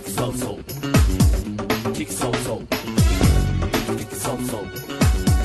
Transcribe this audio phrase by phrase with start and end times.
[0.00, 0.56] Kick so so,
[1.92, 2.56] kick so so,
[3.98, 4.64] kick so so,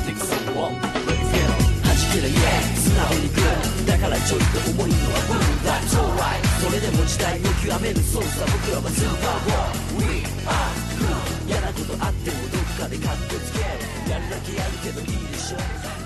[0.05, 0.79] kick so one.
[1.05, 1.59] Let's get on.
[1.83, 10.71] 弾ける yeah 素直にグーだからちょいと重いのは Boom That's alright それでも時代を極めるそうさ僕らはスーパーボー We are
[11.03, 13.67] cool 嫌なことあってもどっかでカッコつける
[14.09, 15.57] やるだけやるけどいいでしょ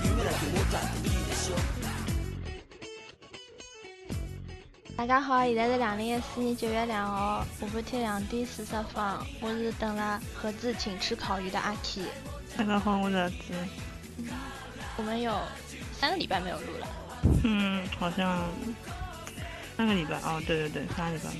[0.02, 1.79] 夢だけ持ったっていいでしょ
[5.00, 9.02] 大家好，现在是两零一四年九月两号下半天两点四十分，
[9.40, 12.02] 我是等了盒子请吃烤鱼的阿 K。
[12.54, 13.34] 大家好，我是阿子。
[14.98, 15.34] 我们有
[15.94, 16.86] 三个礼拜没有录了，
[17.44, 18.44] 嗯，好像
[19.80, 21.30] 三个礼拜哦，对对对，三个礼拜。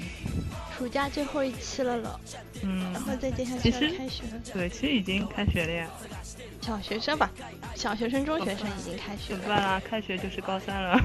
[0.78, 2.18] 暑假最后一期了了，
[2.62, 4.40] 嗯然，后再接下去开学了。
[4.54, 5.86] 对，其实已经开学了呀，
[6.62, 7.30] 小学生吧，
[7.74, 9.40] 小学生、中学生 已经开学了。
[9.40, 9.78] 怎么办啦？
[9.84, 10.98] 开学就是高三了。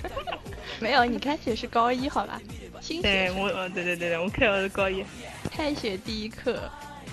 [0.80, 2.40] 没有，你开学是高一，好吧？
[2.80, 5.04] 新学对我，呃，对对对对，我开学是高一。
[5.50, 6.70] 开学第一课，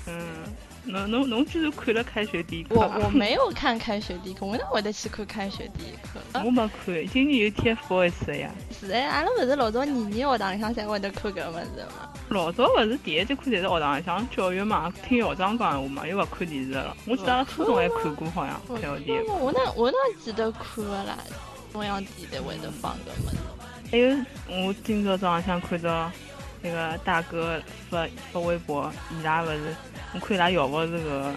[0.07, 0.45] 嗯，
[0.85, 2.99] 侬侬侬居然看了开学第一课我啊？
[3.03, 6.19] 我没有 看开学第一课，我哪会得去看开学第一课？
[6.33, 8.51] 啊我没看，今年有 TFBOYS 的呀。
[8.79, 12.09] 是哎，阿拉勿是老早年年学堂里向才会得看搿个物事嘛？
[12.29, 16.95] 老早勿是第一节课侪是学堂里向教育嘛，听校长讲闲话嘛，又勿看电视了。
[17.05, 19.33] 我记得阿拉初中还看过，好像我开学第一课。
[19.35, 21.17] 我哪我哪记得看个啦？
[21.71, 23.37] 中央电台会得放搿物事。
[23.91, 24.17] 还有，
[24.67, 26.11] 我今朝早浪向看到
[26.61, 31.33] 那个大哥发发微博，伊拉勿是，我看伊拉校服是个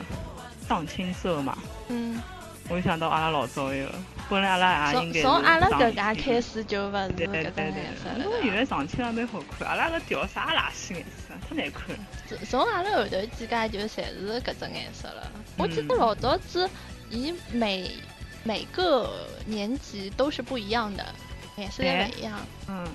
[0.67, 1.57] 藏青色嘛，
[1.89, 2.21] 嗯，
[2.69, 3.93] 我就想到阿拉老早一个，
[4.29, 7.53] 本来阿拉也应该是从从阿拉搿藏家开始就勿是搿种颜
[7.97, 8.61] 色对，因为原了。
[8.61, 12.05] 来藏青也蛮好看，阿拉个调啥垃圾颜色，太难看了。
[12.27, 15.31] 从从阿拉后头几家就侪是搿种颜色了。
[15.57, 16.69] 我记得嗯老早子，
[17.11, 17.91] 伊每
[18.43, 19.11] 每个
[19.47, 21.05] 年级都是不一样的，
[21.57, 22.39] 颜色也勿一样。
[22.69, 22.87] 嗯，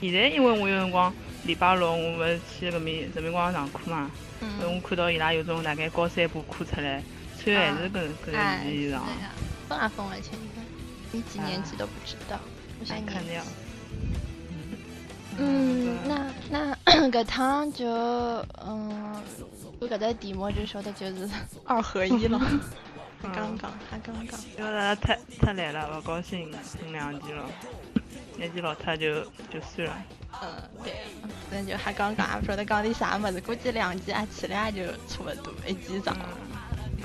[0.00, 1.12] 现在因为我有辰光
[1.44, 7.02] 礼拜六我勿是去搿面人民广场上课嘛，嗯，我看到伊拉有种大概高三部课出来，
[7.42, 8.96] 穿的还是搿搿哎，件衣裳是的。
[8.96, 9.30] 呀，
[9.68, 10.62] 分啊分了前一个，
[11.12, 12.38] 你几年级都不知道，
[12.78, 13.50] 不像难看的要年级。
[13.50, 13.56] 死。
[15.38, 16.74] 嗯，那那
[17.10, 19.22] 搿趟就嗯，
[19.78, 21.28] 我搿只题目就晓得就是
[21.64, 26.50] 二合一了，还 刚刚还刚刚，因为他太太来了，不高兴，
[26.80, 27.44] 听两句了，
[28.36, 29.96] 年纪老太就就算了。
[30.42, 30.48] 嗯
[30.84, 30.92] 对，
[31.50, 36.14] 那就还刚刚，也不晓得讲点啥么子，估计两集啊起来也就差不多一集上。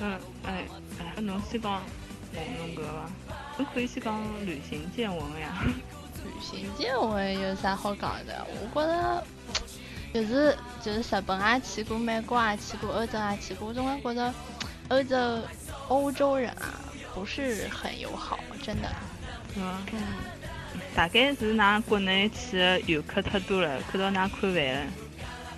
[0.01, 0.65] 嗯，哎
[0.99, 1.81] 哎，侬先讲
[2.33, 3.09] 侬侬搿个伐？
[3.57, 5.63] 侬可以先讲旅行见闻呀。
[6.25, 8.45] 旅行见闻有啥好讲的？
[8.49, 9.23] 我觉得
[10.13, 14.33] 就是就是日本也去过，美国啊去过，欧洲啊去过，我总归觉得
[14.89, 15.41] 欧洲
[15.87, 16.75] 欧洲人啊
[17.15, 18.89] 不是很友好，真的。
[19.55, 19.77] 嗯？
[19.93, 20.01] 嗯。
[20.95, 24.81] 大概是㑚国内去的游客太多了，看到㑚看烦了。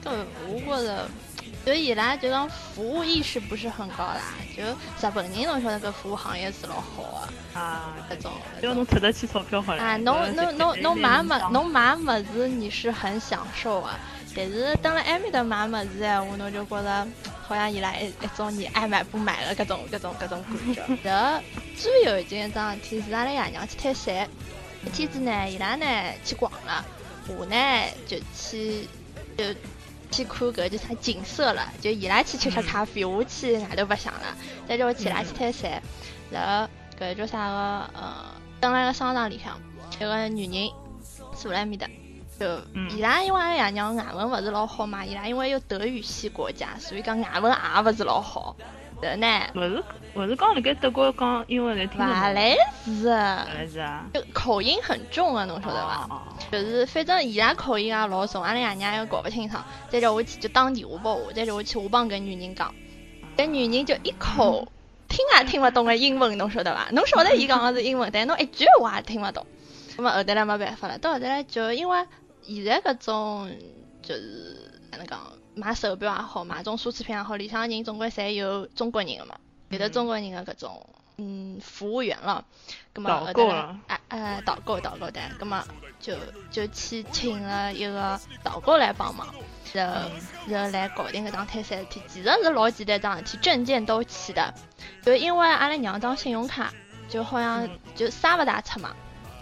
[0.04, 0.12] 对，
[0.48, 1.10] 我觉着，
[1.66, 4.22] 就伊拉就讲服务意识不是很高啦，
[4.56, 9.82] 就日本人侬晓得搿服务行业是老好的，啊，搿种只要侬出得起钞票好了。
[9.82, 13.98] 啊，侬侬侬侬买物侬买物事你是很享受啊，
[14.36, 17.08] 但是等了埃面搭买物事闲话，侬就觉着
[17.48, 20.44] 好像伊拉一一种你爱买不买了搿种搿种搿种
[20.76, 20.84] 感觉。
[21.10, 21.42] 然后
[21.78, 24.43] 最有一件桩事体是阿拉爷娘去泰山，一
[24.92, 25.86] 天子呢伊拉呢
[26.24, 26.84] 去逛了，
[27.28, 27.56] 我呢
[28.08, 28.88] 就去
[29.38, 29.46] 就。
[30.12, 34.38] 去看搿就啥景色了，就伊拉去吃吃咖啡，我去外头白相了。
[34.68, 35.82] 再叫我去伊拉去泰山，
[36.30, 38.26] 然后搿叫啥个呃，
[38.62, 39.60] 蹲辣个商场里向，
[39.96, 40.70] 一个女人
[41.36, 41.88] 坐辣埃面搭，
[42.40, 42.46] 就
[42.76, 48.56] 嗯伊拉因为阿拉爷娘外文勿是老好嘛，伊拉因为有德语系国家，所以讲外文也勿是老好。
[49.04, 49.84] 然后呢，勿是
[50.16, 52.14] 勿是讲辣盖德国讲英文来听得懂。
[52.14, 52.56] 勿来
[52.86, 54.06] 是，来是啊。
[54.14, 56.08] 就口音很重啊，侬晓得伐？
[56.10, 56.22] 哦
[56.52, 62.74] 就是反正伊拉口音也老重，阿拉爷娘又搞勿清爽，再叫我去就打电话拨我，再叫我去我帮搿女人讲，
[63.36, 64.68] 搿女人就一口
[65.08, 66.88] 听也听勿懂个英文，侬晓得伐？
[66.92, 69.46] 侬晓得伊讲个是英文，但侬一句话也听勿懂。
[69.98, 72.06] 那么后头来没办法了，到后头来就因为
[72.44, 73.50] 现在搿种
[74.02, 75.20] 就是哪能讲，
[75.56, 79.36] 买手表也好，买种奢侈品也好，里向人总归侪有中国人个嘛，
[79.70, 82.44] 有的中国人个搿种嗯服务员了，
[82.92, 85.64] 葛么导后头来购了哎哎导购导购的，葛么
[86.00, 86.16] 就
[86.52, 89.28] 就去请了一个导购来帮忙，
[89.74, 90.10] 然后
[90.48, 94.54] 然后来搞定搿桩泰山事体，其实是老简单桩事体，证件都齐的，
[95.04, 96.74] 就因为阿拉娘张信用卡
[97.08, 97.80] 就好像嗯。
[97.96, 98.92] 就啥勿大出嘛，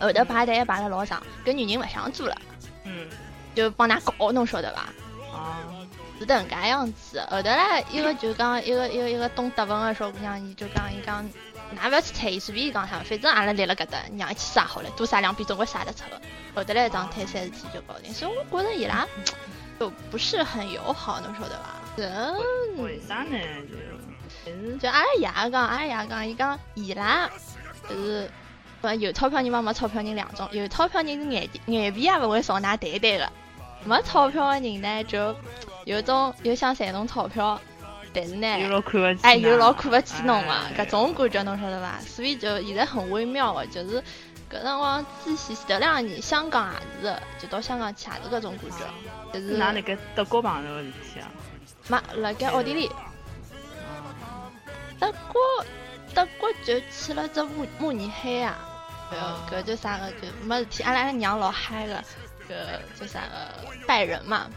[0.01, 2.35] 后头排队排了老长，搿女人勿想做了，
[2.83, 3.07] 嗯。
[3.55, 4.81] 就帮㑚搞，侬晓得伐？
[5.33, 5.63] 啊
[6.21, 7.19] 是迭能介样子。
[7.29, 11.23] 后头来一个就讲一个一个一个懂德文个小姑娘，伊就讲伊讲
[11.75, 16.21] 㑚勿要去推，随便伊讲啥，反正阿拉立辣搿搭，让伊去杀好了，多杀两笔总归杀得出个。
[16.53, 19.07] 后头来一桩推三事体就搞定，所以我觉着伊拉
[19.79, 21.65] 就不是很友好，侬晓得伐？
[21.97, 22.83] 嗯。
[22.83, 23.37] 为啥呢？
[24.45, 27.29] 就就阿拉爷讲，阿拉爷讲，伊讲伊拉
[27.87, 28.29] 就是，
[28.99, 33.31] 有钞票人嘛，没钞票人两种，有钞票人是眼眼皮也勿会少拿袋袋个，
[33.85, 35.35] 没钞票个人呢，就
[35.85, 37.59] 有种又想赚侬钞票。
[38.13, 38.45] 但是呢，
[39.21, 41.97] 哎，又老看不起侬嘛，搿种感觉侬晓得伐？
[42.01, 44.03] 所以就现在很微妙个，就是
[44.51, 49.55] 搿辰光之前头两年香港也是，就到香港去也是搿种感觉，就是。
[49.55, 51.31] 哪辣盖德国碰着个事体啊？
[51.87, 52.91] 没，辣盖奥地利。
[54.99, 55.41] 德国，
[56.13, 58.57] 德国就去了只慕慕尼黑啊，
[59.49, 60.11] 搿搿叫啥个？
[60.11, 61.95] 就没事体，阿拉娘老嗨个，
[62.49, 63.87] 搿叫啥个？
[63.87, 64.47] 拜仁嘛。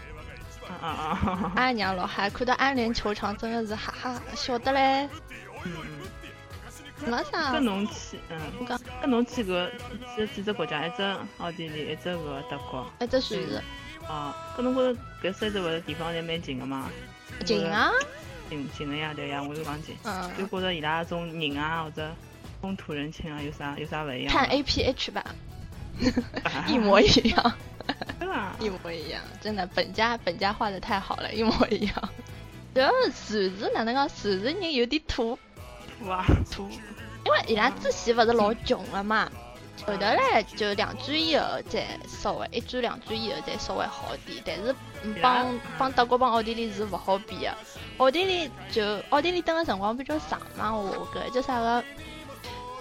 [0.69, 1.53] 啊啊！
[1.57, 5.09] 阿娘老汉看到安联球场，真的是哈哈晓得嘞。
[5.65, 7.11] 嗯嗯。
[7.11, 7.53] 没啥。
[7.53, 9.71] 跟侬去，嗯，我讲跟侬去个
[10.17, 10.87] 几几只国家？
[10.87, 11.03] 一只
[11.39, 13.63] 奥地利，一只个德国，一只瑞士。
[14.09, 16.89] 啊，跟侬觉着搿三只个地方侪蛮近个嘛？
[17.45, 17.91] 近啊。
[18.49, 19.97] 近近个呀，对呀，我就讲近。
[20.05, 20.31] 嗯。
[20.39, 22.11] 就觉着伊拉种人啊，或者
[22.61, 24.33] 风土人情啊，有啥有啥勿一样？
[24.33, 25.25] 看 A P H 吧。
[26.67, 27.53] 一模一样。
[28.61, 32.09] 一模一样，真的，本家本家画的太好了，一模一样。
[32.75, 34.07] 主要是瑞士哪能讲？
[34.07, 35.39] 瑞士人有点土，
[35.99, 36.69] 土啊土，
[37.25, 39.31] 因为伊拉之前不是老穷了嘛，
[39.87, 44.75] 后头嘞就两转以后再稍微一转两转以后再稍微好点，但是
[45.23, 47.55] 帮帮德国帮奥地利是不好比的。
[47.99, 51.85] 奥地利就奥地利等的辰光比较长嘛，我搿叫啥个？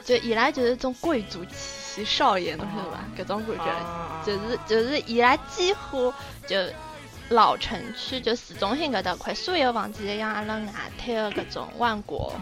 [0.03, 1.83] 就伊拉就是种贵族气。
[2.03, 3.05] 少爷，侬晓得吧？
[3.15, 3.55] 搿种感
[4.25, 6.11] 觉，就是就是伊拉几乎
[6.47, 6.57] 就
[7.29, 12.33] 老城区，就市中心搿搭块，所有房子像阿拉外滩的搿种万国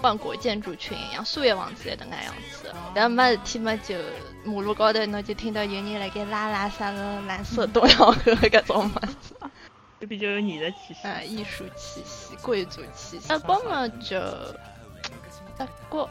[0.00, 2.72] 万国建筑群一样，所有房子侪迭个样子。
[2.94, 3.96] 然后没事体嘛，就
[4.44, 9.34] 马路高头侬就听到有人辣盖拉拉啥个蓝色多瑙河搿种么子，
[10.00, 11.08] 就比较有艺术气息。
[11.08, 13.28] 啊，艺术气息，贵族气息。
[13.28, 14.20] 德国嘛就
[15.58, 16.08] 德国。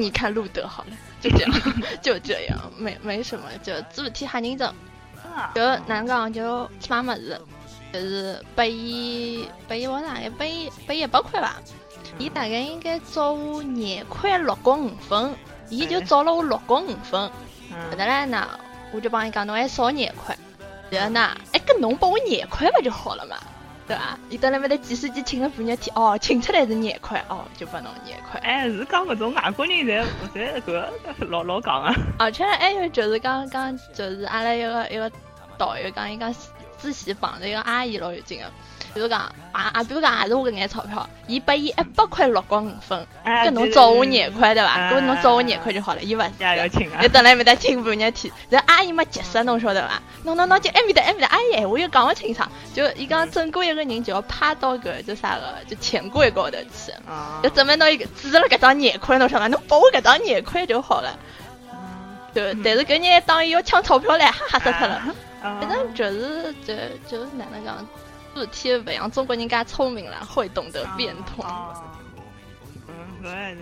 [0.00, 0.90] 你看路德好了，
[1.20, 1.52] 就这样，
[2.02, 4.72] 就这样，没没什么，就主体吓人症，
[5.54, 7.40] 就哪能讲就起码么子，
[7.92, 11.56] 就是拨伊拨伊我大概拨伊拨伊一百块吧，
[12.18, 15.34] 伊大概应该找我廿块六角五分，
[15.68, 18.48] 伊就找了我六角五分，后头来呢，
[18.92, 20.36] 我就帮伊讲侬还少廿块，
[20.90, 23.36] 然后呢，哎，跟侬拨我廿块不就好了嘛。
[23.92, 24.18] 对吧？
[24.30, 28.40] 伊等那边的计算机请了半日天，哦，请出来是廿块，哦，就拨侬廿块。
[28.40, 30.02] 哎，是讲搿种外国人侪
[30.34, 30.88] 侪搿
[31.28, 31.94] 老老讲啊。
[32.18, 35.12] 而且还有就是刚刚就是阿拉一个一个
[35.58, 36.34] 导游讲，伊讲
[36.80, 38.46] 之前碰着一个阿姨老有劲个。
[38.94, 39.20] 比如讲，
[39.52, 44.90] 啊啊，比如讲，也是我搿眼钞票，伊拨伊一百块 六角五分，搿侬找我廿块对伐？
[44.92, 46.30] 搿侬找我廿块就好了，伊勿是。
[46.40, 46.98] 要请啊！
[47.00, 50.02] 你等来面搭请半日天，这阿姨没急死，侬晓得伐？
[50.24, 56.92] 侬侬侬就埃面搭埃面搭，阿姨闲话又讲勿清爽，就伊讲整个一个人就要趴到搿就啥个，就钱柜高头去，
[57.42, 59.48] 就准备拿一个指了搿张廿块，侬晓得伐？
[59.48, 61.18] 侬拨我搿张廿块就好了。
[62.34, 65.02] 就但是搿人当伊要抢钞票唻，吓死脱了。
[65.42, 66.74] 反正就是就
[67.08, 67.76] 就是哪能讲？
[68.34, 71.44] 日贴不像中国人家聪明了，会懂得变通。
[72.88, 73.58] 嗯，搿还是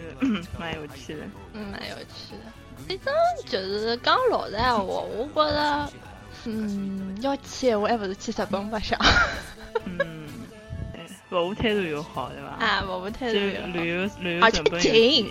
[0.58, 1.22] 蛮有趣的。
[1.52, 2.52] 嗯，蛮有趣的。
[2.86, 3.14] 反正
[3.46, 5.92] 就是讲老实闲话，我觉着，
[6.44, 8.98] 嗯，要去我还不是去日本白相。
[9.84, 10.26] 嗯，
[11.28, 12.56] 服务态度又好，对吧？
[12.58, 13.66] 啊，服务态度又好。
[13.68, 15.28] 旅游旅游成本近。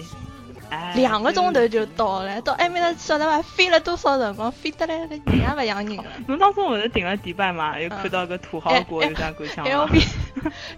[0.95, 3.41] 两个钟头就到了，到埃面搭晓得伐？
[3.41, 4.51] 飞了多少辰光？
[4.51, 6.03] 飞得来个人也勿像人了。
[6.27, 7.79] 侬当初勿是订了迪拜嘛？
[7.79, 10.01] 又看到个土豪国有啥感想？L V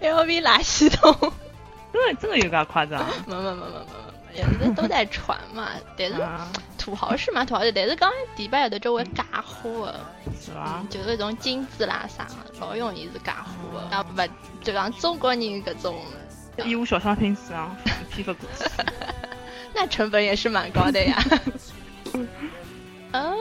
[0.00, 1.32] L V 垃圾桶，
[1.92, 3.04] 真的真的有介夸张？
[3.26, 3.66] 没没没没没
[4.34, 5.68] 没，也是都在传嘛。
[5.96, 6.16] 但是
[6.78, 9.92] 土豪是嘛土豪，但是刚迪拜有的周围假货，
[10.40, 10.84] 是吧？
[10.88, 12.26] 就是那种金子啦啥，
[12.60, 13.82] 老容易是假货。
[13.90, 14.22] 然后不
[14.62, 15.96] 就讲中国人搿种
[16.64, 17.76] 义乌小商品市场
[18.10, 18.64] 批发过去。
[19.74, 21.16] 那成本也是蛮高的呀。
[23.12, 23.36] 嗯，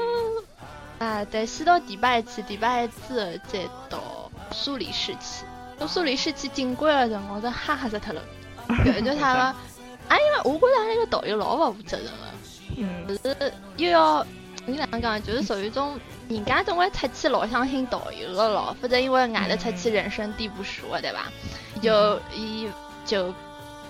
[1.00, 3.60] 啊，对，先到迪拜去，迪拜之后再
[3.90, 5.46] 到苏黎世去。
[5.78, 8.22] 到苏黎世去进关的辰光，都哈哈死脱了。
[8.86, 9.56] 感觉他个，
[10.10, 12.34] 哎呀，我觉着那个导游老不负责任了。
[12.78, 13.08] 嗯。
[13.08, 14.26] 就是又要，
[14.66, 15.22] 你哪能讲？
[15.24, 21.32] 就是属于种，人家总归出去老相信导游的咯，否则因为外头出去人生地不熟的，对吧？
[21.82, 22.70] 就伊
[23.06, 23.34] 就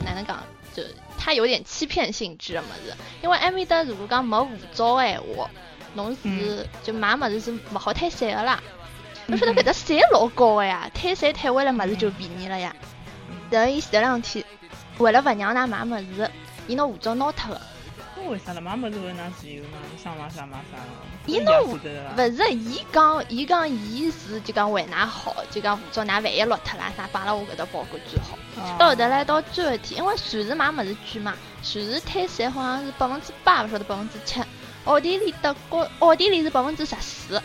[0.05, 0.41] 哪能讲？
[0.73, 0.81] 就
[1.23, 5.47] 他有点欺骗性质的么子，因为埃面搭如果讲没护照的闲话，
[5.93, 8.59] 侬是就买么子是勿好退税的啦。
[9.27, 12.75] 侬晓得搿只税老高的呀，退税退回来么子就便宜了呀。
[13.51, 14.43] 然后伊前两天
[14.97, 16.31] 为了勿让㑚买么子，
[16.67, 17.61] 伊拿护照拿脱个。
[18.17, 18.59] 那为啥了？
[18.59, 19.77] 买么子会拿自由嘛？
[20.01, 21.05] 想买啥买啥咯。
[21.27, 28.37] 伊拿护，勿是伊讲，伊讲伊是就讲为㑚好，就讲护照㑚万一落脱了啥，摆辣我搿搭保管最好。
[28.77, 31.33] 到后头来到最后一天，因为瑞士买物事贵嘛，
[31.73, 34.41] 瑞士退税好像是百分之八，勿晓得百分之七。
[34.85, 37.41] 奥地利、德国、奥地利是百分之十四。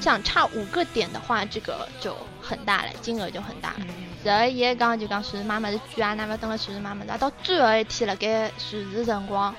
[0.00, 3.86] 想差五个点的话，这个就很大了，金额就很大了。
[4.24, 8.52] 然后伊也讲就讲瑞士买物事贵啊，㑚勿要等了瑞士买物事，到最后一天辣盖瑞
[8.92, 9.54] 士辰光，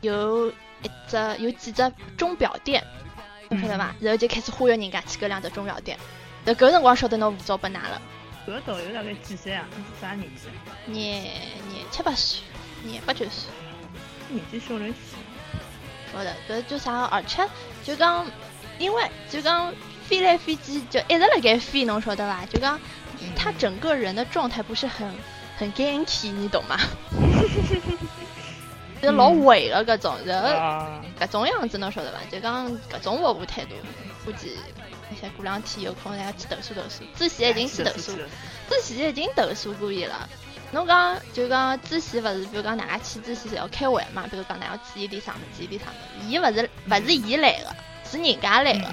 [0.00, 2.82] 有一只有几只钟表店，
[3.50, 3.94] 侬晓得伐？
[4.00, 5.98] 然后就开始忽悠人家去搿两只钟表店。
[6.46, 8.00] 搿搿辰光晓得拿护照拨㑚了。
[8.46, 9.66] 搿导游大概几岁啊？
[10.00, 10.48] 啥年纪？
[10.86, 11.22] 廿
[11.68, 12.40] 廿七八岁，
[12.84, 13.50] 廿八九岁。
[14.28, 14.94] 年纪小了些。
[16.12, 17.04] 说的，搿就啥？
[17.04, 17.46] 而且
[17.82, 18.26] 就讲。
[18.76, 19.72] 因为就刚
[20.08, 22.44] 飞来飞去就一直辣盖飞，侬晓得伐？
[22.46, 22.76] 就讲
[23.36, 25.08] 他整个人的状态不是很
[25.56, 26.76] 很 ganky，你懂吗？
[29.00, 30.48] 就老萎了搿种，然后
[31.20, 32.18] 搿种样子侬晓得伐？
[32.28, 33.76] 就讲搿种服务态度，
[34.24, 34.82] 估计那
[35.20, 37.04] 些过两天有空要去投诉投诉。
[37.16, 38.12] 之前已经去投诉，
[38.68, 40.28] 之前已经投诉过伊了。
[40.72, 44.26] 侬讲就讲之前勿是，比如讲大家去之前是要开会嘛？
[44.30, 47.74] 比如讲，㑚要去伊点啥物事，伊点啥物事，伊勿是勿是伊来个。
[48.10, 48.86] 是人家来个，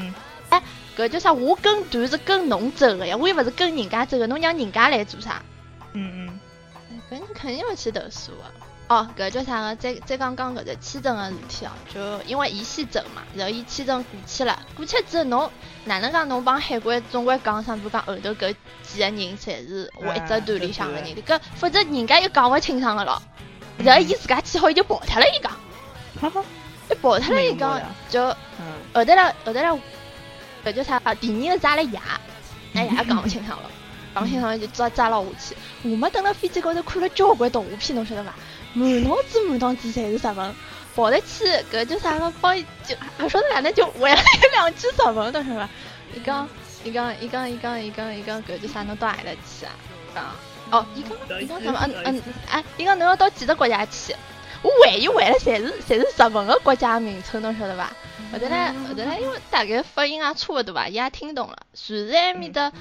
[0.50, 0.64] 哎，
[0.98, 1.34] 搿叫啥？
[1.34, 5.44] 我跟团是跟侬走个呀，我又勿是跟人家走个，侬让人家来做啥？
[5.94, 6.40] 嗯嗯，
[7.10, 8.71] 搿你肯定要去投诉的。
[8.92, 9.76] 哦，搿叫啥个？
[9.78, 15.50] 再再讲讲搿只签证的事体哦，就因为伊先走嘛，然后伊签证过去了，过去之后侬
[15.86, 16.28] 哪能讲？
[16.28, 23.22] 侬帮海关总归讲上，比如讲后头搿几个人侪是我一只团里向的人，搿否则人家又讲勿清爽个咯。
[23.78, 25.50] 然后伊自家签好伊就跑脱了，伊讲。
[26.20, 26.44] 哈哈。
[26.90, 29.72] 一跑脱了，伊讲就后头来后头来，
[30.66, 31.16] 搿叫啥啊？
[31.16, 31.98] 第二个是阿拉爷，
[32.74, 33.72] 那爷讲勿清爽了，
[34.14, 35.56] 讲勿清爽就抓抓了下去。
[35.90, 38.34] 我们等了飞机高头看了交关动画片，侬晓得伐？
[38.74, 40.56] 满脑子满脑子侪是日文，
[40.96, 44.22] 跑得去搿叫啥个帮就勿晓得哪能就会了
[44.54, 45.70] 两句日文，侬晓得伐？
[46.14, 46.48] 伊讲
[46.84, 48.84] 伊讲伊讲伊讲伊讲伊讲搿叫啥？
[48.84, 49.72] 侬到哪搭去啊？
[50.16, 50.26] 讲
[50.72, 51.80] 哦，伊讲伊讲什么？
[51.86, 54.16] 嗯嗯，哎，伊讲侬要到几个国家去？
[54.64, 57.92] 我万一问了，侪是侪是日文个国家名称，侬晓得伐？
[58.32, 61.58] 后头来后头来，因为大概发音也差勿多伐，伊也听懂了。
[61.74, 62.72] 虽然埃面的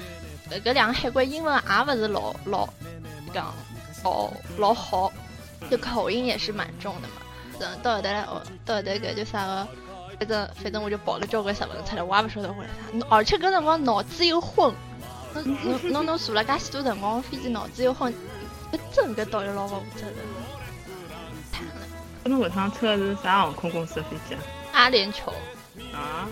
[0.64, 2.68] 搿两个海关英文也勿是老老
[3.32, 3.54] 讲
[4.04, 5.12] 老老好，
[5.68, 7.14] 就口音也是蛮重的嘛。
[7.82, 9.68] 到后头来哦，到后头搿叫啥个？
[10.18, 13.06] 反正反正我就报了交关日文出来，我也勿晓得为啥。
[13.08, 14.74] 而且搿辰光脑子又昏，
[15.34, 18.12] 侬侬侬侬坐了介许多辰光飞机，脑子又昏，
[18.72, 20.16] 搿真搿导游老勿负责任。
[22.24, 24.40] 那侬搿趟乘的是啥航空公司的飞机啊？
[24.72, 25.30] 阿联酋。
[25.94, 26.28] 啊？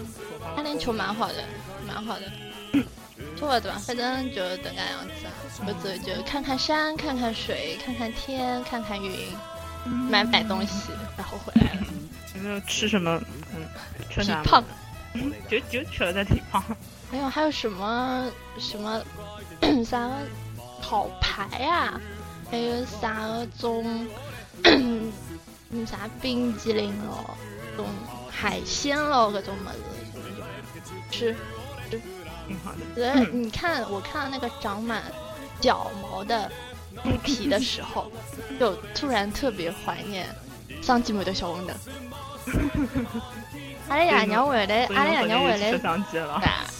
[0.56, 1.44] 阿联酋蛮好的，
[1.86, 2.22] 蛮好的。
[3.38, 5.26] 差不多，反正就这个样子
[5.60, 5.66] 啊。
[5.66, 9.12] 我走就看看山，看看水，看看天，看看云，
[10.10, 11.86] 买买东西，然后回来了。
[12.34, 13.20] 有没有吃什么？
[13.54, 13.66] 嗯，
[14.10, 14.42] 吃啥？
[14.42, 14.62] 胖。
[15.48, 16.62] 就就吃了点挺胖。
[17.10, 19.02] 没有，还有什么什么
[19.84, 20.14] 啥个
[20.82, 22.00] 烤排啊？
[22.50, 24.06] 还有啥个种？
[24.64, 25.10] 嗯，
[25.86, 27.36] 啥冰激凌咯，
[27.76, 27.86] 种
[28.30, 31.34] 海鲜咯，各种么子，吃
[31.90, 32.00] 吃
[32.46, 33.10] 挺好的。
[33.10, 35.02] 呃，你看，我看到那个长满
[35.60, 36.50] 脚毛的
[37.02, 38.10] 猪蹄的时候，
[38.58, 40.26] 就突然特别怀念
[40.82, 41.76] 上季末的小红灯。
[43.88, 45.80] 阿拉爷娘回来，阿拉爷娘回来，对，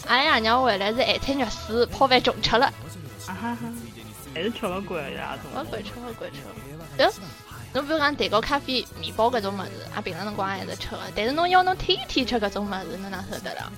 [0.07, 2.67] 阿拉爷娘回来是咸菜肉丝泡饭中吃了。
[3.27, 3.57] 啊哈哈，
[4.33, 6.37] 还是吃不惯呀，吃不惯，吃不惯，吃。
[6.97, 7.07] 对。
[7.71, 10.99] 侬比如讲蛋糕、咖啡、面包搿种物事，啊，平常辰光还是吃个。
[11.15, 13.71] 但是侬要侬天天吃搿种物事，侬哪受得了？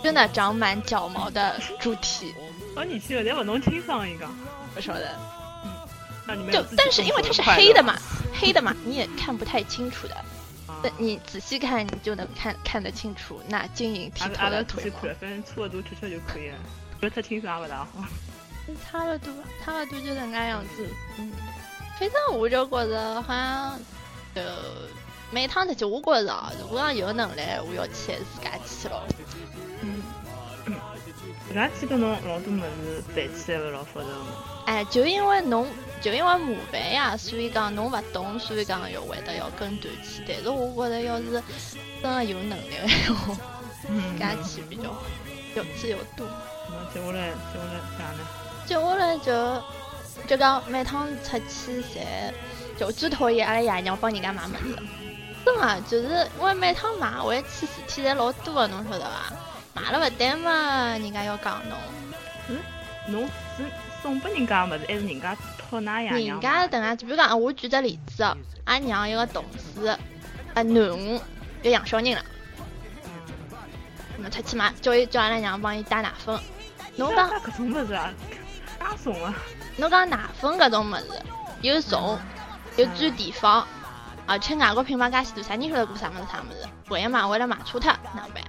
[0.00, 2.32] 真的长满脚毛的猪蹄。
[2.78, 4.24] 哦，你去了，连勿弄清爽一个。
[4.72, 5.18] 不晓得。
[5.64, 6.52] 嗯。
[6.52, 7.96] 就但是因为它是黑的嘛，
[8.38, 10.16] 黑的嘛，你也看不太清楚的。
[10.96, 14.88] 你仔细看，你就能看看得清楚那晶莹剔透的腿。
[15.18, 16.58] 反正差不多吃吃就可以了，
[17.00, 17.88] 不太清爽也勿大好。
[18.84, 20.86] 差不多，差不多就那样子。
[21.16, 21.32] 嗯。
[21.98, 23.80] 反正我就觉着好像，
[24.36, 24.40] 就
[25.32, 29.02] 每趟出去，我觉着如果讲有能力，我要去自家去了。
[29.80, 30.00] 嗯，
[31.48, 34.26] 自家去跟侬老多么子办起来勿老复杂吗？
[34.66, 35.66] 哎，就因为侬
[36.00, 36.38] 就因为麻
[36.70, 40.22] 烦呀，所以讲侬勿懂，所以讲要会得要跟团去。
[40.28, 41.42] 但是我觉着要是
[42.02, 42.76] 真的有能力
[43.06, 43.34] 的话，
[43.86, 45.02] 自家去比较好，
[45.56, 46.24] 有自由度。
[46.68, 48.20] 那接下来接下来啥呢？
[48.66, 49.62] 接下来就。
[50.26, 52.32] 就讲每趟出去，侪
[52.76, 54.76] 就最讨厌阿拉爷娘帮人家买物事。
[55.44, 59.32] 真的，就是因为每趟买回去事体侪老多的，侬晓得伐？
[59.80, 61.78] 买了勿对嘛，人家要讲侬。
[62.48, 62.58] 嗯，
[63.06, 63.64] 侬是
[64.02, 66.28] 送拨人家物事，还是人家讨㑚爷娘？
[66.34, 69.96] 人家等下，比如讲，我举个例子哦，俺娘一个同事，
[70.54, 71.20] 呃，囡恩
[71.62, 72.24] 要养小人了，
[74.16, 76.38] 那么出去嘛，叫伊叫阿拉娘帮伊带奶粉。
[76.96, 78.12] 侬讲搿种物事啊，
[78.80, 79.32] 介怂啊？
[79.76, 81.22] 侬讲奶粉搿种物事，
[81.62, 82.18] 又重
[82.76, 83.64] 又占地方，
[84.26, 86.68] 而且外国品牌介许多，啥人晓得过啥物事啥物事？
[86.88, 88.42] 万一买回来买错脱，哪能办？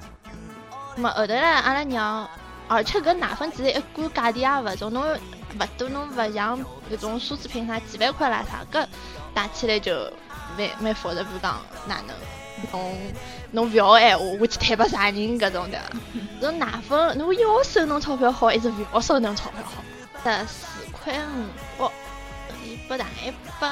[0.95, 2.29] 那么后头嘞，阿拉娘，
[2.67, 6.59] 而且搿奶粉其实一罐价钿也勿重，侬勿多，侬勿像
[6.91, 8.85] 搿种奢侈品啥几万块啦啥，搿
[9.33, 10.11] 打起来就
[10.57, 11.23] 蛮蛮复杂。
[11.23, 12.15] 不讲哪能，
[12.71, 12.97] 侬
[13.51, 15.79] 侬勿要闲话，我去退拨啥人搿种的。
[16.41, 19.83] 搿奶粉，侬要收侬钞票好，还是勿要收侬钞票好？
[20.23, 21.91] 得四块五，哦，
[22.65, 23.67] 一百大一百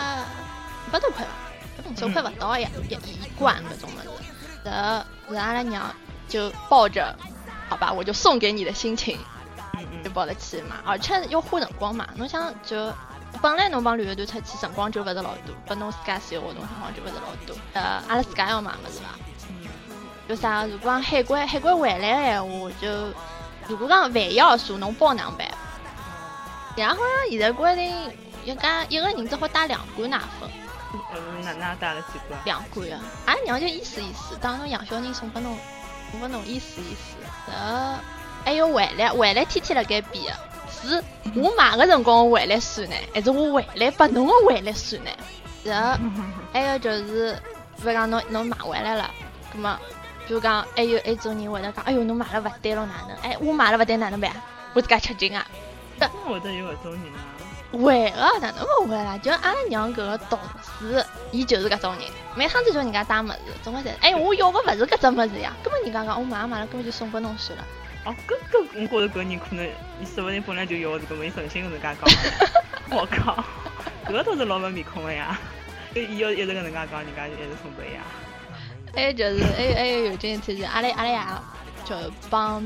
[0.87, 1.31] 一百多块吧，
[1.77, 4.09] 一百五十块勿到呀，一一罐搿种物事。
[4.63, 5.93] 然后然后阿拉娘
[6.27, 7.15] 就抱着，
[7.69, 9.19] 好吧，我就送给你的心情，
[10.03, 10.77] 就抱得去嘛。
[10.85, 12.93] 而且要花辰光嘛，侬想就
[13.41, 17.55] 本来侬帮旅游团出去辰光就勿是老多，拨侬自家自由活动辰光就勿是老多。
[17.73, 19.17] 呃，阿拉自家要买物事伐？
[20.27, 20.65] 就啥？
[20.65, 22.87] 如果讲海关海关回来个闲话，就
[23.67, 25.47] 如果讲万一要数，侬包哪能办？
[26.75, 27.95] 伊拉好像现在规定，
[28.43, 30.49] 一家一个人只好带两罐奶粉，
[31.13, 32.39] 嗯，哪哪带了几罐？
[32.45, 32.99] 两罐啊。
[33.25, 35.57] 阿拉娘就意思意思，当侬养小人送拨侬，
[36.11, 37.15] 送拨侬意思意思。
[37.51, 37.99] 然后
[38.45, 40.29] 还有回来，回来天天辣盖比，
[40.69, 41.03] 是
[41.35, 45.11] 我买个辰光回来算呢，还是我回来拨侬个回来算呢？
[45.63, 45.99] 然后
[46.53, 47.33] 还有就是，
[47.77, 49.09] 比如讲侬侬买回来了，
[49.51, 49.77] 葛么，
[50.27, 53.17] 比如讲还有一种人会得讲，哎哟侬买了勿对咯哪能？
[53.21, 54.31] 哎我买了勿对哪能办？
[54.73, 55.45] 我自家吃惊啊！
[55.99, 57.26] 怎么会得有搿种人啊？
[57.71, 59.17] 会个，哪能勿会啦？
[59.17, 60.39] 就阿拉娘搿个同
[60.79, 62.03] 事，伊就是搿种人，
[62.35, 67.65] 每趟子叫人家带物事，总归是，哎，我要个勿是搿只物事呀， 根本人家讲我买也买了，根本就送拨侬算了。
[68.05, 69.65] 哦，搿搿我觉着搿人可能，
[69.99, 72.03] 伊说勿定本来就要这个，没存心跟人家讲。
[72.89, 73.43] 我靠，
[74.05, 75.37] 搿倒是老没面孔个呀！
[75.93, 78.01] 就伊要一直跟人家讲，人家就一直送拨伊呀。
[78.95, 81.19] 还有就是，还有还有有件事情，阿拉阿拉爷
[81.83, 81.95] 就
[82.29, 82.63] 帮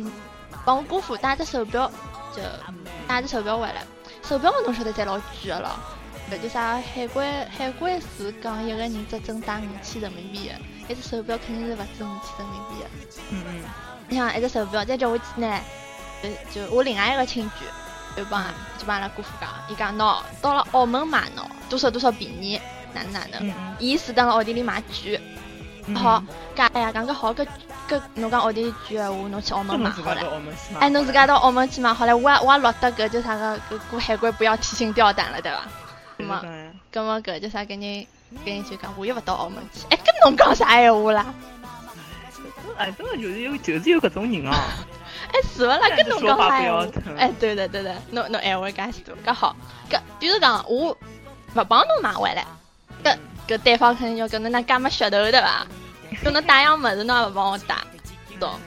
[0.63, 1.91] 帮我姑父带只手表，
[2.35, 2.41] 就
[3.07, 3.83] 带只手表回来，
[4.23, 5.69] 手表侬晓得侪老贵个咯。
[6.31, 6.81] 搿叫啥？
[6.93, 12.89] 海关海关是讲一个人只准带五千人民币个，一只手表肯定是勿止五千人民币个。
[13.31, 13.63] 嗯嗯。
[14.07, 15.59] 你想一只手表，再叫我去呢，
[16.53, 17.65] 就就我另外一个亲戚
[18.15, 18.45] 就帮
[18.77, 22.61] 就帮阿拉姑父讲，伊讲喏，到了澳门买喏，多少多少便宜，
[22.93, 25.19] 哪能哪能伊是等了奥地利买贵。
[25.87, 26.23] 嗯好，
[26.55, 27.45] 讲哎呀，讲搿好搿
[27.89, 30.29] 搿侬讲奥地利贵闲话，侬去澳门搿买好了侬自家到。
[30.29, 30.79] 澳门去买。
[30.79, 35.63] 哎，侬自家到澳门去买好了，我也我也落得搿叫啥个搿过海关不要提心吊胆了，对伐？
[36.17, 37.61] 那么嗯搿么搿叫啥？
[37.63, 38.05] 搿人
[38.45, 41.25] 搿人就讲我又勿到澳门去，哎，跟侬讲啥闲话啦？
[42.77, 44.51] 哎，真的就是有，就是有搿种人哦。
[45.33, 45.79] 哎，是勿啦？
[45.95, 46.85] 跟侬讲啥闲话？
[47.17, 49.55] 哎，对的对的，侬侬闲话介许多，搿好，
[49.89, 50.95] 搿比如讲我
[51.55, 52.45] 勿帮侬买回来，
[53.03, 53.17] 搿
[53.51, 55.67] 搿对方肯定要跟侬那干么噱头对伐？
[56.23, 57.75] 跟侬带样物事侬也勿帮我带，
[58.39, 58.59] 懂？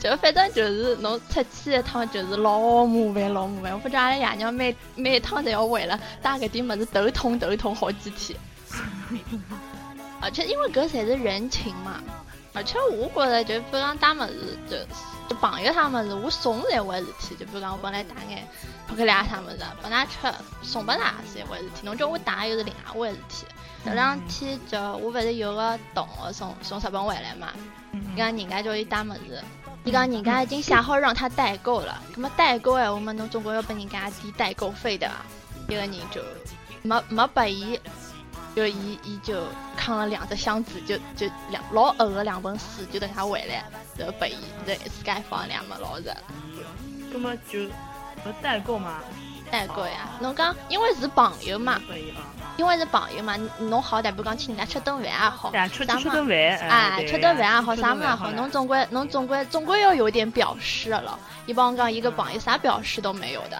[0.00, 8.36] 就反正就是侬出去一趟就是老麻烦老麻烦，我发觉阿拉爷娘每每一趟侪要为了带搿点物事头痛头痛好几天，
[10.20, 12.02] 而且因为搿侪是人情嘛。
[12.54, 14.76] 而且我觉着，就比如讲带物事，就
[15.26, 17.34] 就朋友啥物事，我送是一回事体。
[17.36, 18.46] 就比如讲我本来带眼
[18.86, 21.86] 巧克力啊啥物事，拨㑚吃，送拨㑚也是一回事体。
[21.86, 23.46] 侬叫我带又是另外一回事体。
[23.84, 27.52] 这两天就我勿是有个同学从从日本回来嘛，
[27.92, 29.42] 伊讲人家叫伊带物事，
[29.84, 32.00] 伊讲人家已经想好让他代购了。
[32.14, 35.14] 那么代购闲话嘛，侬总归要拨人家点代购费的伐？
[35.68, 36.22] 一个人就
[36.82, 37.78] 没没拨伊。
[38.54, 39.42] 就伊伊就
[39.78, 43.64] 扛了两只箱子，就就两老厚个两本书，就等他回来，
[43.96, 46.14] 然后拨伊，然后自家放两么老热。
[47.10, 48.98] 葛么就搿代购嘛，
[49.50, 51.80] 代购呀，侬讲因为是朋友嘛。
[52.56, 61.18] 因为是朋友嘛，侬好歹不讲请人家吃顿饭也好，啥嘛吃顿饭，哎，吃顿饭也好，啥么也好，侬总归侬总归总归要有点表示了。
[61.46, 63.58] 伊帮我讲一个朋友啥表示都没有的，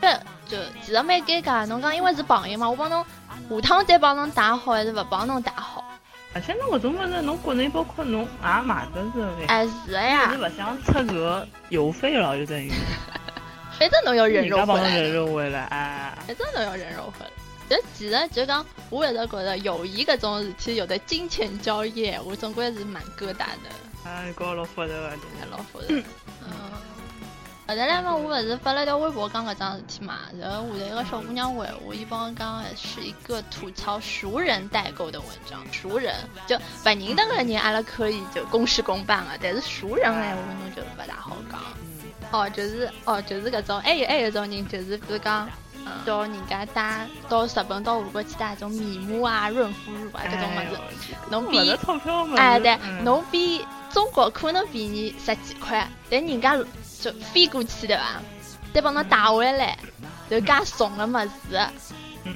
[0.00, 0.12] 这
[0.46, 1.66] 就其实蛮尴尬。
[1.66, 3.04] 侬讲因为是朋友嘛，我帮侬
[3.50, 5.82] 下趟再帮侬打好，还是勿帮侬打好？
[6.34, 12.70] 而且侬搿种物事，侬国内包括侬也买得是的，哎，是的呀是，勿想出搿个邮费了，就等于。
[13.78, 16.12] 反正侬要人肉回来的人肉回来，哎。
[16.26, 17.30] 反正都要人肉回来。
[17.76, 25.86] 就其实就讲，我一直觉得友谊搿种事体，有的金钱交易，我总归是蛮疙瘩的，啊，搞老复杂个，还老复杂。
[25.88, 26.50] 嗯。
[27.66, 35.64] 后头来嘛，我勿是发了条微博讲搿桩事体嘛，然后下头一个小姑娘回我，伊帮我讲是一个吐槽熟人代购的文章。
[35.72, 36.14] 熟人
[36.46, 41.58] 就勿认得个人，阿拉可以就公事公办个，但是熟人闲话侬就勿大好讲。
[42.32, 45.48] 哦，就是哦，就是搿种，还有还有一种人，就是比如讲，
[46.04, 51.78] 到人家打到日本到韩国去打种面膜啊、润肤乳啊搿种物事，侬比
[52.36, 56.56] 哎对，侬比中国可能便宜十几块，但人家
[57.00, 58.20] 就飞过去对伐？
[58.72, 59.78] 再帮侬带回来，
[60.28, 61.68] 就加送个物事，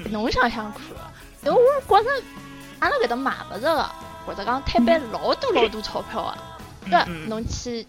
[0.09, 0.81] 侬想想看，
[1.43, 2.09] 因为我觉着
[2.79, 3.89] 阿拉搿搭买勿着个，
[4.25, 6.35] 或者讲摊板老多老多钞票
[6.85, 7.85] 个，对，侬去。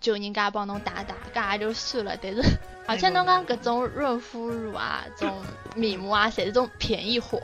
[0.00, 2.16] 就人家帮侬打打，搿也就算了。
[2.20, 5.42] 但是，而且侬讲搿种润肤乳啊，种
[5.74, 7.40] 面膜啊，侪是种便宜货。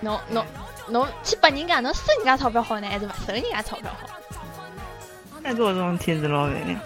[0.00, 0.44] 侬侬
[0.88, 4.08] 侬去拨人家，侬收人家钞票好呢，还是勿收人家钞票好？
[5.42, 6.80] 那搿种事体是老烦的。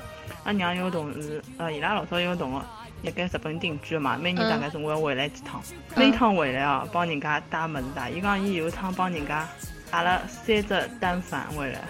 [0.44, 2.64] 阿娘有同事，呃，伊拉老早有个同学，
[3.02, 5.62] 辣盖日本定居嘛，每年大概总归要回来几趟。
[5.94, 8.10] 每趟回来哦，帮人家带物事带。
[8.10, 9.46] 伊讲伊有一趟帮人家
[9.90, 11.80] 带了三只单反回来。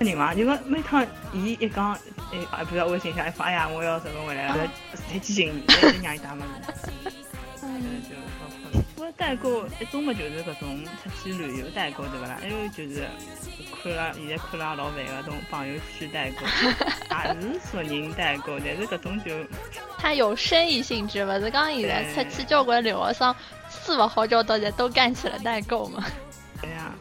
[0.00, 1.92] 人嘛，因为每趟伊一讲，
[2.32, 4.68] 哎啊，不要微信一下，一发，哎呀，我要什么回来了，
[5.08, 6.44] 才提醒你，再让伊打嘛。
[7.62, 8.46] 嗯， 就包
[8.96, 12.38] 括，我代购一种嘛就是搿种出去旅游代购对勿啦？
[12.40, 13.06] 还有就是
[13.82, 19.32] 看了现在看了老烦个种朋友圈代购，也是熟人代购，但是搿种就
[19.98, 23.34] 它有生意性质，勿是讲现在出去交关留学生，
[23.70, 26.04] 是勿好交到，侪都干起了代购嘛？
[26.60, 26.92] 对呀。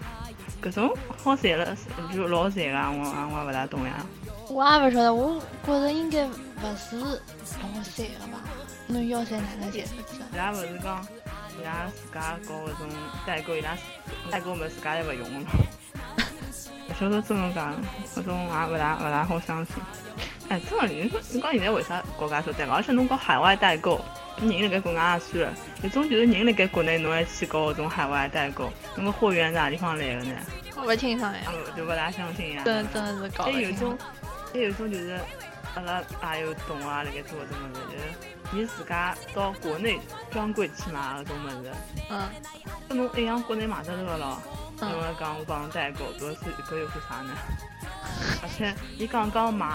[0.63, 1.78] 搿种好赚了
[2.13, 4.06] 就老赚个，我我也勿大懂呀。
[4.49, 8.39] 我也勿晓得，我觉着应该勿是老赚个吧？
[8.88, 9.86] 侬要赚哪能赚？
[10.32, 11.06] 伊拉勿是讲
[11.60, 12.89] 伊拉自家搞搿种
[13.28, 13.78] 代购，伊拉
[14.32, 15.45] 代购么自家也勿用个嘛。
[16.89, 17.76] 勿晓得怎么讲，
[18.15, 19.76] 搿种也勿大勿大好相信。
[20.49, 22.73] 哎，真个，你说你讲现在为啥国家说代购？
[22.73, 24.03] 而且侬搞海外代购。
[24.41, 25.53] 人辣盖国外也算了，
[25.84, 30.36] 有种就是人辣盖国内，侬还去搞搿种海外代购，那个货源是哪地方来的呢？
[30.84, 31.39] 勿清爽呀，
[31.77, 32.63] 就勿大相信呀。
[32.65, 33.43] 真真的是搞。
[33.43, 33.95] 还有种，
[34.51, 35.19] 还有种就是
[35.75, 39.99] 阿拉也有同学辣盖做搿种物事，就是伊自家到国内
[40.32, 41.71] 专柜去买搿种物事。
[42.10, 42.21] 嗯。
[42.89, 44.41] 搿侬一样国内买得着咯？
[44.91, 47.34] 因为讲我帮侬代购，搿是搿又是啥呢？
[48.41, 49.67] 而且伊刚刚买，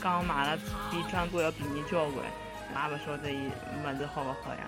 [0.00, 0.58] 刚买了
[0.90, 2.24] 比专柜要便宜交关。
[2.72, 3.50] 也不晓得伊
[3.82, 4.60] 么子好不好呀？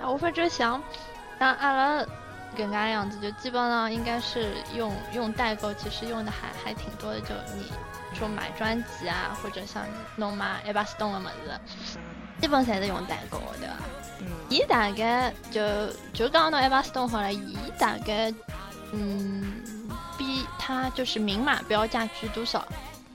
[0.00, 0.82] 就，我反正想，
[1.38, 2.04] 当阿拉
[2.56, 7.20] 搿个样子，就基本上应该是用用代购，其实用的还还挺多的。
[7.20, 7.70] 就你
[8.12, 9.84] 说买专辑啊，或者像
[10.16, 11.60] 弄买一把 stone 的么子，
[12.40, 13.76] 基本侪是用代购，对吧？
[14.18, 14.26] 嗯。
[14.48, 15.62] 伊大概就
[16.12, 18.34] 就刚弄一把 stone 好了，伊大概
[18.92, 19.62] 嗯，
[20.18, 22.66] 比他就是明码标价居多少？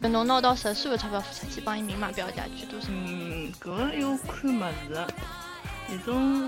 [0.01, 2.87] 侬拿到十所有钞票付出去，帮伊明码标价，居多少？
[2.89, 5.07] 嗯，搿个要看物事，
[5.91, 6.41] 有种，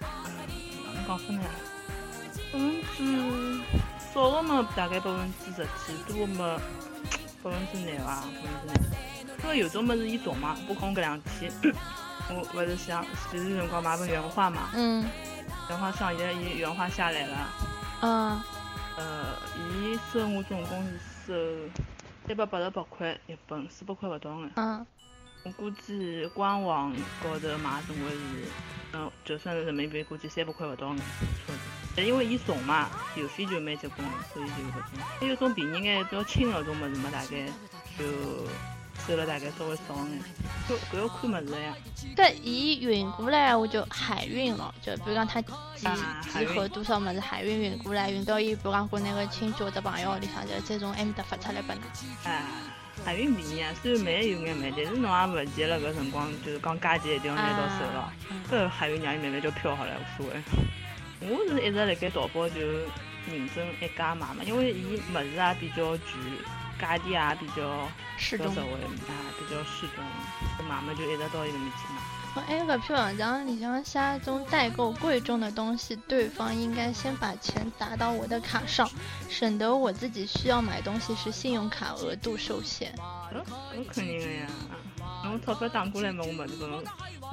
[0.00, 0.08] 哪
[0.94, 1.42] 能讲法呢？
[2.50, 3.60] 百分之
[4.14, 6.58] 少个嘛，大概百分之十几，多嘛
[7.42, 8.20] 百分之廿伐？
[8.20, 8.80] 百分之廿。
[9.44, 11.52] 因为有种么子伊重嘛， 我讲搿两天，
[12.30, 14.70] 我勿是想就是辰光买本原画嘛。
[14.74, 15.04] 嗯。
[15.68, 17.48] 原画上现在伊原画下来了。
[18.00, 18.40] 嗯。
[18.96, 21.34] 呃，伊收我总共是收。
[22.26, 24.50] 三百八十八块一本，四百块不到的。
[24.56, 24.86] 嗯。
[25.44, 28.48] 我估计官网高头买总归是，
[28.92, 31.58] 嗯，就算是人民币，估计三百块不到的车子。
[31.96, 34.82] 但因为伊重嘛，邮费就蛮结棍的，所以就搿种。
[35.20, 37.46] 还有种便宜眼、比较轻的种物事嘛，大概
[37.98, 38.04] 就。
[39.08, 40.20] 收了大概稍微少眼，
[40.68, 41.74] 就搿要看物事呀。
[42.14, 45.48] 对，伊运过来我就海运了，就比如讲他集
[46.30, 52.28] 集合多少物事，海运运过来，运到伊比如讲国内个亲戚或者朋友屋里向，就再从埃面搭发出来拨㑚。
[52.28, 52.42] 啊，
[53.02, 58.12] 海运便宜啊，虽然慢有眼慢，但是侬也勿急了，搿辰光就是讲价钱一定要拿到手了。
[58.50, 60.42] 搿海运让伊慢慢就飘好了，无所谓。
[61.20, 62.60] 我是一直辣盖淘宝就
[63.26, 66.57] 认真一家买嘛，因为伊物事也比较全。
[66.78, 68.54] 价钿也比较适中，啊，
[69.38, 70.04] 比较适中，
[70.68, 72.00] 买嘛就一直到伊个面去买。
[72.46, 78.88] 哎，个篇文章里向写种代购贵重的东西，对方应该先把钱打到我的卡上，
[79.28, 82.94] 省得我自己需要买东西时信用卡额度受限。
[83.34, 83.42] 嗯，
[83.76, 84.46] 我肯定的呀。
[85.24, 86.82] 侬钞票打过来嘛，我么子搿种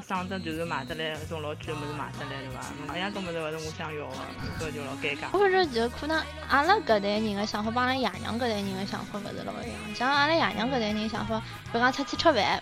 [0.07, 2.93] 省着就是买得来，搿种老贵的么子买得来对伐？
[2.93, 4.15] 哎呀，搿么子勿是我想要的，
[4.59, 5.29] 搿就老尴尬。
[5.31, 9.95] 我觉着就可能阿拉搿代人的想法帮阿拉爷娘搿代人的想法勿是老一样。
[9.95, 11.39] 像阿拉爷娘搿代人想法，
[11.71, 12.61] 比如讲出去吃饭，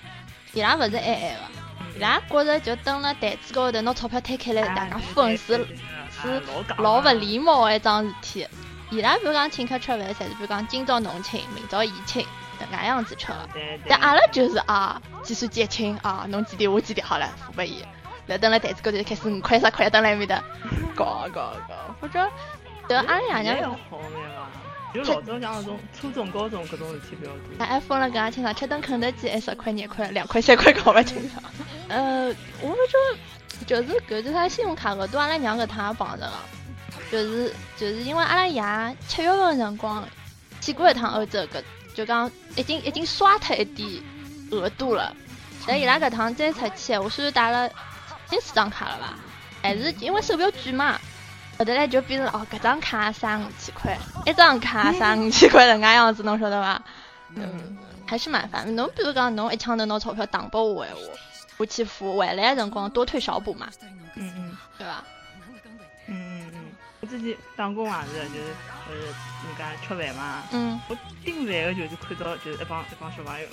[0.54, 1.40] 伊拉勿是爱爱的，
[1.96, 5.66] 伊拉觉着就蹲辣台子高头拿钞票摊开来，大家分是
[6.22, 6.42] 是
[6.78, 8.48] 老勿礼貌的一桩事体。
[8.92, 12.24] 伊拉比如讲请客吃饭，侪是比如讲今朝侬请，明朝伊请。
[12.72, 13.48] 搿样子吃的，
[13.88, 17.84] 但阿拉就是啊，计算结清啊，侬几点我几点好了，付拨伊，
[18.28, 20.44] 来等辣台子高头就开始五块十块等辣埃面搭，
[20.96, 22.30] 搞搞搞，或者
[22.88, 23.78] 对阿拉爷娘。
[24.94, 27.66] 就老早像那种初中、高中搿种事体比较多。
[27.66, 31.44] 还分了搿样清爽，吃顿肯德基还十块、廿块、两块、三块搞勿清爽。
[31.88, 32.28] 呃，
[32.62, 36.34] 我就就是搿就他信用卡额度，阿拉娘搿趟也碰着了，
[37.12, 40.08] 就是就是因为阿拉爷七月份辰光
[40.62, 41.64] 去过一趟欧洲，搿
[41.96, 43.90] 就讲已经已经刷脱一点
[44.52, 45.16] 额度了。
[45.66, 47.70] 但伊拉搿趟再出去，我虽然带了
[48.28, 49.14] 近四张卡了吧，
[49.62, 51.00] 还是因为手表贵嘛，
[51.58, 56.82] 后头来就变成哦，搿张卡三五千块，一张卡三五千块，能介样子，侬晓得伐？
[57.36, 58.76] 嗯，还是蛮烦。
[58.76, 61.02] 侬比如讲，侬一枪头拿钞票打拨我闲话，
[61.58, 63.70] 我去付回来辰光多退少补嘛，
[64.16, 65.04] 嗯嗯，对伐？
[67.14, 68.46] 嗯嗯嗯，我之前打工也是，就是
[68.90, 73.48] 呃，人家吃饭嘛，嗯，我订饭个就是看到就是一帮一帮小朋友，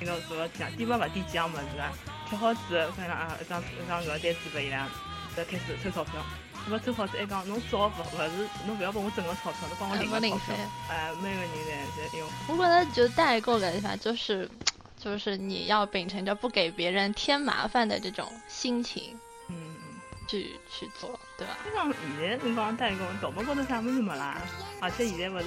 [0.00, 1.92] 那个说讲点嘛勿点几样物事啊，
[2.28, 4.86] 吃好之后，反正啊一张一张搿个单子拨伊拉，
[5.34, 6.14] 再开始抽钞票。
[6.68, 10.54] 那么抽好之后还讲，侬早勿勿是侬勿要拨我整个钞票，侬帮我领个钞票。
[10.90, 11.48] 哎，每个人
[11.96, 12.28] 侪侪用。
[12.48, 14.48] 我觉得就代购个地方就是。
[14.98, 19.20] 就是你要秉承着不给别人添麻烦的这种心情，嗯，
[20.26, 21.56] 去去做，对吧？
[21.74, 24.36] 像现在侬讲代购，淘宝高头啥物事没啦？
[24.80, 25.46] 而且现在勿是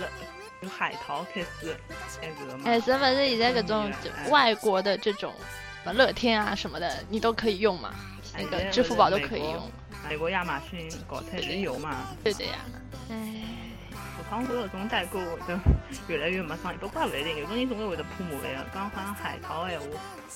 [0.62, 1.78] 有海淘开始？
[2.66, 3.92] 哎，是勿是现在搿种
[4.30, 5.34] 外国的这种
[5.84, 7.94] 什么乐天啊什么的，你都可以用嘛？
[8.38, 9.72] 那个支付宝都可以用。
[10.08, 12.08] 美国亚马逊搞太旅游嘛？
[12.24, 12.56] 对的呀。
[13.10, 13.44] 哎。
[14.20, 15.58] 我好像搿种代购就
[16.08, 18.70] 越来越没生意，不过也勿一定，有种人总归会得怕麻烦个。
[18.72, 19.88] 刚好像海淘个闲话，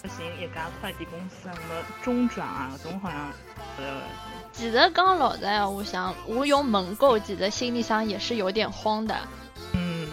[0.01, 3.32] 不寻一家快递公司什么中转啊，搿种好像
[3.77, 4.01] 呃。
[4.54, 9.18] 其实讲老实闲话，想我用猛购，其实心里上也是有点慌的。
[9.74, 10.08] 嗯。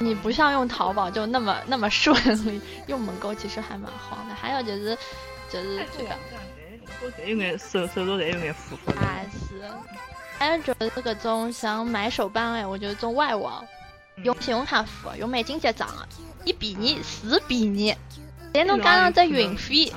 [0.00, 2.16] 你不像用淘宝就那么那么顺
[2.46, 4.34] 利，用猛购其实还蛮慌的。
[4.34, 4.98] 还有就是
[5.48, 6.10] 就是这个。
[7.02, 8.92] 我侪有眼手手头侪有眼浮浮。
[8.92, 9.62] 还是。
[10.36, 13.64] 还有就是搿种想买手办哎，我觉得种外网
[14.24, 16.08] 用信用卡付，用美金结账的，
[16.44, 17.94] 一便宜是便宜，
[18.52, 19.92] 但侬加上只运费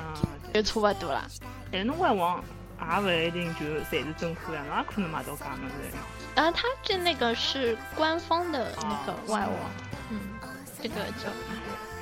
[0.54, 1.28] 就差不多了。
[1.72, 2.42] 但侬外网
[2.80, 5.96] 也勿一定就侪是政府呀，侬也可能买到假物事。
[6.34, 9.52] 啊，他这那个是官方的那个外网，
[10.10, 10.20] 嗯，
[10.82, 11.28] 这个就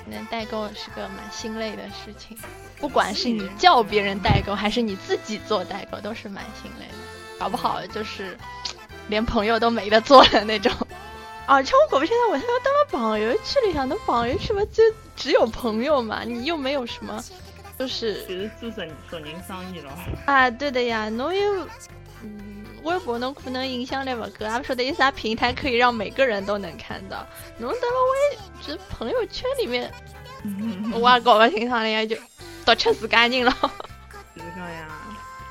[0.08, 2.36] 那代购是个蛮心累的事情，
[2.78, 6.94] 不管是你叫别人代购还是你自己做代购，都是蛮心累的。
[7.38, 8.36] 搞不好就是
[9.08, 10.72] 连朋友都没得做的那种，
[11.46, 14.82] 而且我搞不清楚，我现在当了朋友圈里向，那朋友圈嘛就
[15.16, 17.22] 只有朋友嘛，你又没有什么，
[17.78, 19.90] 就是就是做熟熟人生意咯。
[20.26, 21.68] 啊，对的呀，侬有
[22.22, 27.26] 嗯，微博侬可能影响力不够，也不晓得有啥平台可以让每个人都能看到。
[27.58, 29.92] 侬到了微，就是朋友圈里面，
[30.98, 32.16] 我也搞不清爽了呀，就
[32.64, 33.52] 独吃自家人了。
[34.34, 34.88] 就是讲呀。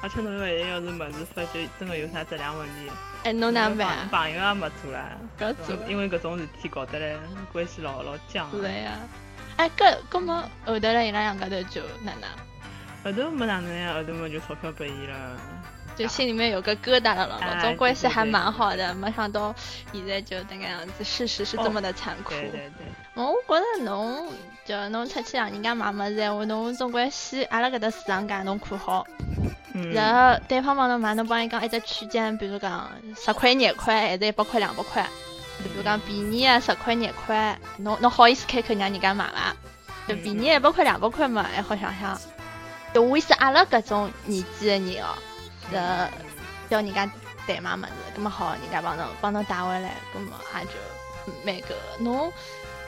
[0.01, 2.91] 而且侬万一要是么子发觉真的有啥质量问题，
[3.23, 4.07] 哎，侬哪办？
[4.09, 7.15] 朋友也没做啦，搿做，因为搿种事体搞得来
[7.51, 8.47] 关系老老僵。
[8.51, 8.99] 是呀，
[9.57, 12.29] 哎，搿搿么后头来伊拉两家头就哪能？
[13.03, 15.37] 后头没哪能呀，后头么就钞票拨伊了，
[15.95, 17.39] 就心里面有个疙瘩了咯。
[17.41, 19.53] 搿种关系还蛮好的，没想到
[19.93, 22.31] 现在就那个样子，事实是这么的残酷。
[22.31, 22.85] 对对对。
[23.13, 24.27] 我觉得侬
[24.65, 29.05] 就侬出去让人家买么子，话侬总归先阿拉搿搭市场价侬看好。
[29.93, 35.07] 然后对方帮侬买，侬帮伊讲一只区间，比如讲十块、廿块，还是一百块、两百块。
[35.63, 39.55] 比如讲便宜啊十块、廿块，侬侬好意思开口让人家买伐？
[40.07, 42.19] 就便宜一百块、两百块嘛，还好想想。
[42.93, 45.17] 就为是阿拉搿种年纪的人哦，
[45.73, 46.09] 呃，
[46.69, 47.09] 叫人家
[47.47, 50.71] 代买物事，搿么好，人家帮侬帮侬带回来，搿么也就
[51.43, 51.75] 蛮个。
[51.99, 52.31] 侬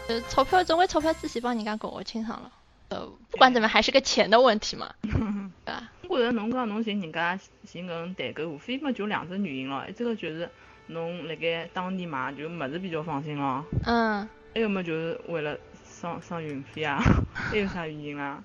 [0.08, 2.52] 呃钞票总归钞票自己帮人家搞清爽了。
[2.90, 3.00] 呃，
[3.32, 5.84] 不管怎么还是个钱的问题嘛， 对吧？
[6.08, 9.84] 我觉着侬讲侬寻人家寻搿种代购，无非嘛就两只原因咯。
[9.90, 10.50] 一个就是
[10.88, 13.64] 侬辣盖当地买就物事比较放心咯。
[13.86, 14.28] 嗯。
[14.54, 17.00] 还有么就是为了省省运费啊？
[17.34, 18.44] 还有啥原因啦？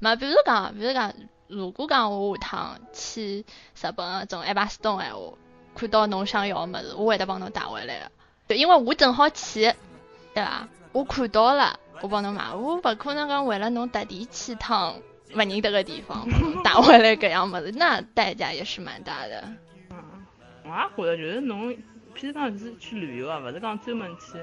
[0.00, 1.12] 嘛，比如讲，比如讲，
[1.48, 5.20] 如果讲我下趟去日本种爱巴斯东闲话，
[5.74, 8.10] 看到侬想要个物事，我会得帮侬带回来个。
[8.48, 9.74] 对因为我正好去，
[10.34, 10.68] 对伐？
[10.92, 14.94] 我看到了，我帮侬买，我勿可能讲为了侬特地去趟。
[15.34, 16.28] 勿认得个地方，
[16.62, 19.48] 带回来搿样物事，那代价也是蛮大的。
[20.74, 21.70] 嗯，我也觉得就是侬，
[22.16, 24.38] 譬如讲是去旅游啊，勿是讲专门去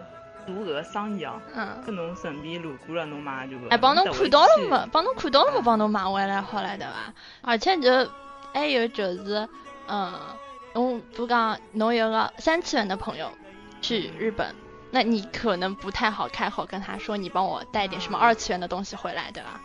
[0.46, 1.42] 做搿个生意哦。
[1.56, 1.84] 嗯。
[1.88, 3.58] 搿侬顺便路过了，侬买就。
[3.70, 4.90] 哎，帮侬看到了没？
[4.92, 5.62] 帮侬看到了没？
[5.62, 7.14] 帮侬买回来好了，对伐？
[7.42, 8.08] 而且就
[8.54, 9.48] 还有就是，
[9.88, 10.14] 嗯，
[10.76, 13.32] 侬不讲侬有个三次元的朋友
[13.82, 14.54] 去日本，
[14.92, 19.60] 那你可能不太好开口跟他说，你帮我带点什么二次元的东西回来，对吧？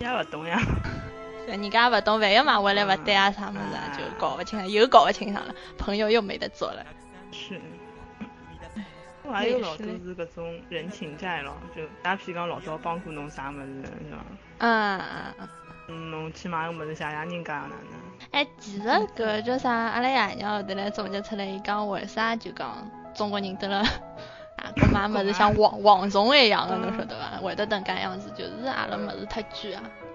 [0.00, 0.60] 也不懂呀，
[1.46, 6.84] 人家也勿懂，万一买回来勿对啊啥么子，就搞勿清了，又搞勿清爽了，朋友又没得做了。
[7.32, 7.60] 是，
[9.24, 14.24] 我还有老多是搿种人情债咯，就打比讲老早帮过侬啥么子，是吧？
[14.58, 15.00] 嗯，
[15.88, 18.02] 嗯，侬去买个物事谢谢人家哪能？
[18.30, 19.70] 哎，其实搿叫啥？
[19.72, 23.78] 阿拉爷娘后头来总结出来，伊讲为啥就讲中国人得了
[24.56, 27.38] 啊，搿买物事像蝗蝗虫一样的，侬晓得伐？
[27.42, 30.11] 会得等介样子，就是阿拉物事太贵啊，嗯，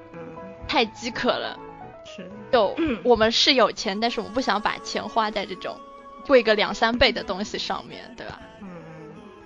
[0.68, 1.58] 太饥渴了。
[2.06, 2.30] 是的。
[2.52, 5.78] 就我们是有钱，但是我们不想把钱花在这种
[6.26, 8.40] 贵个两三倍的东西上面，对吧？
[8.62, 8.68] 嗯。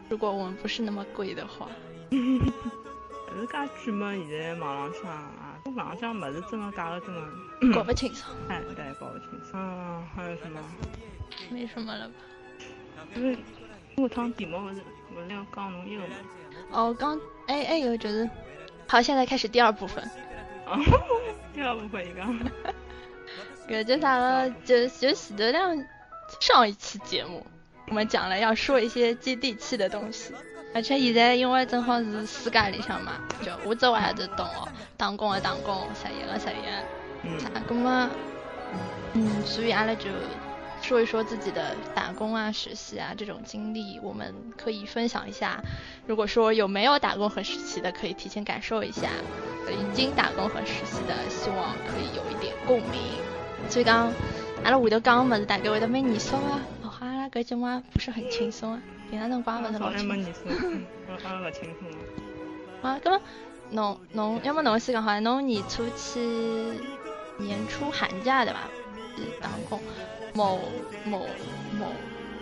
[0.10, 1.68] 如果我们不是那么贵的话。
[2.12, 3.54] 是介
[3.86, 4.14] 贵嘛？
[4.14, 7.22] 现在网浪向啊，网浪向物事真的假的真的
[7.74, 8.30] 搞不清楚。
[8.50, 9.52] 哎，对，搞不清楚。
[9.54, 10.60] 嗯，还有什么？
[11.50, 12.14] 没什么了吧？
[13.16, 13.38] 因为
[13.96, 14.82] 我趟题目不是
[15.14, 16.16] 不是要讲侬一个吗？
[16.72, 18.30] 哦，刚哎哎有觉得，
[18.86, 20.04] 好，现在开始第二部分。
[21.54, 22.22] 第二部分一个。
[23.68, 24.50] 搿叫啥个？
[24.66, 25.86] 就就前头两
[26.40, 27.46] 上一期节目，
[27.88, 30.34] 我们讲了要说一些接地气的东西。
[30.74, 36.86] 而且现在因为正好是暑假里向嘛，就我这还是懂哦，打工的打工，失业的失业，
[37.24, 38.10] 嗯，那么，
[39.14, 40.06] 嗯，所以阿拉就
[40.92, 45.64] 说一说自己的打工啊、实习啊这种经历，我们可以分享一下。
[46.06, 49.08] 如果说有没有打工和实习的，可以提前感受一下；
[49.70, 53.00] 已经打工和实习的，希望可以有一点共鸣。
[53.70, 54.12] 所以讲，
[54.66, 56.60] 阿拉回头讲么子，大概会得蛮严肃啊。
[56.84, 58.82] 哦，阿拉搿节目不是很轻松啊。
[59.10, 60.46] 平常辰光勿是老轻松，
[61.08, 61.90] 我勿轻松。
[62.82, 63.22] 啊，咁么，
[63.70, 66.20] 侬侬，要么侬先讲好，侬年初去
[67.38, 68.60] 年初寒假对伐？
[69.16, 69.80] 是打工
[70.34, 70.60] 某
[71.06, 71.28] 某
[71.78, 71.92] 某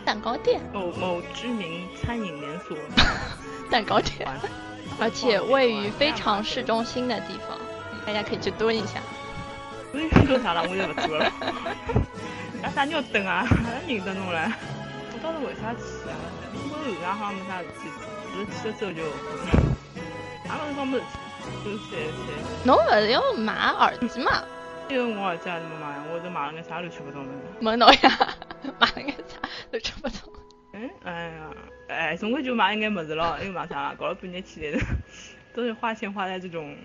[0.05, 0.61] 蛋糕店。
[0.73, 2.77] 某某知名餐饮连锁。
[3.69, 4.27] 蛋糕店，
[4.99, 7.57] 而且位于非常市中心的地方，
[8.05, 8.99] 大家可以去蹲一下。
[9.91, 10.63] 蹲蹲啥了？
[10.63, 11.31] 我就不蹲了。
[12.61, 13.45] 干啥你要蹲啊？
[13.63, 14.51] 哪认得侬了？
[15.13, 16.13] 我倒是为啥去啊？
[16.69, 17.89] 后头好像没啥事体，
[18.33, 19.03] 不是去了之后就，
[20.49, 22.09] 俺们说没事体，就是晒晒。
[22.63, 24.31] 侬不是要买耳机嘛？
[24.89, 27.29] 因为我耳机还是没买，我都买了个啥乱七八糟的。
[27.61, 28.35] 问侬呀，
[28.79, 29.39] 买了个啥
[29.71, 30.27] 乱七八糟？
[30.73, 31.51] 嗯，哎呀，
[31.87, 33.93] 哎，总归就买一眼么子咯，又买啥？
[33.95, 34.85] 搞了半天起来的，
[35.53, 36.75] 都是花钱花在这种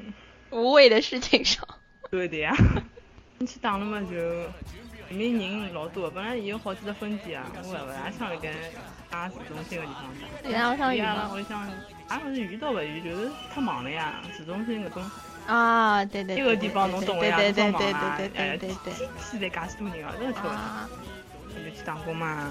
[0.51, 1.67] 无谓的事情上。
[2.11, 2.55] 对的呀，
[3.39, 4.17] 你去打了嘛就。
[5.11, 8.51] 里面人老多，本来也有好几个分店啊，我勿大想辣盖
[9.11, 10.05] 大市中心个地方
[10.43, 10.49] 打。
[10.49, 11.31] 然后想遇嘛？
[11.31, 11.71] 我想，
[12.09, 14.23] 俺勿是遇到勿遇，就是太忙了呀。
[14.35, 15.03] 市中心搿种
[15.47, 16.37] 啊，对对。
[16.37, 18.19] 一个地方侬懂个呀，太忙啊！
[18.35, 20.41] 哎，天天在介许多人啊，真的巧。
[21.55, 22.51] 就去打工嘛，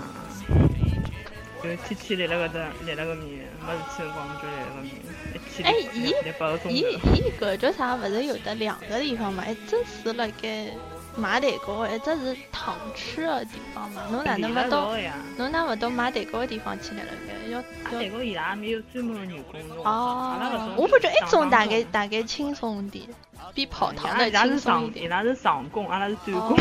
[1.62, 4.92] 就天天立辣搿搭立了个面，没事体辰光就立了个面，
[5.34, 5.54] 一天
[5.94, 6.70] 立立八个钟头。
[6.70, 7.96] 伊伊伊搿叫啥？
[7.96, 9.46] 勿是有的两个地方嘛？
[9.46, 10.68] 一只是辣盖。
[11.16, 14.02] 买蛋糕，一只是糖吃的地方嘛？
[14.12, 14.96] 侬哪能勿到？
[15.38, 17.04] 侬哪勿到买蛋糕的地方去了？
[17.28, 19.86] 该要要蛋糕伊拉没有专门的员工用。
[19.86, 23.06] 哦，我不觉一种大概大概轻松点，
[23.54, 25.06] 比跑堂的轻松一点。
[25.06, 26.58] 伊拉是长工，阿拉是短工。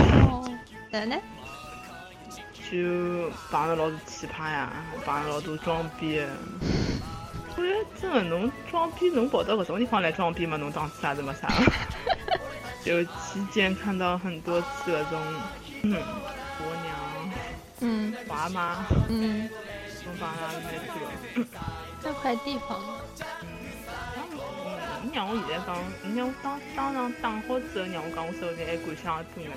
[0.91, 1.17] 然后呢？
[2.71, 2.79] 就
[3.51, 4.73] 碰着老多奇葩呀，
[5.05, 6.25] 碰着老多装逼。
[7.55, 10.57] 我觉得真的，侬装逼，侬跑到搿种地方来装逼嘛？
[10.57, 11.49] 侬当啥子没啥？
[12.85, 15.21] 就期间看到很多次那种，
[15.83, 16.97] 嗯，婆娘，
[17.81, 19.49] 嗯，娃妈，嗯，
[20.03, 21.47] 从帮他那去了，
[22.03, 22.81] 那块地方，
[23.43, 23.47] 嗯，
[25.05, 29.55] 你让我现在讲，你让我当当场打好之后，让我讲我手里还感想多呢，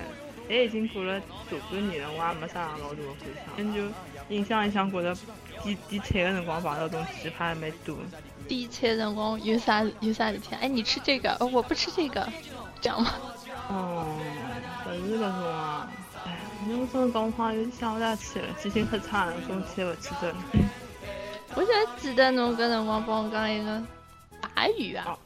[0.48, 3.02] 现在已经过了大半年了，我也没啥老大的
[3.56, 3.80] 感想，就
[4.28, 5.16] 印象里向觉得
[5.64, 7.96] 点点菜的辰光碰到种奇葩还蛮多。
[8.46, 10.54] 点菜辰光有啥有啥事体？
[10.60, 12.28] 哎，你吃这个，我不吃这个。
[12.86, 13.10] 这样吗？
[13.68, 14.06] 哦，
[14.84, 15.90] 不是搿种啊！
[16.24, 20.36] 哎，我真的讲话有点想不下去了，记性太差了，中气勿记得了。
[21.56, 23.82] 我想记得侬跟辰光帮我讲一个
[24.40, 25.18] 法语啊。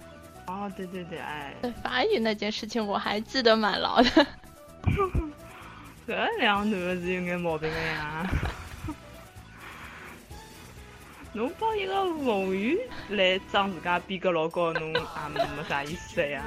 [0.47, 1.55] 哦，对对对，哎。
[1.83, 4.27] 法语那件事情我还记得蛮牢的。
[6.09, 8.27] 这两男的是有眼毛病的呀。
[11.35, 12.79] 侬帮一个服务员
[13.11, 16.43] 来装自家逼格老高，侬也没啥意思呀。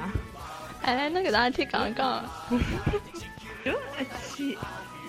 [0.84, 2.22] 哎，那个大家讲一讲。
[3.64, 3.74] 就一
[4.28, 4.58] 起，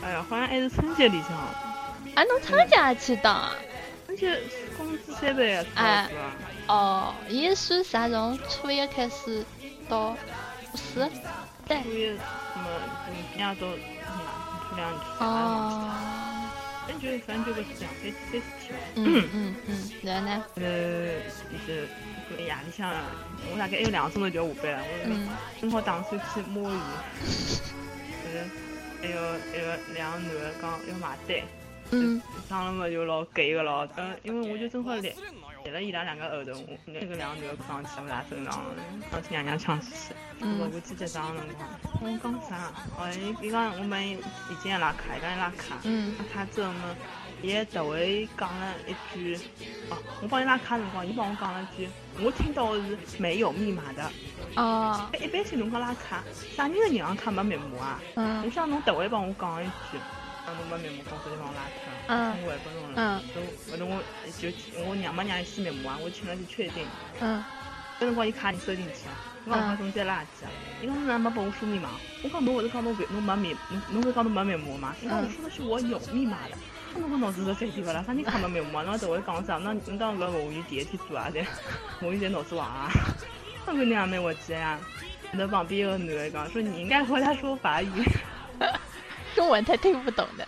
[0.01, 1.31] 哎呀，好像还是春节里向。
[2.15, 3.51] 哎，侬春节去当？
[4.05, 4.39] 春节
[4.78, 6.09] 工资三百呀，哎，
[6.67, 8.07] 哦，伊算啥？
[8.07, 9.43] 从初一开始
[9.89, 10.15] 到
[10.73, 11.11] 初四？
[11.67, 11.84] 对。
[11.84, 12.15] 初一什
[12.55, 12.69] 么？
[13.09, 14.99] 嗯，两到初两去。
[15.19, 15.91] 哦。
[16.88, 18.80] 反正就反正就个是两三三四天。
[18.95, 20.43] 嗯嗯嗯，然后呢？
[20.55, 20.63] 呃，
[21.51, 21.89] 就是。
[22.32, 22.91] 夜里向，
[23.51, 26.78] 我大概还有两个钟头就要下班了，我正好打算去摸鱼。
[28.23, 28.45] 就是
[29.01, 31.38] 还有一个两个男的讲要买单，
[31.91, 35.13] 嗯，长了嘛就老给个咯，嗯，因为我就正好立
[35.63, 38.65] 立了伊拉两个后头，那个两个女的撞起我拉身上，
[39.11, 40.13] 当时娘娘抢死。
[40.41, 41.69] 我我记得啥辰光？
[42.01, 42.71] 我讲啥？
[42.97, 43.07] 哦，
[43.41, 44.19] 伊讲我们已
[44.61, 45.78] 经要拉卡，伊讲拉卡。
[45.84, 46.13] 嗯。
[46.17, 46.95] 拉卡之后嘛，
[47.46, 49.36] 伊还特会讲了一句，
[49.91, 51.88] 哦，我帮伊拉卡辰光，伊帮我讲了一句，
[52.20, 54.12] 我听到是没有密码的。
[54.56, 55.08] 哦。
[55.22, 56.24] 一般性侬讲拉卡，
[56.56, 58.02] 啥人的银行卡没密码啊？
[58.16, 58.43] 嗯。
[58.43, 60.00] 我想侬特会帮我讲一句。
[60.48, 62.96] 侬没密码，公司就帮我拉卡，我还不弄了。
[62.96, 63.22] 嗯，
[63.72, 64.02] 后头我
[64.39, 64.50] 就
[64.88, 66.84] 我娘没让伊输密码啊，我请了去确定。
[67.20, 67.43] 嗯，
[68.00, 69.14] 搿辰光伊卡你收进去啊，
[69.46, 70.50] 我讲我中间垃圾啊，
[70.82, 71.89] 伊讲侬哪没帮我输密码？
[72.24, 73.56] 我讲侬勿是讲侬侬没密，
[73.91, 74.96] 侬侬是讲侬没密码吗？
[75.02, 76.58] 伊讲我说的是我有密码的。
[76.96, 78.04] 侬讲脑子是三天勿啦？
[78.06, 78.84] 啥人卡没密码？
[78.84, 79.58] 侬等会讲啥？
[79.58, 81.30] 那你当搿服务员第一天做啊？
[81.32, 81.43] 对，
[82.00, 82.89] 服务员脑子坏啊？
[83.66, 84.80] 那个娘蛮滑稽呀。
[85.32, 87.89] 那旁边有个男的讲说你应该和他说法语。
[89.36, 90.48] 中文他听不懂的，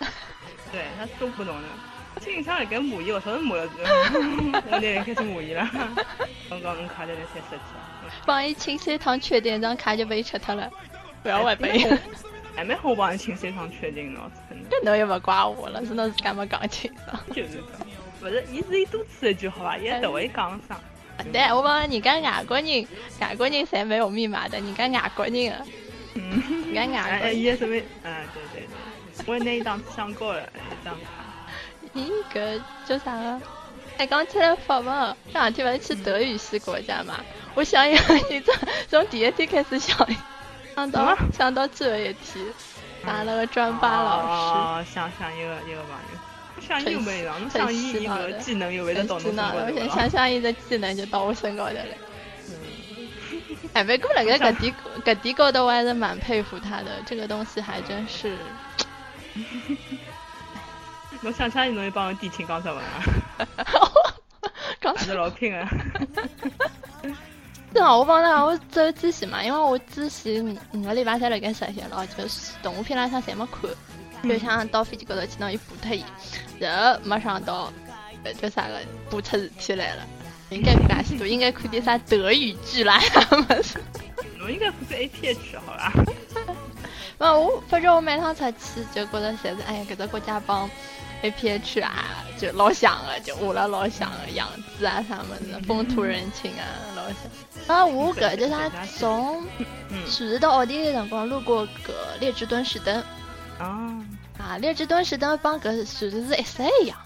[0.72, 1.64] 对他都不懂的。
[2.22, 5.68] 经常来跟母仪，我说是母了，我那天开始母仪了。
[6.50, 7.64] 刚刚卡在那些设计。
[8.26, 10.70] 帮伊清三趟确定，张卡就被吃掉了，
[11.22, 11.86] 不要外背。
[12.58, 14.66] 还没好帮伊清三趟确定呢，真的。
[14.72, 17.22] 这侬又勿怪我了，是侬自家没讲清爽。
[17.30, 17.88] 就是讲，
[18.20, 20.82] 不是，伊是伊多此一句好吧，也都会讲上。
[21.32, 22.88] 对，我帮人家外国人，
[23.22, 25.66] 外国人侪没有密码的，人家外国人。
[26.16, 27.40] 嗯，人家外国人。
[27.40, 29.26] 也是为，嗯，对对对。
[29.28, 31.00] 我那一档想过了，一张卡。
[31.94, 33.40] 咦，个叫啥个？
[33.98, 37.20] 哎，刚起来发嘛，这两天勿是去德语系国家嘛？
[37.54, 38.56] 我想一想，你从
[38.90, 40.08] 从第一天开始想，
[40.78, 42.46] 想到想到最后一天，
[43.04, 44.28] 拿了个专八老师。
[44.28, 47.34] 哦，想想一个一个朋友，想有没有？
[47.40, 49.58] 侬想一个技能又没得到侬身高头？
[49.58, 51.82] 我先想想一个技能就到我身高头 了。
[52.50, 53.10] 嗯。
[53.74, 58.38] 哎，不过那个搿点搿点高头我还是蛮佩服他的，这个东西还真是。
[61.24, 63.48] 我想想你，侬也帮我递请刚才文啊，
[64.80, 65.68] 刚才 老拼啊。
[67.78, 70.42] 正好我帮他，我走自习嘛，因为我自习
[70.74, 76.04] 五个礼拜才辣盖实习了，就是动画片那啥侪没看，就想到飞机高头去拿伊补脱伊，
[76.58, 77.72] 然后没想到，
[78.24, 78.80] 呃，叫啥个
[79.12, 80.02] 补出事体来了，
[80.50, 83.00] 应该看许多，应该看点啥德语剧啦，
[83.48, 83.80] 没事？
[84.40, 85.94] 侬应该看是 A P H 好吧？
[87.20, 90.68] 那我反正我每趟出去就觉着现在，哎呀，搿个国家帮
[91.24, 92.06] A P H 啊，
[92.38, 94.48] 就老像的，就我了老像的样
[94.78, 96.64] 子啊，啥么子，风土人情啊，
[96.96, 97.76] 老像。
[97.76, 99.00] 啊，我搿就是？
[99.00, 99.44] 从
[100.08, 103.04] 去日到奥地利辰光路过搿列支敦士登。
[103.58, 104.06] 啊。
[104.38, 106.98] 啊，列支敦士登帮搿其实是一式一样，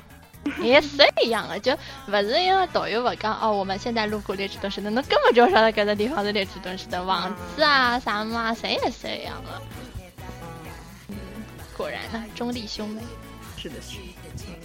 [0.62, 1.74] 一式一样的，就
[2.08, 9.62] 勿是因为导游勿讲哦，我们现在路过列支敦士登，侬根本就晓得搿个地方是列支敦士登，房子啊啥么啊，侪一式一样的。
[11.78, 13.02] 果然呢，中立兄妹。
[13.62, 14.00] 是的，是。
[14.48, 14.56] 嗯，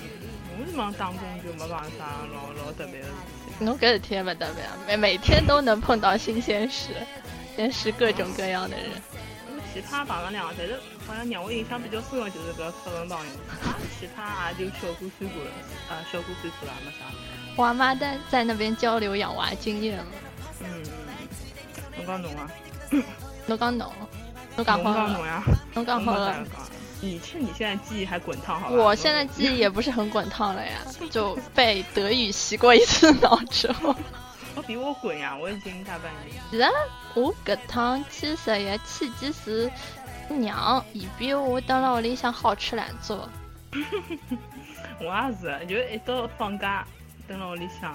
[0.59, 3.13] 我是忙打工就没办啥老老特别的事
[3.59, 3.67] 情。
[3.67, 6.93] 侬搿事体勿特别啊，每每天都能碰到新鲜事，
[7.59, 8.87] 认识各种各样的人。
[9.75, 13.33] 其他碰上两个，但是好像让我印象比较深的就是搿法文朋友，
[14.01, 15.51] 其他也就小姑岁数了，
[15.91, 17.05] 啊，小姑岁数了没啥。
[17.55, 20.13] 我妈在在那边交流养娃经验嘛。
[20.61, 20.83] 嗯。
[21.99, 22.51] 侬讲侬啊？
[23.47, 23.93] 侬讲侬？
[24.57, 25.43] 侬讲好了？
[25.75, 26.47] 侬讲好了？
[27.01, 28.75] 你趁你现在记忆还滚烫，好吧？
[28.77, 30.79] 我现在记忆也不是很滚烫了呀，
[31.11, 33.95] 就被德语洗过一次脑之后。
[34.57, 35.37] 我比我滚呀！
[35.37, 36.43] 我已经大半年。
[36.51, 36.65] 其实
[37.13, 39.71] 我搿趟去实习契机是
[40.31, 43.29] 娘，伊比我等辣屋里向好吃懒做。
[44.99, 46.87] 我也是，就一到放假
[47.29, 47.95] 等辣屋里向，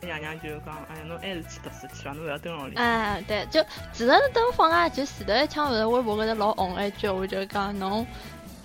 [0.00, 2.12] 爷娘就讲：“哎呀，侬还是去读书去伐？
[2.14, 8.06] 侬勿要等辣屋里。”哎，对，就其实等放假就前头一枪勿是微博高头老红一句，我就讲侬。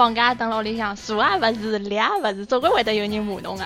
[0.03, 3.63] 放假等屋里向，坐也勿是，立也勿是，总归会得有人骂侬个。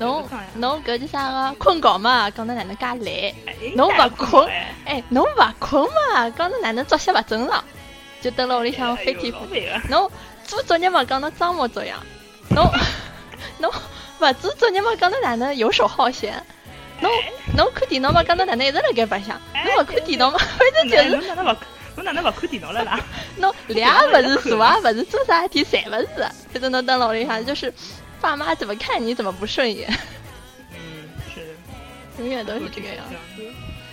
[0.00, 1.54] 侬侬搿叫啥个？
[1.56, 3.76] 困觉嘛，讲侬哪能介懒？
[3.76, 4.50] 侬勿困，
[4.84, 7.62] 哎，侬勿困嘛，讲侬哪能作息勿正常？
[8.20, 9.68] 就等辣屋里向翻天覆地。
[9.88, 10.10] 侬
[10.44, 11.96] 做作业嘛，讲侬装模作样。
[12.50, 12.68] 侬
[13.58, 13.70] 侬
[14.18, 16.44] 勿做作业嘛，讲侬哪能游手好闲？
[17.00, 17.08] 侬
[17.56, 19.40] 侬看电脑嘛，讲侬哪能一直辣盖白相？
[19.64, 21.56] 侬勿看电脑嘛，反正就是。
[21.98, 23.00] 我哪能勿看电脑了啦？
[23.38, 26.22] 侬立也勿是，坐也勿是，做啥事体侪勿是。
[26.52, 27.74] 反正侬等老里向就是，
[28.20, 29.92] 爸妈怎么看你怎么不顺眼。
[30.70, 33.16] 嗯，是的，永远都是这个样子。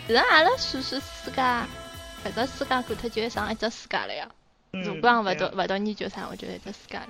[0.06, 4.30] 其实阿拉叔叔世界，搿只世界过脱就上一只世界了呀。
[4.70, 7.08] 如果勿到勿到研究生，我觉得这世界了。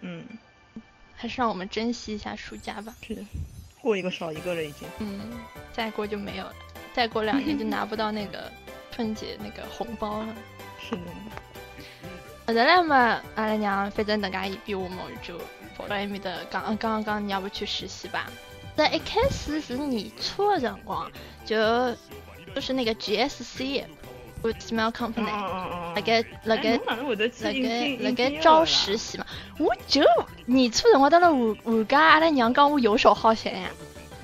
[0.00, 0.24] 嗯，
[1.16, 2.94] 还是让我们珍惜一下暑假吧。
[3.06, 3.22] 是的，
[3.82, 4.88] 过一个少一个了已经。
[5.00, 5.20] 嗯，
[5.74, 6.54] 再过就没有了，
[6.94, 8.50] 再过两年就拿不到那个。
[8.98, 10.34] 春节那个红包了，
[10.80, 11.02] 是的。
[12.48, 15.38] 后来嘛，阿拉娘反正人家也比我们，就
[15.76, 18.26] 跑到埃面的，刚刚刚你要不去实习吧？
[18.74, 21.08] 在一开始是年初的辰光，
[21.44, 21.56] 就
[22.52, 23.84] 就是那个 GSC。
[24.42, 29.24] 我 small company，辣盖辣盖辣盖辣盖招实习嘛，
[29.58, 30.02] 我就
[30.46, 33.70] 年初辰光到了寒寒假，阿拉娘讲我游手好闲呀，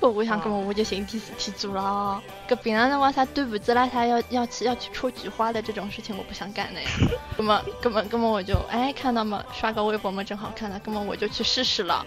[0.01, 2.21] 不，我想，搿么我就寻点事体做了。
[2.47, 6.89] 搿平常辰光啥端午节啦，他要要去要去出菊花的这种事情，我不想干的呀。
[7.37, 12.05] 搿么根本根本我就哎看到嘛，刷个微博嘛，正好看到，根本我就去试试了，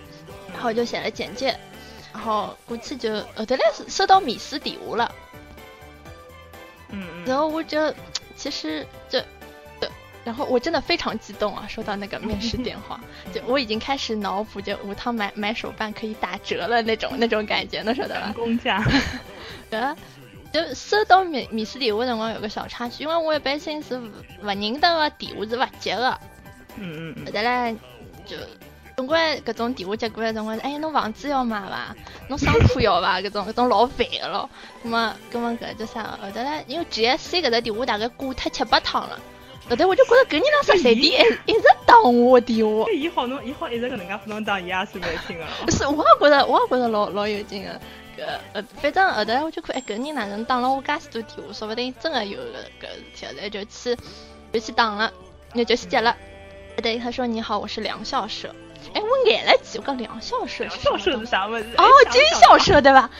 [0.52, 1.58] 然后就写了简介，
[2.12, 5.14] 然后估计就后头来收到面试电话了。
[6.90, 7.92] 嗯，然后我就
[8.36, 9.20] 其实就，
[10.24, 11.66] 然后我真的非常激动啊！
[11.68, 13.00] 收到那个面试电话，
[13.34, 18.32] 就我已经开始脑补，就五趟买买手办可以打折了那种那种感觉，能晓得吧？
[18.34, 18.82] 工价。
[19.70, 19.78] 对，
[20.52, 24.10] 就收到面面试电话辰光有个小插曲，因为我一般性是勿
[24.42, 26.18] 认得个电话是勿接个。
[26.76, 27.26] 嗯嗯嗯。
[27.26, 27.76] 后头嘞
[28.24, 28.36] 就。
[28.96, 31.94] 总归搿种电话接过来，辰光哎，侬房子要买伐？
[32.28, 33.20] 侬商铺要伐？
[33.20, 34.50] 搿种搿种老烦个咯。
[34.82, 36.18] 那么，搿么搿叫啥？
[36.20, 39.16] 后头嘞，因为 G S C 搿只电话大概挂脱七八趟了，
[39.70, 42.90] 后头我就觉着搿人啷十三点一一直打我电话。
[42.90, 45.46] 伊好侬，伊好一直搿能介拨侬打，伊也是蛮听个。
[45.70, 47.80] 是，我也觉着，我也觉着老老有劲个。
[48.18, 51.52] 搿呃，反正后头我就看，哎，搿人哪能打了我介许多电话？
[51.52, 52.42] 说不定真的有搿
[52.82, 53.96] 搿事体，后头就去
[54.52, 55.12] 就去打了，
[55.54, 56.16] 那就去接了。
[56.82, 58.54] 对，他说：“你好，我是梁校舍。”
[58.94, 61.68] 哎，我眼了几个梁校舍，梁校舍是啥么子？
[61.76, 63.10] 哦，金校舍对吧？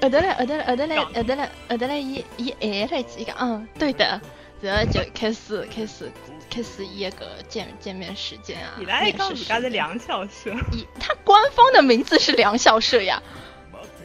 [0.00, 4.20] 后头嘞，后头嘞，后头嘞，后头嘞，后头嘞，一一挨了几个，嗯，对的，
[4.60, 6.10] 然后就开始开始
[6.50, 8.72] 开始一个见见面时间啊。
[8.78, 13.22] 你来告诉家是梁校舍，一他官方的名字是梁校舍呀，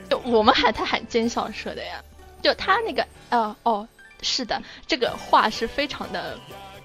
[0.09, 2.01] 就我们喊他喊尖校社的呀，
[2.41, 3.87] 就他那个，哦哦，
[4.21, 6.37] 是的，这个话是非常的。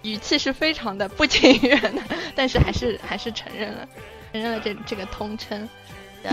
[0.02, 2.02] 语气是非常的不情愿的，
[2.36, 3.88] 但是还是还是承认了，
[4.34, 5.66] 承认了这这个通称。
[6.22, 6.30] 的，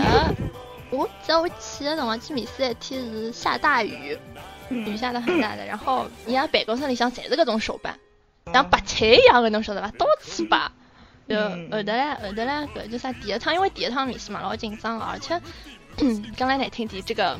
[0.90, 4.18] 我记得我去的辰光去面试那天是下大雨，
[4.68, 7.98] 雨下的很大的，然后人家办公室里向全是各种手办，
[8.52, 9.90] 像白菜一样的，侬晓得吧？
[9.98, 10.70] 到处摆。
[11.26, 13.10] 就后头嘞，后头嘞，搿就啥？
[13.14, 15.40] 第一趟因为第一趟面试嘛，老紧张，而且
[16.36, 17.38] 刚才来听题这个。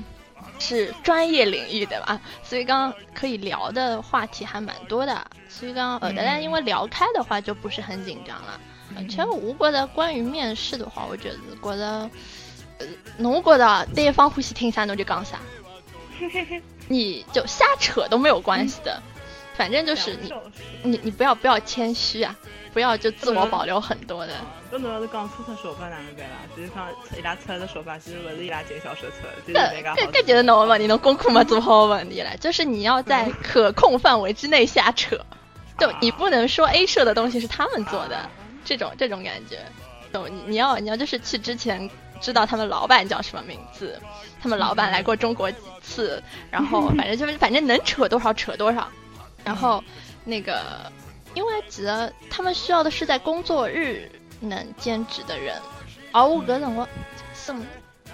[0.58, 2.20] 是专业领域对吧？
[2.44, 5.26] 所以刚可以聊的话题还蛮多的。
[5.48, 8.60] 所以刚呃，大家因为聊开的话就不是很紧张了。
[9.08, 12.08] 其实我觉得关于面试的话，我觉得觉得，
[12.78, 12.86] 呃，
[13.18, 15.40] 侬觉得对方欢喜听啥侬就讲啥，
[16.86, 19.02] 你就瞎扯都没有关系的。
[19.56, 20.32] 反正就是你
[20.84, 22.38] 你你不要不要谦虚啊。
[22.72, 24.32] 不要就自我保留很多的。
[24.72, 26.36] 搿侬要是讲出出手法哪能办啦？
[26.56, 29.90] 就是讲伊拉出来的手法，其实勿是伊拉介绍手册，就是那个。
[29.90, 32.34] 搿搿就是侬问题，侬功课没做好问题了。
[32.38, 35.18] 就是你要在可控范围之内瞎扯，
[35.78, 38.28] 就你不能说 A 社的东西是他们做的，
[38.64, 39.58] 这种这种感觉。
[40.10, 40.26] 懂？
[40.30, 44.00] 你你要你要就是去之前知道他们老板叫什么名字，
[44.42, 48.88] 他们老板来过中国几次，然后反正就是反正能扯多少扯多少，
[49.44, 49.84] 然后
[50.24, 50.90] 那个。
[51.34, 54.10] 因为其实他们需要的是在工作日
[54.40, 55.60] 能兼职的人，
[56.12, 56.88] 而我搿辰光
[57.34, 57.52] 是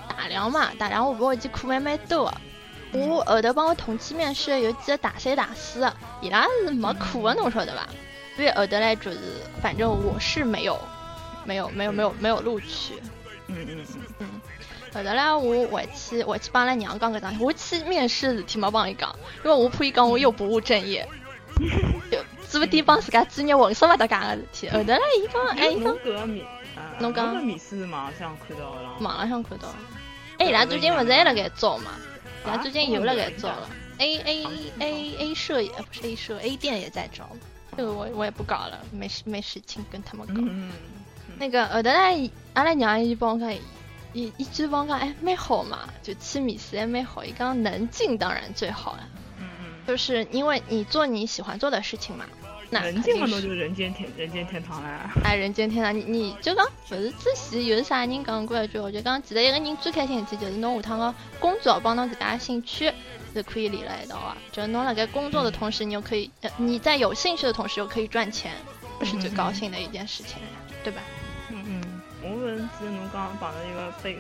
[0.09, 2.33] 大量嘛，大量我不会记课蛮蛮多。
[2.93, 7.89] 我后头帮我同期面试有几个大三大四的，伊拉是没课的，侬晓得吧？
[8.35, 9.19] 所以后头来就是，
[9.61, 10.79] 反正我是没有，
[11.45, 12.95] 没有，没有，没有，没有录取。
[13.49, 14.01] 嗯嗯嗯。
[14.21, 14.41] 嗯。
[14.95, 19.15] 后头来我回去回去帮拉娘讲搿桩事，我去面试事体没帮伊讲，
[19.45, 21.07] 因为我怕伊讲我又不务正业。
[22.51, 22.59] 就。
[22.59, 25.97] 做不点帮自家专业浑身勿搭界个事体，后头来伊讲，哎，伊讲，
[26.99, 29.69] 侬讲面试是网浪向看到了，网浪向看到，
[30.39, 31.93] 哎，伊拉最近勿是还辣盖招嘛？
[32.45, 34.47] 伊拉最近又辣盖招了，A A
[34.81, 37.29] A A 社也不是 A 社，A 店也在招，
[37.77, 40.43] 这个我我也不搞了，没事没事情跟他们搞。
[41.39, 43.53] 那个后头来，阿拉娘伊帮我讲，
[44.15, 49.07] 伊伊就帮我讲，哎，蛮好嘛，就去面试还蛮好，伊讲能进当然最好了。
[49.87, 52.27] 就是因为你做你喜欢做的事情嘛，
[52.71, 55.11] 那人间很多就人间天人间天堂啦。
[55.25, 62.93] 哎，人间天堂，你你就讲不是之前有啥人讲过一句，我就讲记得一个人最开心一天就是侬下趟个工作帮侬自家兴趣
[63.33, 68.53] 是可以连了一道啊，就是侬辣盖工作的同时，你又可以你在有兴趣的同时又可以赚钱，
[69.01, 70.49] 这是最高兴的一件事情呀，
[70.85, 71.01] 对吧？
[71.51, 74.19] 嗯嗯，我问记得侬刚碰到一个被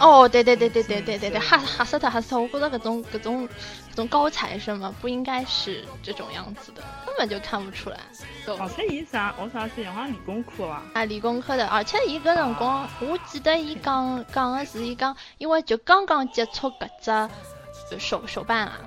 [0.00, 2.38] 哦，对对对对对对对对，吓吓死他吓死他！
[2.38, 7.98] 我觉得各种各种各种高材生嘛，不应该是这种样子的，根本就看不出来。
[8.58, 10.82] 而且伊啥，我啥是好像理工科吧？
[10.92, 17.28] 啊，理工科的，而且伊个辰光，我记得伊讲讲的是伊讲，因为就刚刚接触搿
[17.88, 18.80] 只手手办啊，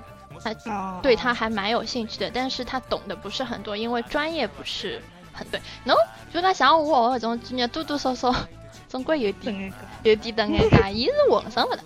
[0.44, 5.02] 他对他还蛮有兴趣的，但是他懂得不是很多，因为专业不是
[5.32, 5.60] 很对。
[5.86, 5.96] 喏，
[6.32, 8.32] 就讲像我搿种专业多多少少。
[8.92, 9.72] 总归有点。
[10.02, 10.76] 有点得眼界。
[10.92, 11.82] 伊是浑身勿得，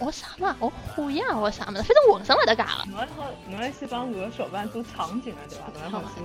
[0.00, 0.56] 我啥嘛？
[0.58, 1.84] 我化验我啥么子？
[1.84, 2.84] 反正浑身勿得界了。
[2.88, 5.64] 侬还好，侬还先帮我的小班做场景了，对伐？
[5.72, 6.24] 侬还好先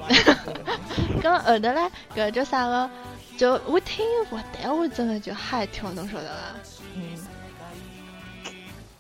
[1.22, 2.90] 帮搿后头嘞，搿叫啥个？
[3.38, 6.34] 就我听复旦，我真的就吓一跳，侬晓得伐？
[6.96, 7.16] 嗯，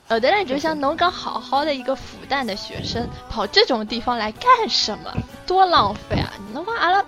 [0.09, 5.11] 后头嘞，就像侬讲，好好的一个复旦的学生，跑这种地方来干什么？
[5.47, 6.31] 多浪费啊！
[6.53, 7.03] 侬讲阿拉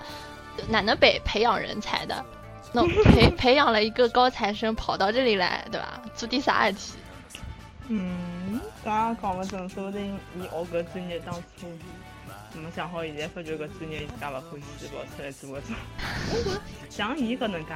[0.70, 2.26] 哪能培培养人才的？
[2.74, 6.01] 侬 培培养了一个高材生跑到这里来，对吧？
[6.15, 6.93] 做点啥事体？
[7.89, 11.67] 嗯，刚刚讲不准，说不定你学个专业当初
[12.53, 16.61] 没想好，现在发觉个专业伊自家勿欢喜，跑出来做搿种。
[16.89, 17.74] 像伊搿能介，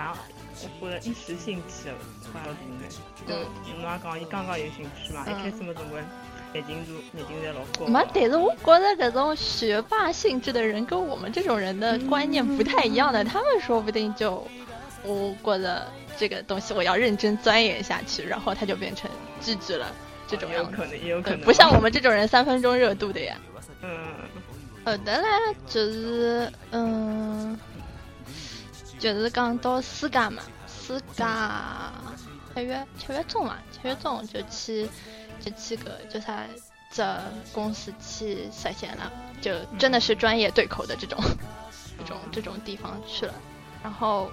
[0.79, 1.89] 我觉着一时兴起，
[2.31, 2.89] 快要大眼。
[3.27, 6.01] 就侬也讲，伊刚刚有兴趣嘛，一开始没总归
[6.53, 7.87] 眼睛度眼睛侪老高。
[7.91, 14.45] 没，但是我觉得搿种学霸性质的人跟我们这种人的观念不太一样的，他们说不定就，
[15.05, 15.87] 我觉得
[16.17, 19.09] 这个东西我要认真钻研下去，然后他就变成
[19.41, 19.87] 拒绝了
[20.27, 20.71] 这种样子。
[20.71, 21.41] 也有可能，也有可，能。
[21.41, 23.37] 不像我们这种人三分钟热度的呀。
[23.81, 24.15] 嗯，
[24.85, 25.27] 后头嘞，
[25.67, 27.57] 就是嗯，
[28.97, 31.91] 就是讲到暑假嘛，暑假
[32.55, 34.87] 七月七月中嘛，七月中就去
[35.39, 36.43] 就去个就啥
[36.89, 41.19] 这公司去实习了，就真的是专业对口的这种
[41.99, 43.33] 这种这种地方去了，
[43.83, 44.31] 然后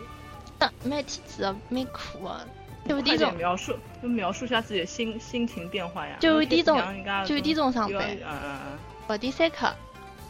[0.82, 2.46] 那每天其实蛮苦的，
[2.88, 6.16] 就有快点种点描述，就描述一下自己的心心情变化呀。
[6.20, 9.72] 就有点种像人家就有点种上班嗯嗯嗯六点三刻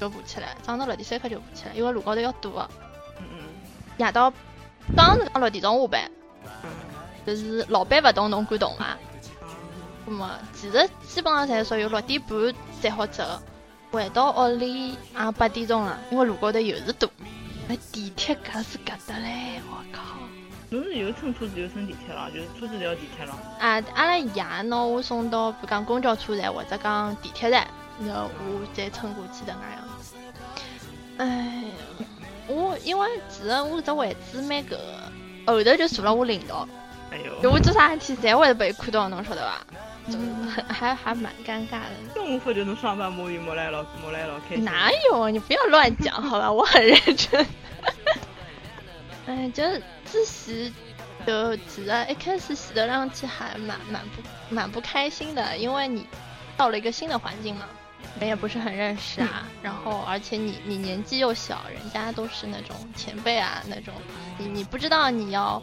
[0.00, 2.70] 就爬起来，早上六点三刻就爬起来，因为路高头要堵的。
[3.18, 3.38] 嗯嗯
[3.98, 4.32] 夜到
[4.96, 6.10] 刚是讲六点钟下班，
[6.64, 6.70] 嗯
[7.26, 8.96] 就是老板勿动侬敢动伐？
[9.42, 9.48] 嗯
[10.04, 13.40] 那么其实基本上侪属于六点半才好走，
[13.92, 17.08] 回到屋里也八点钟了，因为路高头又是堵。
[17.68, 20.02] 那地铁搿是搿搭嘞，我靠！
[20.72, 23.38] 侬是又乘车子又乘地铁了，就是车子就要地铁了。
[23.60, 27.66] 啊，阿拉爷拿我送到比如讲公交车站或者讲地铁站，
[28.06, 30.14] 然后我再乘过去的那样子。
[31.18, 31.64] 哎，
[32.48, 34.78] 我因为其实我这位置蛮搿个，
[35.46, 36.66] 后头就坐了我领导。
[37.10, 39.60] 哎就呦，我做啥事体侪会得被看到，侬晓得伐？
[40.10, 40.18] 就
[40.50, 42.14] 很还还蛮尴尬的。
[42.14, 44.64] 中午发觉侬上班摸鱼摸来老摸来老开心。
[44.64, 45.28] 哪有？
[45.28, 46.50] 你不要乱讲好吧？
[46.50, 47.46] 我很认真。
[49.28, 49.80] 哎，就是
[50.12, 50.70] 自习，
[51.26, 56.06] 就其实一开始洗的上去还蛮蛮不蛮不开心的，因为你
[56.54, 57.64] 到了一个新的环境嘛，
[58.20, 63.94] 人也不是很认识啊，然后而且你你年纪又小，人家都是那种前辈啊那种，
[64.36, 65.60] 你你不知道你要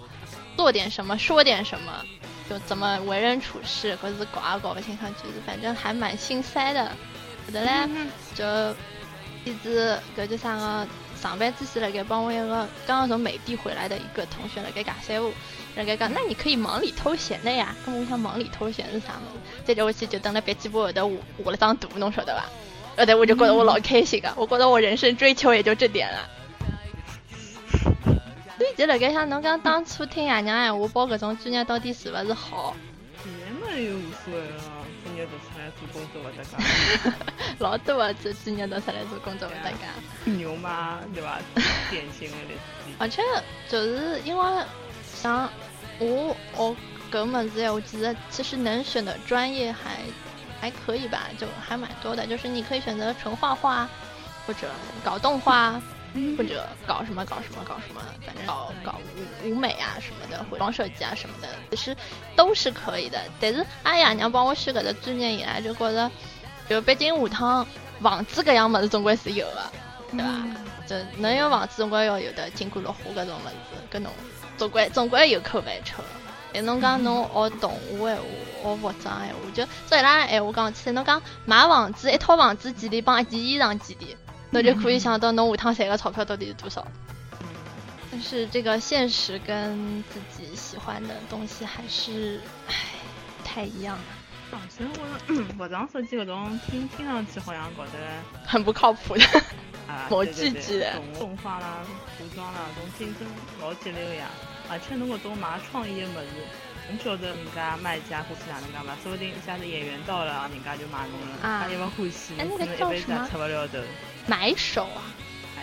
[0.58, 2.04] 做点什么，说点什么，
[2.50, 6.86] 就怎么为人处事，可是搞也搞不清爽，就是反正还蛮心塞的。
[6.86, 7.88] 后头嘞，
[8.34, 8.44] 就
[9.46, 10.88] 一直搿叫啥个，
[11.22, 15.32] 上班之前辣盖帮我一个刚刚从美的回来的一个同学辣盖尬三胡，
[15.76, 17.76] 辣盖讲，那你可以忙里偷闲的呀。
[17.86, 19.40] 咁我想忙里偷闲是啥么子？
[19.66, 22.46] 再叫我去就等了笔记本后头画画了张图，侬晓得吧？
[22.98, 26.30] 后头我就觉得我老开心个，我觉得我人生追求也就这点了。
[28.58, 32.74] 所以就辣盖想，侬讲当初听爷娘闲话，报搿种专业到底是勿是好？
[33.22, 34.64] 现在嘛又无所谓了，
[35.04, 37.12] 专业读出来 做工作勿搭界，
[37.60, 40.32] 老多啊这专业都出来做工作勿搭界。
[40.32, 41.40] 牛嘛，对伐？
[41.90, 42.92] 典型的例子。
[42.98, 43.22] 而且
[43.70, 44.64] 就是因为
[45.14, 45.50] 像
[46.00, 46.76] 我我
[47.12, 50.00] 搿么子呀，我觉得其实能选的专业还
[50.62, 52.26] 还可以吧，就还蛮多的。
[52.28, 53.88] 就是你可以选择纯画画，
[54.46, 54.68] 或者
[55.04, 55.82] 搞动画，
[56.38, 59.00] 或者搞什么搞什么搞什么，反正搞搞
[59.44, 61.96] 舞舞美啊什么的，或者装设计啊什么的，其实
[62.36, 63.20] 都是可以的。
[63.40, 66.12] 但是阿爷娘帮我选搿个专业以来，就觉着
[66.68, 67.68] 就毕竟下趟
[68.02, 69.72] 房子搿样物事总归是有的，
[70.12, 70.46] 对伐？
[70.88, 74.12] 就能有房子，总归要有的金瓜绿花搿种物事，搿侬
[74.58, 76.04] 总归总归有口饭吃的。
[76.52, 78.24] 但侬讲侬学动画闲话，
[78.64, 84.16] 学服装闲话，就照伊拉闲话讲起来，侬讲买房子一套房子几钿，帮一件衣裳几钿，
[84.52, 86.86] 侬就可以想到侬下趟赚个钞票到底是多少。
[88.12, 92.74] 但是这个现实跟自己喜欢的东西还是，唉，
[93.38, 93.96] 不太一样，
[94.52, 99.24] 啊，所以我服装设计搿种听听上去好像觉得 很不靠谱的。
[99.88, 101.80] 啊，某对对句句的对动 动画啦、
[102.18, 103.28] 服装啦，搿种竞争
[103.62, 104.28] 老激烈个呀。
[104.72, 106.46] 而且侬搿种买创意个物事，
[106.90, 108.98] 侬晓得人家卖家欢喜哪能介嘛？
[109.04, 113.78] 说不定一下子演员到了，人家就买侬了，啊他也勿欢喜，哎那个可能一辈子叫什么也出勿了头。
[114.26, 115.02] 买手啊，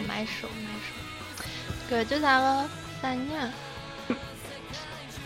[0.07, 2.69] 买手买手，搿叫啥个
[3.03, 3.53] 啥人啊？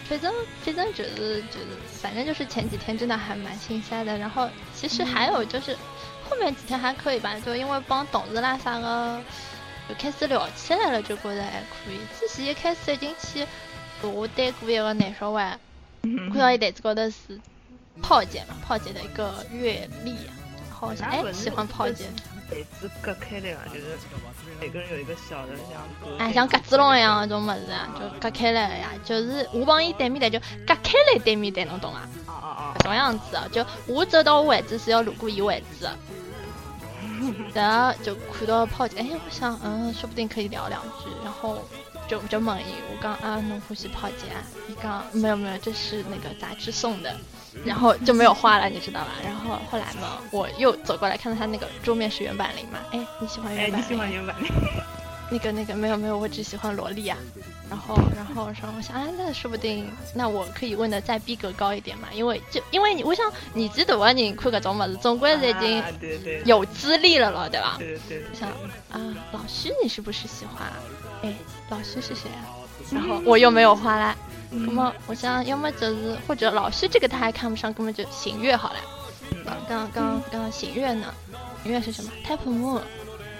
[0.08, 0.34] 反正
[0.64, 1.66] 反正就是就是，
[2.02, 4.18] 反正就是前几天真的还蛮心塞的。
[4.18, 5.76] 然后其实还有就是、
[6.28, 9.22] 后面几天还可以吧，就因为帮同事啦啥个
[9.88, 12.00] 就开始聊起来了，就觉得还可以。
[12.18, 13.46] 之前一开始已经去
[14.02, 15.56] 我带过一个男小孩，
[16.02, 17.40] 看到伊台子高头是
[18.02, 22.04] 炮姐嘛，炮姐的一个阅历，然后想哎喜欢炮姐。
[22.50, 23.86] 台子隔开来啊，就是
[24.60, 26.16] 每个人有一个小的像格。
[26.18, 28.88] 哎，像格子笼一样那种么子啊，就隔开来的呀。
[29.04, 32.08] 就是我帮伊对面的就隔开来对面的，侬懂啊？
[32.26, 32.74] 啊啊啊！
[32.78, 35.88] 这种样子啊，就我走到我位置是要路过伊位置，
[37.54, 41.62] 然后就看到炮姐，哎，我想嗯，说不定可以聊两句，然后。
[42.10, 44.42] 就就问伊，我讲啊，侬欢喜泡姐啊？
[44.68, 47.16] 伊讲没有没有，这是那个杂志送的，
[47.64, 49.12] 然后就没有花了，你知道吧？
[49.24, 53.80] 然后后来嘛，我又走过来看到他那个桌面是原版铃嘛，哎，你喜欢原版？
[53.80, 54.50] 你喜欢原版铃？
[55.30, 57.16] 那个那个没有没有，我只喜欢萝莉啊。
[57.70, 65.82] 然后然后说我想啊，那说不定那我可以问的再逼格高一点嘛，因为就因为你我想年纪大的人看搿种么子，总归是已经
[66.44, 67.76] 有资历了了，对吧？
[67.78, 68.24] 对对。
[68.34, 68.48] 想
[68.90, 69.00] 啊，
[69.30, 70.68] 老徐你是不是喜欢？
[71.22, 71.32] 哎，
[71.68, 72.42] 老师是谁啊？
[72.90, 74.16] 然后我又没有话啦。
[74.50, 78.80] 那么我想，要么就是或者老师这个他还看不上，根本就行月好了。
[79.44, 81.14] 刚刚刚刚行月呢？
[81.62, 82.78] 行月是什么？Type Moon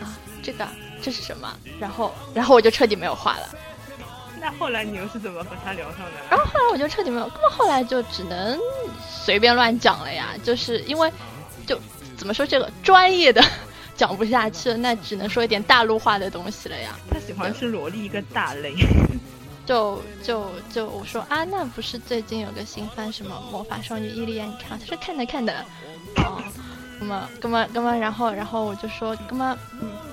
[0.01, 0.69] 啊，这个
[1.03, 1.53] 这是什么？
[1.81, 3.49] 然后然后我就彻底没有话了。
[4.41, 6.13] 那后来你又是怎么和他聊上的？
[6.31, 8.59] 然后后来我就彻底没有，那么后来就只能
[9.09, 10.31] 随便乱讲了呀。
[10.43, 11.13] 就是因为
[11.67, 11.79] 就
[12.17, 13.43] 怎么说这个专业的。
[14.01, 16.97] 讲不下去了，那只能说一点大陆化的东西了呀。
[17.11, 18.73] 他喜欢吃萝莉一个大类，
[19.67, 24.47] 就就就我说啊，那不是最近有个新番什么魔法少女伊利亚？
[24.47, 25.53] 你看，他说看的看的。
[26.17, 26.43] 哦，
[26.99, 29.55] 那么那么那么，然后然后我就说，那么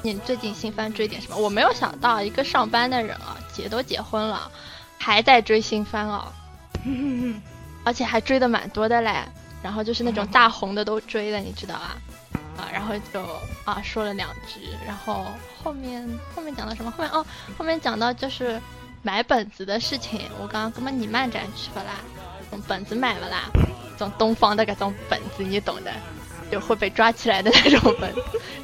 [0.02, 1.38] 你最近新番追点什么？
[1.38, 4.52] 我没有想到一个上班的人啊，结都结婚了，
[5.00, 6.32] 还在追新番哦，
[7.84, 9.12] 而且还追的蛮多的嘞。
[9.64, 11.98] 然后就是那种大红的都追的，你知道吧？
[12.58, 13.22] 啊，然后就
[13.66, 15.26] 啊说了两句，然后
[15.64, 16.92] 后面后面讲到什么？
[16.92, 17.26] 后面哦，
[17.58, 18.62] 后面讲到就是
[19.02, 20.22] 买本子的事情。
[20.40, 21.96] 我刚刚根本你漫展去不啦？
[22.52, 23.50] 种本子买了啦？
[23.98, 25.92] 种东方的各种本子，你懂的，
[26.52, 28.14] 就会被抓起来的那种本。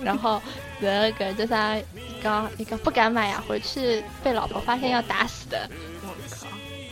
[0.04, 0.42] 然后
[0.80, 1.78] 那个就啥，
[2.22, 5.70] 刚一个不敢买呀，回去被老婆发现要打死的。
[6.02, 6.48] 我靠！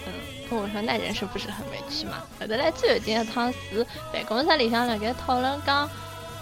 [0.06, 0.14] 嗯，
[0.50, 2.24] 跟我说那人生不是很委屈嘛？
[2.40, 5.90] 后头来最后一趟是办公室里向两个讨论讲。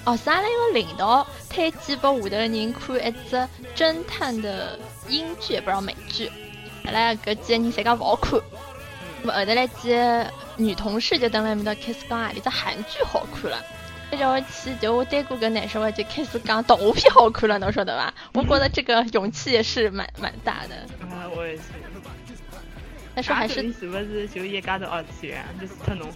[0.05, 4.79] 哦，是阿拉一个领导推荐拨下头的人看一只侦探的
[5.09, 6.31] 英剧，也不知道美剧。
[6.85, 8.39] 阿拉搿几个人侪讲勿好看。
[9.27, 10.25] 么后头来几个
[10.55, 13.61] 女同事就等辣埃面搭开始讲啊，里只韩剧好看了。
[14.11, 18.13] 一叫我去，就我对过个男生，我就开始讲动画片好看了，侬晓得伐？
[18.33, 20.75] 我觉得这个勇气也是蛮蛮大的。
[21.05, 21.63] 啊，我也是。
[23.15, 26.07] 但是还是是不是就一家头二次元，就是特侬。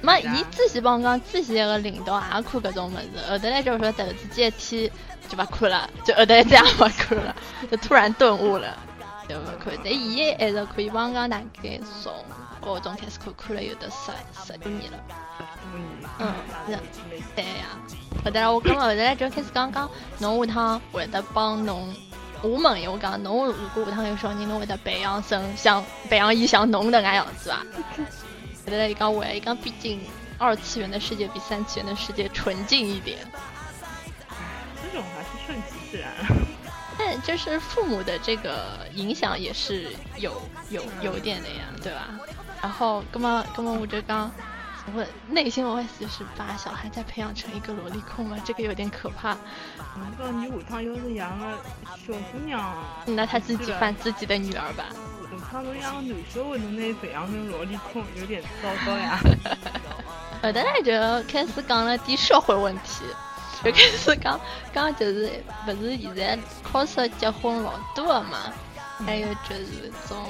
[0.00, 4.90] 没，伊之前帮我讲，之前个领导也看搿种物事，后头来就说突然之间一天
[5.28, 7.34] 就勿看了，就后头再也勿看了，
[7.70, 8.76] 就突然顿悟了，
[9.28, 9.72] 就勿看。
[9.82, 12.12] 但伊还是可以帮我讲，大概从
[12.64, 14.10] 高中开始看，看了有的十
[14.46, 14.98] 十多年了。
[15.74, 16.34] 嗯，
[16.66, 16.78] 是，
[17.36, 17.66] 对呀。
[18.24, 21.94] 后头我刚后头来就开始讲讲，侬下趟会得帮侬，
[22.42, 27.62] 我问伊，我讲侬如果下趟有小人，侬会得培养成像培养伊像侬那个样子伐？
[28.66, 30.00] 觉得一刚我一刚，毕竟
[30.38, 33.18] 二次元的世界比三次元的世界纯净一点。
[34.82, 36.10] 这种还是顺其自然。
[36.96, 40.40] 但就是父母的这个影响也是有
[40.70, 42.08] 有有点的呀，对吧？
[42.64, 44.30] 然后根本根本我就刚，
[44.94, 49.36] 我内心我会就是把小孩再培养成一个萝莉控嘛，这个有点可怕。
[50.18, 51.44] 那你下趟要是养个
[51.86, 54.86] 小姑娘，那他自己犯自己的女儿吧。
[55.52, 59.20] 他们养个男小孩，侬那培养成萝莉控，有点糟糕呀。
[60.42, 63.04] 后头来就开始讲了点社会问题，
[63.62, 64.40] 就开始讲
[64.72, 66.38] 讲就是不是现在
[66.72, 68.38] cos 结婚老多了嘛？
[69.04, 70.24] 还有就是种，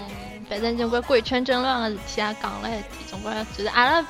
[0.48, 4.06] 反正就归贵圈争乱的事体也讲了一点，总归就是阿拉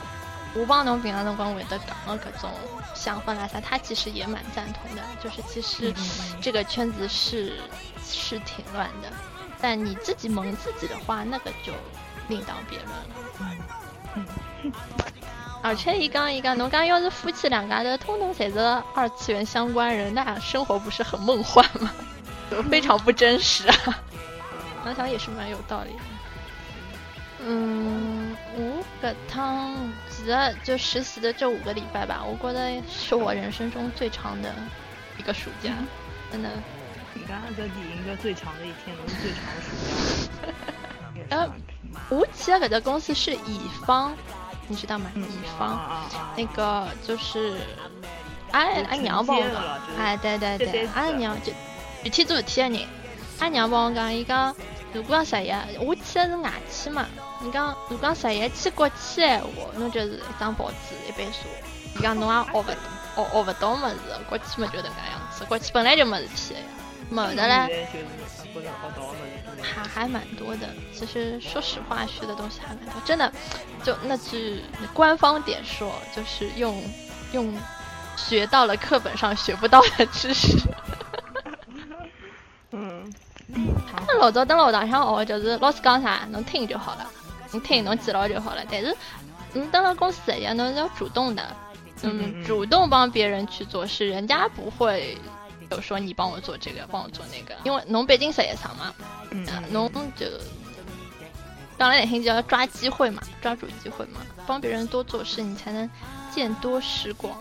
[0.55, 2.51] 我帮侬平常辰光会得讲的各种
[2.95, 5.93] 想法啦啥，他其实也蛮赞同的，就是其实
[6.41, 7.59] 这个圈子是
[8.05, 9.11] 是挺乱的。
[9.61, 11.73] 但你自己蒙自己的话，那个就
[12.29, 14.65] 另当别论了。
[15.63, 18.59] 而且一讲一讲，侬讲要是夫妻两家头，通通侪是
[18.95, 21.91] 二次元相关人，那生活不是很梦幻吗？
[22.71, 23.75] 非常不真实啊！
[24.85, 26.01] 想想也是蛮有道理的。
[27.47, 29.75] 嗯，我个汤
[30.09, 34.55] 其实就实习的这五个礼拜吧，我觉得是我人生中最长的
[35.19, 35.73] 一个暑假，
[36.33, 36.49] 真的。
[37.13, 39.71] 你刚刚在底应该最长的一天，都是最长的暑
[40.41, 41.37] 假。
[41.37, 41.49] 呃，
[42.11, 44.13] 吴奇的搿个公司是乙方，
[44.67, 45.11] 你知道吗？
[45.15, 45.79] 乙方，
[46.37, 47.59] 那个就是
[48.53, 49.63] 阿阿娘帮我讲，
[49.99, 51.53] 哎，对对对，阿娘就
[52.03, 52.89] 具体做事体的人，
[53.41, 54.55] 阿娘帮我讲，伊讲
[54.93, 57.07] 如果要实习，我去的是外企嘛。
[57.43, 61.41] 你讲，如果实习去国企的话，侬就是一张报纸一本书。
[61.99, 62.77] 伊讲侬也学不学
[63.31, 65.45] 学不到么子，国企么就那个样子。
[65.45, 66.67] 国企本来就没事体的呀，
[67.11, 67.87] 没的嘞。
[69.61, 70.69] 还还蛮多的。
[70.93, 73.31] 其实说实话，学的东西还蛮多，真的。
[73.83, 74.63] 就那句
[74.95, 76.83] 官方点说，就是用
[77.33, 77.53] 用
[78.17, 80.57] 学到了课本上学不到的知识。
[82.71, 83.13] 嗯。
[83.47, 87.07] 那老早等学堂上学，就是老师讲啥，侬听就好了，
[87.53, 88.63] 侬听侬记牢就好了。
[88.71, 88.97] 但是，
[89.53, 91.57] 你等了公司实习，侬是要主动的，
[92.03, 95.17] 嗯，主动帮别人去做事，人家不会
[95.71, 98.95] 有说你帮我做这个，帮我做那个，因为侬毕竟实习生嘛，
[99.31, 100.27] 嗯，侬就
[101.77, 105.89] 刚来点听就要抓机会嘛，抓住机会嘛，帮别人多做事，你才能
[106.31, 107.35] 见多识广。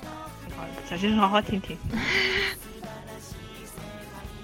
[0.58, 1.78] 好，小先生好好听听。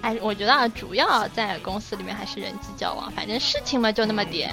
[0.02, 4.50] 哎，我觉得主要在公司里面还是人际交往，反正事情嘛就那么点。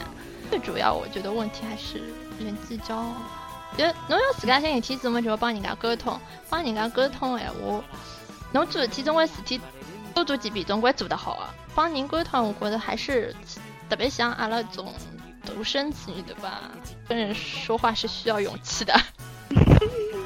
[0.50, 2.00] 最主要我觉得问题还是
[2.40, 3.16] 人际交往。
[3.78, 6.20] 就侬有自家心里体质，么就要帮人家沟通，
[6.50, 7.84] 帮人家沟通哎，我
[8.52, 9.60] 侬做事体总归事体
[10.14, 11.54] 多做几遍，总归做得好啊。
[11.76, 13.36] 帮人沟通，我觉得还是
[13.90, 14.94] 特别像阿拉种
[15.46, 16.62] 独生子女的吧，
[17.08, 18.94] 跟人说话是需要勇气的。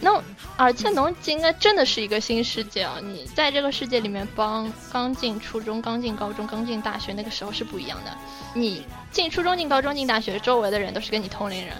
[0.00, 0.22] 那
[0.56, 2.96] 而且侬应该真的是一个新世界啊！
[3.02, 8.16] 你在这个世界里面帮刚进初中、刚进高中、刚进大学那个时候是不一样的。
[8.54, 11.74] 你进初中、进高中、进大学，周围的人都是跟你同龄人，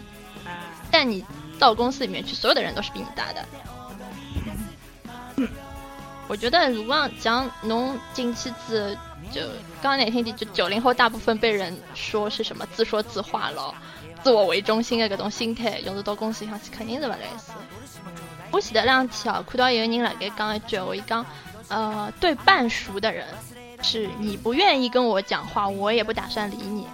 [0.91, 1.25] 但你
[1.59, 3.45] 到公司里面去，所有的人都是比你大的。
[6.27, 8.97] 我觉得如果讲侬进去子，
[9.33, 9.41] 就
[9.81, 13.75] 刚刚那天就九零后大部分被人说是什么自说自话了，
[14.23, 17.53] 自我为中心的各种心态，用到公司里向去，肯定是不来事。
[18.51, 21.25] 我前头两天哦，看到有个人辣盖讲一句，我一讲，
[21.69, 23.27] 呃，对半熟的人，
[23.83, 26.87] 是你不愿意跟我讲话，我也不打算理你。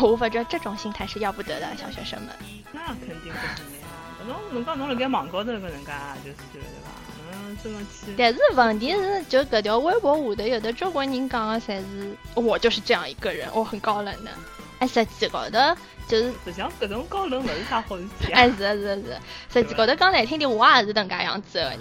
[0.00, 2.30] 我发觉这种心态是要不得的，小学生们。
[2.72, 3.86] 那肯定不行的呀，
[4.26, 6.90] 侬侬讲侬辣盖网高头跟人家就是对吧？
[7.30, 8.14] 嗯，这么去。
[8.16, 14.30] 但是问题是，就搿条微博下头有的交关人讲的，侪是我就是这样一个人，我很高冷的。
[14.82, 15.76] 哎，实际高头
[16.08, 18.32] 就是，实际上搿种高冷勿是啥好事体。
[18.32, 19.16] 哎，是是是，
[19.52, 21.78] 实际高头讲难听点，我也是能介样子的人。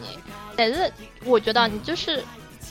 [0.56, 0.93] 但是
[1.26, 2.24] 我觉得你就是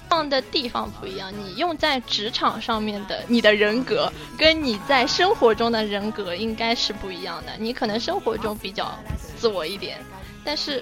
[0.08, 4.08] 放的地方不一样，你用在职场上面的你的人格，
[4.38, 7.50] 跟你在生活中的人格应该是不一样的。
[7.58, 8.96] 你可能生活中比较
[9.36, 9.98] 自我一点，
[10.44, 10.80] 但是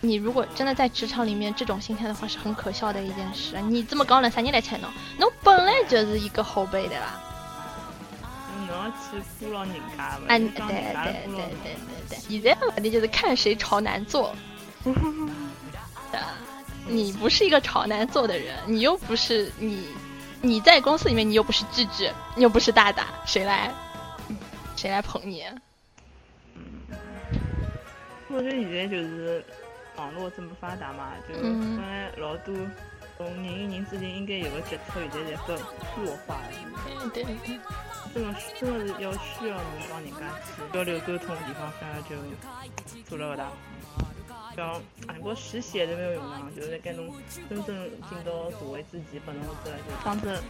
[0.00, 3.60] 你如果真的在职场里面这种心态的话，是很可笑的一件事。
[3.62, 4.88] 你这么高冷，啥人来睬侬？
[5.18, 7.20] 侬本来就是一个后辈的啦。
[8.66, 10.24] 侬要去鼓捣人家嘛？
[10.28, 11.76] 哎，对对对对对
[12.08, 14.34] 对，现在的问题就是看谁朝南坐。
[16.86, 19.86] 你不是一个朝南坐的人，你又不是你，
[20.42, 23.72] 你在公司里面你又不是智智，你又不是大大，谁来，
[24.76, 25.44] 谁来捧你？
[26.54, 26.62] 嗯，
[28.28, 29.42] 我觉得现在就是
[29.96, 32.54] 网络这么发达嘛，就本来老多。
[33.16, 35.54] 从人与人之间应该有个接触，现在在被
[36.02, 37.10] 弱化了。
[37.12, 37.58] 对对对，
[38.12, 42.16] 这种真的是要需要能帮人家去交流沟通的地方，反而就
[43.08, 43.48] 做了不大。
[44.56, 47.12] 像哎，我实习也是没有用的，就是在跟侬
[47.48, 47.76] 真正
[48.08, 50.40] 进到所谓自己本能的就当着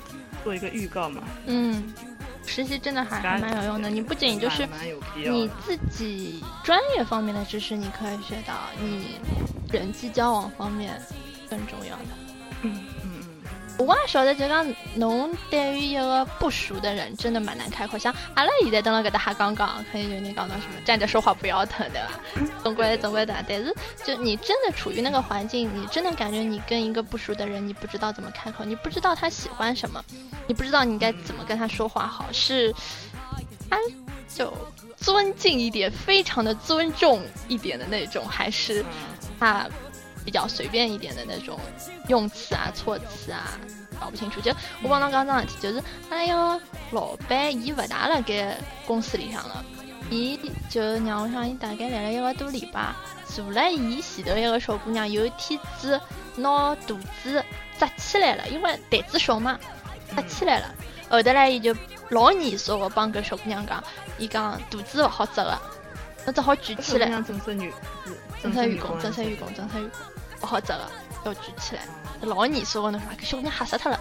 [0.42, 1.22] 做一个预告嘛。
[1.46, 1.94] 嗯，
[2.46, 3.88] 实习真的还还蛮有用的。
[3.88, 4.68] 你不仅就是
[5.16, 9.20] 你自己专业方面的知识，你可以学到，你
[9.72, 11.00] 人际交往方面
[11.48, 12.24] 更重要的。
[12.64, 13.10] 嗯嗯
[13.78, 17.98] 嗯，我也晓得，就讲侬对于一个不熟的人，真的蛮难开口。
[17.98, 22.50] 像阿拉现在等了搿搭还刚刚，可以就你讲到什么站着说话不腰疼，对吧？
[22.62, 23.34] 总归总归的。
[23.48, 30.02] 但是就你真的处于那个环境，你真的感觉你跟一个不熟的人，你不知道怎么开口，你不知道他喜欢什么，
[30.46, 32.72] 你不知道你应该怎么跟他说话好，是
[33.68, 33.76] 他
[34.28, 34.52] 就
[34.96, 38.84] 尊敬一点，非常的尊重一点的那种，还是
[39.40, 39.66] 他？
[40.25, 41.59] 比较随便一点的那种
[42.09, 43.59] 用词啊、措辞啊，
[44.01, 44.41] 搞不清楚。
[44.41, 44.51] 就
[44.83, 46.61] 我帮侬讲桩事体，就是哎哟，
[46.93, 48.57] 老板伊勿大辣盖
[48.87, 49.64] 公司里向了，
[50.11, 50.39] 伊
[50.70, 52.95] 就让我想伊大概来了一个多礼拜，
[53.27, 56.01] 坐了伊前头一个小姑娘，有一天子
[56.37, 57.45] 拿肚子
[57.79, 59.59] 扎起来了，因为胆子小嘛，
[60.16, 60.75] 扎起来了。
[61.11, 61.77] 后头来伊就
[62.09, 63.83] 老严肃的帮搿小姑娘讲，
[64.18, 65.59] 伊讲肚子勿好扎个，
[66.25, 67.09] 侬只好举起来。
[67.22, 67.72] 正式女，
[68.43, 70.01] 正式员工，正式员工，正式员工。
[70.41, 70.83] 不好扎个，
[71.25, 71.83] 要举起来，
[72.22, 74.01] 老严肃的那啥，给小姑娘吓死他了。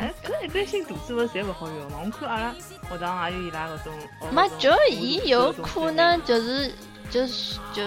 [0.00, 1.98] 哎，搿一般性肚子勿是侪勿好用嘛？
[2.04, 2.54] 我看阿拉
[2.88, 3.92] 学堂也有伊拉搿种。
[4.32, 6.74] 嘛，就伊有可能就是
[7.10, 7.82] 就是就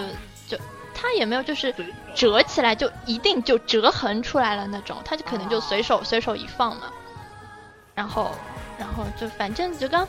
[0.46, 0.56] 就
[0.94, 1.74] 他也没有就是
[2.14, 6.92] 折起来就一定就折痕出来了那种，他就可能就随手随手一放嘛。
[7.94, 8.32] 然后
[8.78, 10.06] 然后就反正就刚，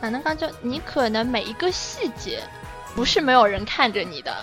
[0.00, 2.42] 反正刚就你可能每一个细节，
[2.94, 4.34] 不是没有人看着你的，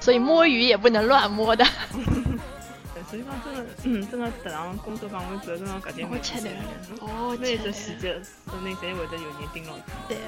[0.00, 1.64] 所以摸鱼也不能乱摸的。
[3.10, 6.50] 实际上真的，嗯，真的踏上工作岗位之后，真的搿点我吃的，
[7.00, 8.12] 哦，每一只细节，
[8.44, 9.82] 说不定侪会得有人盯牢住。
[10.06, 10.18] 对，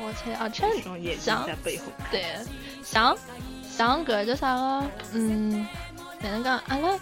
[0.00, 2.36] 我吃，而且像背后，对，
[2.84, 3.16] 像
[3.68, 5.66] 像搿叫啥个，嗯，
[6.20, 6.62] 哪能讲？
[6.68, 6.96] 阿拉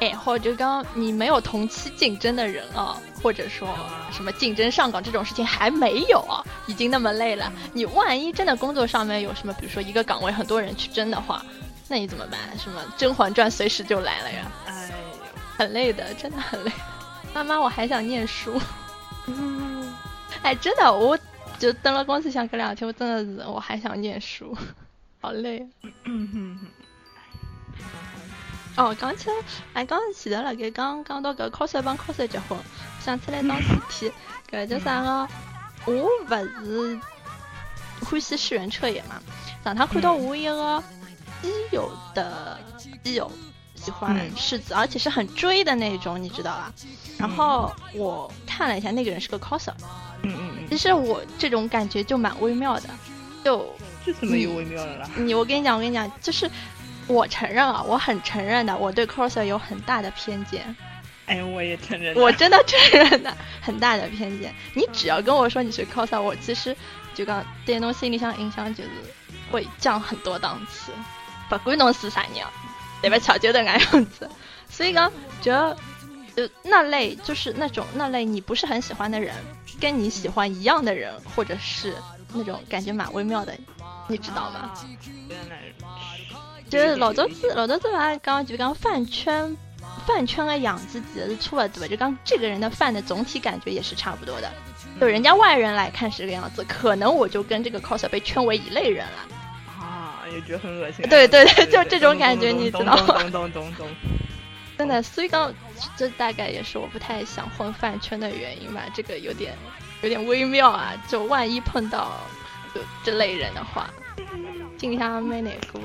[0.00, 3.76] 爱好就讲你没有同期竞争的人啊，或者说
[4.12, 7.52] 什么竞争上岗这种事情还没有啊，已经那么累了。
[7.72, 11.44] 你万一真的工作上面有什么，比如说一个岗位很多人去争的话。
[11.88, 12.38] 那你怎么办？
[12.56, 14.52] 什么《甄嬛传》随时就来了呀！
[14.66, 14.94] 哎呦，
[15.58, 16.70] 很累的，真的很累。
[17.34, 18.60] 妈妈，我还想念书。
[20.42, 21.18] 哎，真的，我
[21.58, 24.56] 就登了公司想隔两天，我真的是我还想念书，
[25.20, 25.66] 好累。
[28.76, 29.34] 哦，刚起来，
[29.74, 32.58] 哎，刚前头了该刚刚到搿 cos 帮 cos 结婚，
[33.04, 34.12] 想起来桩事体，
[34.50, 35.28] 搿叫啥个？
[35.86, 37.00] 我不是
[38.02, 39.20] 欢喜世人彻也嘛，
[39.64, 40.82] 让他看到我一个。
[41.42, 42.58] 基友的
[43.04, 43.30] 基友
[43.74, 46.72] 喜欢世子，而且是很追的那种，你知道吧？
[47.18, 49.70] 然后我看了一下，那个人是个 coser。
[50.22, 50.68] 嗯嗯嗯。
[50.68, 52.88] 其实我这种感觉就蛮微妙的，
[53.44, 53.68] 就
[54.04, 55.08] 这怎么有微妙的啦？
[55.16, 56.50] 你我跟你讲，我跟你讲，就是
[57.06, 60.74] 我承认啊，我很承认的，我对 coser 有很大的偏见。
[61.26, 62.14] 哎，我也承认。
[62.16, 64.54] 我真的承认的，很大的偏见。
[64.74, 66.76] 你只要跟我说你是 coser，我其实
[67.14, 68.90] 就讲对侬心里向印象就是
[69.50, 70.92] 会降很多档次。
[71.48, 72.44] 不管侬是啥人，
[73.00, 73.18] 对吧？
[73.18, 74.28] 巧，就得那样子。
[74.68, 75.52] 所以讲，就
[76.36, 79.34] 就那类就是那种那类你不是很喜欢的人，
[79.80, 81.94] 跟你喜欢一样的人，或者是
[82.32, 83.56] 那种感觉蛮微妙的，
[84.08, 84.72] 你知道吗？
[86.68, 89.56] 就是老早子老早子嘛，刚就讲饭圈
[90.06, 94.50] 饭圈的样子其实是差不多，就刚这个人的饭的总体感觉也是差不多的。
[95.00, 99.84] 就人家外人来看是这个样子，可能我就跟这个 coser 被圈为一类人了。
[99.84, 101.08] 啊也觉得很恶心。
[101.08, 102.96] 对对对，就这种感觉，你知道吗？
[103.06, 103.88] 懂懂懂懂。
[104.76, 105.52] 真的，所以刚
[105.96, 108.82] 这大概也是我不太想混饭圈的原因吧。
[108.94, 109.54] 这个有点
[110.02, 112.12] 有点微妙啊，就万一碰到
[112.74, 113.88] 就这类人的话，
[114.76, 115.80] 静下没哪个。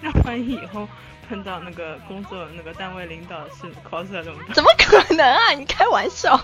[0.00, 0.88] 那万一以后
[1.28, 4.54] 碰到那个工作那个单位领导是 coser 怎么办？
[4.54, 5.52] 怎么可能啊？
[5.52, 6.40] 你开玩笑。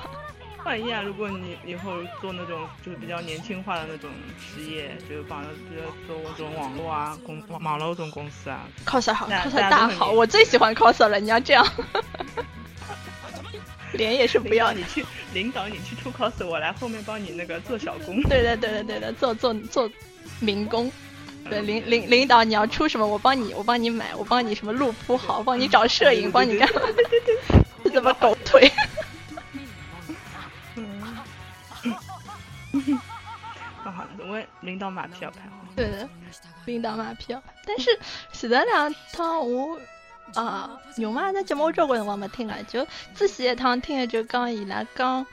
[0.64, 1.92] 万一啊，如果你以后
[2.22, 11.20] 做那种就是比较年轻化的那种职业，就是帮比如做那种网络啊公网络这种公司啊，coser 好，coser 大好，我最喜欢 coser 了。
[11.20, 11.66] 你要这样，
[13.92, 18.22] 脸也是不要你去领导，你去出 cos，我来后面帮你那个做小工。
[18.22, 19.90] 对对对对对的，做做做
[20.40, 20.90] 民工。
[21.48, 26.80] 对领领领导，你要出什么，我帮你，我帮你买，我帮你什么路铺好，帮你找摄影，帮你干嘛？
[27.84, 27.90] 这。
[27.90, 28.70] 怎么狗腿？
[34.62, 35.50] 领导马屁要拍好。
[35.76, 36.08] 对的，
[36.64, 37.54] 领导马屁要拍。
[37.66, 37.96] 但是
[38.32, 39.78] 前头两趟我
[40.34, 42.84] 啊，牛妈在节目交关辰光没听了，就
[43.14, 45.24] 仔细一趟听的就讲伊拉讲，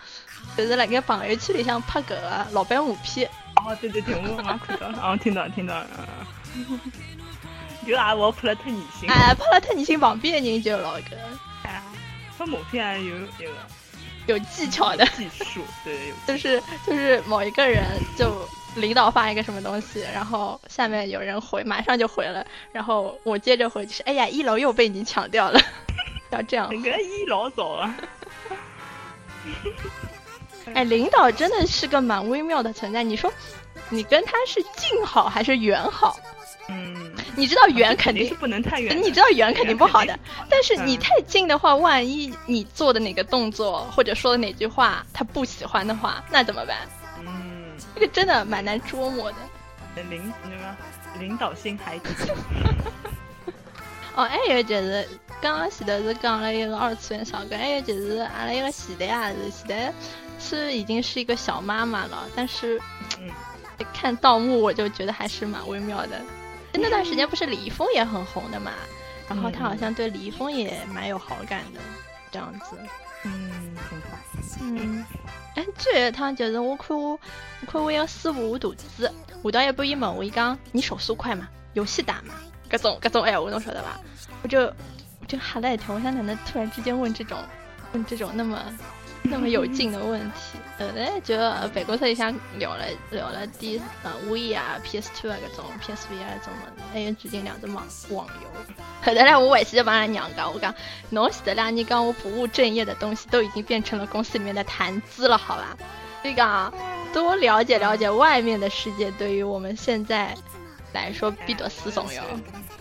[0.56, 3.28] 就是辣盖朋友圈里向拍个老板马屁。
[3.56, 5.88] 哦，对对对，我刚看到了，哦，听到听到了。
[7.86, 9.10] 就啊，我拍了太女性。
[9.10, 11.18] 哎，拍了太女性旁边的人就老个。
[11.64, 11.82] 哎，
[12.38, 13.52] 拍马屁还有有
[14.28, 15.06] 有技巧的。
[15.08, 17.84] 技术，对，就是就是某一个人
[18.18, 18.48] 就。
[18.78, 25.60] 领导发一个什么东西，然后下面有人回，马上就回了，然后我接着回，就是哎呀，一楼又被你抢掉了，
[26.32, 26.70] 要这样。
[26.72, 27.94] 那个一楼走了。
[30.74, 33.04] 哎，领导真的是个蛮微妙的存在。
[33.04, 33.32] 你说，
[33.90, 36.18] 你跟他是近好还是远好？
[36.70, 40.18] 嗯，你知道远肯定是不能太远，你知道远肯定不好的。
[40.50, 46.78] 但是你太近的话，万一你做的哪个动作或者说的哪句话他不喜欢的话，那怎么办？
[47.20, 49.38] 嗯这个真的蛮难捉摸的。
[50.10, 50.76] 领那个
[51.20, 52.36] 领导性还强。
[54.16, 55.08] 哦，还有就是，
[55.42, 59.94] 刚刚前头是讲了一个二次元小哥，还有就是阿拉一个喜的啊，是喜的，
[60.42, 62.82] 是已经是一个小妈妈了，但是，
[63.20, 63.30] 嗯，
[63.94, 66.20] 看盗墓我就觉得还是蛮微妙的。
[66.74, 68.72] 那段时间不是李易峰也很红的嘛，
[69.30, 71.80] 然后他好像对李易峰也蛮有好感的，
[72.32, 72.78] 这样子。
[73.24, 74.18] 嗯，挺好。
[74.62, 75.06] 嗯。
[75.56, 79.14] 哎，这一趟就是我看我，我看我一个师傅下肚子，
[79.44, 81.48] 下到一半伊问我，伊讲你手速快嘛？
[81.74, 82.34] 游戏打嘛？
[82.70, 84.00] 各种各种哎，我侬晓得吧？
[84.42, 87.38] 我就我就吓了一跳，我想哪能突然之间问这种
[87.92, 88.58] 问这种那么。
[89.32, 91.38] 那么有劲的问题，后来就
[91.74, 98.74] 办公室里向聊了聊了点呃 V 啊 PS Two 啊各种 PSV 啊搿种物事，还有最近两只网网游。
[99.02, 100.76] 后来我回去就帮他娘讲，我讲
[101.10, 105.78] 侬前头两年讲我不务正业的东西，都已经变成了公司里面的谈资了，好吧？
[106.22, 106.72] 所以讲
[107.14, 110.36] 多了解了解外面的世界，对于我们现在
[110.92, 112.24] 来说比读书重要。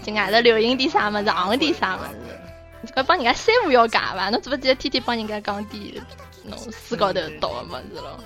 [0.03, 4.30] 就外头流行点啥么子，昂点啥么子，快帮人家三五要讲吧？
[4.30, 5.94] 侬怎么记得天天帮人家讲点
[6.45, 8.18] 侬书高头读的么子咯？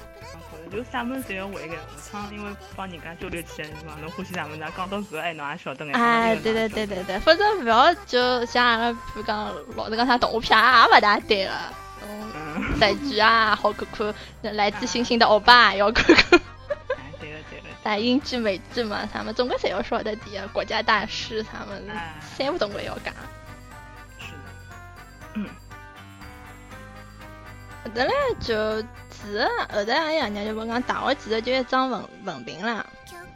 [0.72, 3.94] 就啥么子侪要会个，下趟因为帮人家交流起来是伐？
[4.00, 5.94] 侬欢喜啥么子，讲到搿哎，侬也晓得眼。
[5.94, 11.52] 哎，对对对对对，否则勿要就像阿拉比如讲老是讲啥动画片也勿大对个，
[12.02, 13.86] 嗯， 台剧啊好看
[14.42, 16.40] 看，来自星星的欧巴也要看看。
[16.96, 17.64] 哎，对了对了。
[17.84, 21.90] 哎， 英剧美剧嘛，他们总归侪要晓得点，国家大事啥么子
[22.36, 23.14] 三部总归要讲。
[27.84, 28.82] 后头嘞就。
[29.24, 32.84] 其实后头阿爷娘就不讲大学，其实就一张文文凭啦。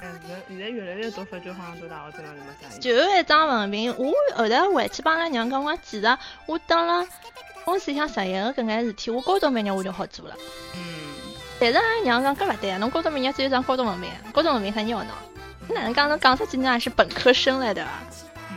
[0.02, 7.06] 嗯，现在现在越来越多发觉好像读大学真的没啥意就一张文凭，我后头回去帮阿拉娘讲，我其实我等了
[7.64, 10.36] 公司里向实习个搿眼事体，我高中毕业我就好做了。
[10.74, 10.80] 嗯。
[11.58, 15.14] 但是阿拉娘讲搿勿对啊，侬高中毕业只有张高中文凭，高中文凭啥鸟呢。
[15.68, 17.90] 你哪能讲侬讲出去侬还是本科生来对伐？
[18.50, 18.56] 嗯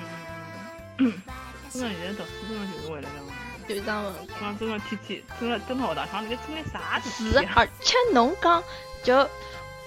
[0.97, 1.13] 嗯嗯。
[1.71, 3.07] 现在读书真的就是为了
[3.73, 3.75] 这个。
[3.75, 7.31] 有一张文，讲真的，天天真的真的学堂上那个做眼啥事体？
[7.31, 8.63] 是，而且侬讲
[9.03, 9.29] 就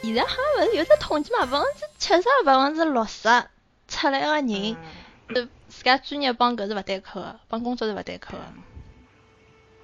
[0.03, 3.29] 现在好像勿是有只统计嘛，百分之七十、百分之六十
[3.89, 4.77] 出来个人，
[5.29, 8.45] 呃，自家专业帮搿是勿对口个，帮工作是勿对口个。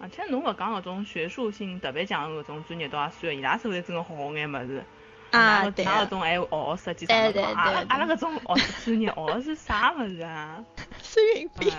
[0.01, 4.83] 而且侬勿讲搿种学术性特别强搿种专业倒也算，伊拉手里真个好眼物事。
[5.31, 5.85] 啊，对。
[5.85, 8.55] 哪搿种还学学设计啥物阿拉阿拉搿种学
[8.85, 10.62] 专业学是啥物事啊？
[11.03, 11.72] 孙运飞。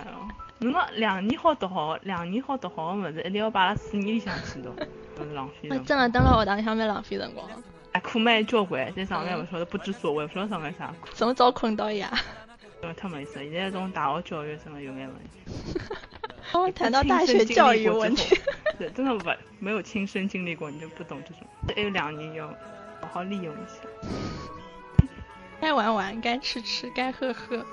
[0.60, 4.70] 侬讲 两年好读好，两年好读好个物事，一定要摆辣四年里向去读，
[5.16, 5.86] 都是浪费辰光。
[5.86, 7.48] 真的，蹲辣学堂里向蛮浪费辰光。
[7.94, 11.10] 哎，课蛮交关，在上面勿晓得不知所谓，勿晓得上眼啥课。
[11.14, 12.08] 从早困到夜。
[12.80, 13.40] 对，太没意思。
[13.40, 15.80] 现在种 大学教育真的有眼问题。
[16.54, 18.40] 我们谈到大学教育问题。
[18.78, 19.30] 对，真的不
[19.60, 21.48] 没有亲身经历过，你就不懂这种。
[21.76, 22.48] 还有两年要
[23.02, 23.82] 好好利用一下。
[25.60, 27.66] 该玩玩，该吃吃，该喝喝。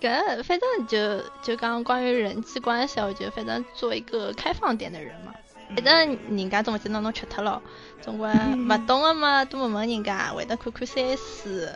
[0.00, 5.32] 搿反正就就讲关于人际关系，我觉得反正做一个开放点的人嘛。
[5.74, 7.62] 反正人家总见到侬吃脱了，
[8.00, 11.66] 总归勿懂的嘛，多问问人家，会得看看三书。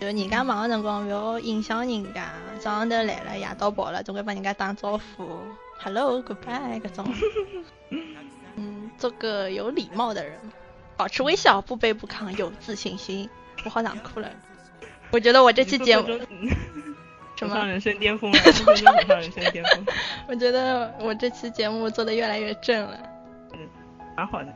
[0.00, 2.30] 就人家忙的辰光，勿要影响人家。
[2.60, 5.40] 早上头来了，夜到跑了，总归帮人家打招呼
[5.80, 7.12] ，Hello，Goodbye，搿种。
[8.56, 10.38] 嗯，做个有礼貌的人，
[10.98, 13.30] 保持微笑，不卑不亢，有自信心。
[13.64, 14.28] 我好想哭了。
[15.12, 16.04] 我觉得我这期节目。
[17.36, 18.38] 什么人生巅峰了？
[18.52, 19.86] 走上人生巅峰。
[20.26, 22.98] 我觉得我这期节目做的越来越正了。
[23.52, 23.60] 嗯，
[24.16, 24.48] 蛮好的。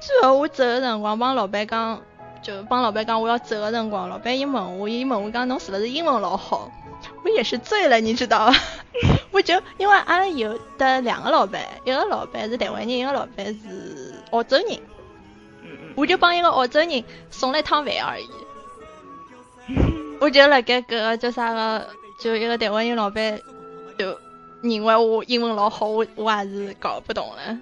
[0.00, 2.00] 就我走的辰光，帮老板讲，
[2.40, 6.70] 就帮老板讲我要走的辰光，老板一问我，一问我讲侬是不是英文老好？
[7.24, 8.56] 我也是醉了，你知道吧？
[9.32, 14.78] 我就因为阿拉有的两个老板，一个老板是台湾人，一个老板是澳洲人。
[15.96, 18.28] 我就帮一个澳洲人送了一趟饭而已。
[20.20, 21.88] 我就辣盖搿个叫啥个，
[22.20, 23.40] 就一个台湾人老板，
[23.98, 24.18] 就
[24.62, 27.58] 认为我英文老好，我我还是搞不懂了，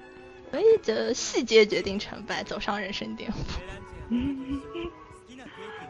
[0.51, 3.41] 所以就细节决定成败，走上人生巅峰。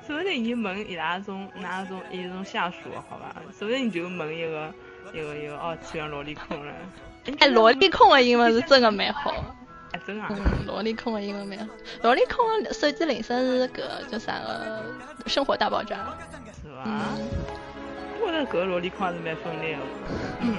[0.07, 2.77] 说不定你问伊拉种哪种一种下属，
[3.09, 3.35] 好吧？
[3.59, 4.73] 说不定你就问一个
[5.13, 6.73] 一个一个二次元萝莉控了。
[7.39, 9.33] 哎，萝莉控的英文是真的蛮好。
[9.95, 10.27] 哎，真啊。
[10.31, 11.57] 嗯，萝莉控的英文名。
[12.03, 14.83] 萝莉控的手机铃声是个叫啥个？
[15.27, 15.97] 生活大爆炸。
[16.85, 17.17] 啊，
[18.21, 19.83] 我觉得搿萝莉控还是蛮分裂的。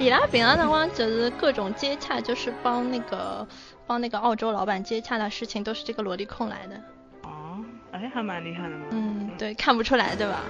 [0.00, 3.46] 伊拉平常辰光就是各种接洽，就是帮那个
[3.86, 6.76] 帮那个澳洲老板接洽的事情，都是这个萝莉控来的。
[7.22, 8.86] 哦，哎，还蛮厉害的嘛。
[8.90, 10.40] 嗯，对，看不出来，对吧？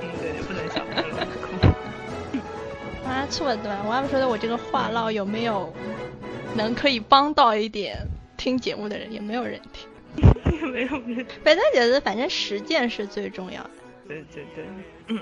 [0.00, 1.74] 嗯，对，不能小看萝莉控。
[3.10, 3.82] 啊，错了，对吧？
[3.84, 5.72] 我还不晓得我这个话唠有没有
[6.54, 7.96] 能可以帮到一点
[8.36, 9.88] 听节目的人，也没有人听。
[10.60, 11.26] 也没有人。
[11.44, 13.70] 反正觉得，反正实践是最重要的。
[14.08, 14.64] 对对对，
[15.08, 15.20] 嗯。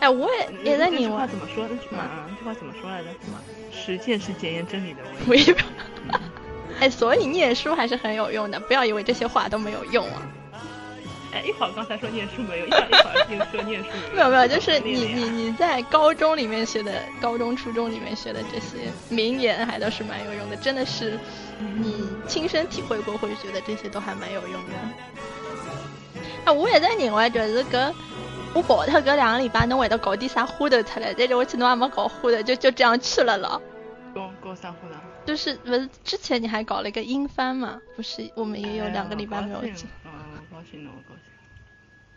[0.00, 1.66] 哎，我也也在你话怎么说？
[1.68, 3.04] 那句话，那句话怎么说来着？
[3.24, 3.40] 什么？
[3.72, 5.54] 实践是检验真理的唯一。
[6.80, 10.22] 哎，所以念书还是很有用的，不要以为这些话都没有用啊。
[11.32, 14.14] 哎，一会儿刚才说念书没有，一会儿一会儿又说念书没有。
[14.14, 20.56] 没有没有，就是你你你在高中里面学的，高中初中里面学的这些名言，还都是蛮有用的。
[20.56, 21.18] 真的是，
[21.58, 24.72] 你亲身体会过，会觉得这些都还蛮有用的。
[26.44, 27.92] 啊，我也在认为就是搿，
[28.54, 31.14] 我跑脱搿两个礼拜，侬会得搞点啥花头出来？
[31.14, 33.60] 但是我去侬还没搞花头，就就这样去了了。
[34.14, 34.94] 搞搞啥花头？
[35.24, 37.80] 就是不是之前你还搞了一个英翻嘛？
[37.96, 39.88] 不是，我们也有两个礼拜没有进。
[40.04, 40.10] 嗯，
[40.52, 41.24] 高兴了，我高兴。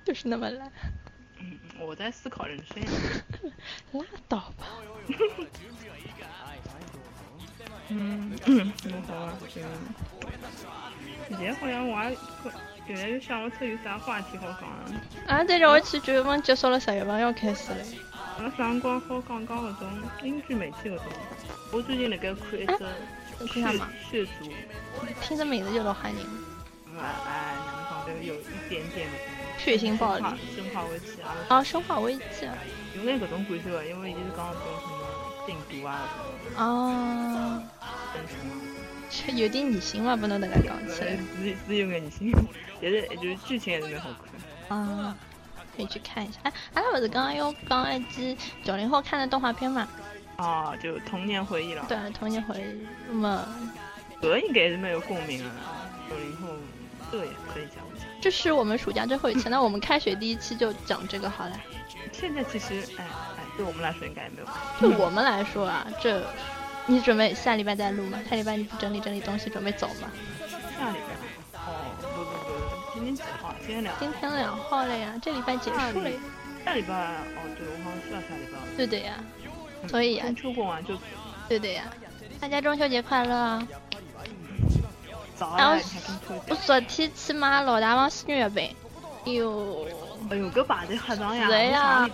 [0.04, 0.72] 就是那么懒。
[1.40, 2.84] 嗯，我在思考人生。
[3.94, 4.68] 拉倒吧。
[7.90, 9.64] 嗯嗯，蛮好啊，现
[11.40, 12.18] 在好像我也
[12.88, 14.92] 越来越想不出有啥话题好讲了。
[15.28, 17.78] 啊，对着我去九月份结束了，十月份要开始了。
[18.38, 19.90] 阿拉啥辰光好讲讲搿种
[20.24, 21.04] 英剧美剧搿种？
[21.72, 22.78] 我最近辣盖看一只
[23.48, 23.62] 血
[24.10, 24.52] 血族，
[25.22, 26.18] 听着名字就老吓人。
[26.98, 29.08] 哎哎，哪能讲都有一点点
[29.58, 30.24] 血腥暴力。
[30.56, 31.36] 生化危机啊！
[31.50, 32.22] 啊，生化危机。
[32.96, 34.62] 有眼搿种感受个，因为伊是讲种
[35.48, 36.10] 什么病毒啊。
[36.58, 37.64] 哦。
[39.36, 41.18] 有点恶心嘛，不能那个讲起来。
[41.42, 42.32] 是是有点恶心，
[42.82, 44.10] 但是就是剧情还是蛮好
[44.70, 44.78] 看。
[44.78, 45.16] 啊，
[45.76, 46.40] 可以去看一下。
[46.44, 49.88] 哎，阿拉不是刚刚又讲一集九零后看的动画片嘛？
[50.38, 51.86] 哦，就童年回忆了。
[51.88, 52.88] 对，童年回忆。
[53.08, 53.48] 那么，
[54.22, 55.52] 这应该是蛮有共鸣啊。
[56.10, 56.50] 九零后，
[57.12, 58.08] 这也可以讲一讲。
[58.22, 61.60] 这是我们暑假最后一期，那我们开学第一期就讲这个好了。
[62.12, 63.04] 现在其实，哎
[63.38, 64.48] 哎，对我们来说应该也没有。
[64.80, 66.24] 对我们来说啊，这。
[66.90, 68.18] 你准备下礼拜再录吗？
[68.30, 70.10] 下礼拜你不整理整理东西，准备走吗？
[70.80, 70.98] 下礼
[71.52, 71.60] 拜？
[71.60, 73.54] 哦，不不不，今天几号？
[73.60, 73.94] 今天两。
[74.00, 76.10] 今天两号了呀，这礼拜结束了。
[76.64, 76.94] 下礼拜？
[76.94, 78.58] 哦，对，我好像是要下礼拜。
[78.78, 79.16] 对的呀，
[79.90, 80.26] 所以呀。
[80.34, 80.98] 出过完就。
[81.50, 81.84] 对的呀，
[82.40, 83.68] 大家中秋节快乐啊。
[85.58, 85.78] 然后
[86.48, 88.74] 我昨天去买老大王鲜月饼，
[89.26, 89.86] 哎呦，
[90.32, 91.50] 哎呦，搿排队黑长呀！
[91.50, 92.12] 上礼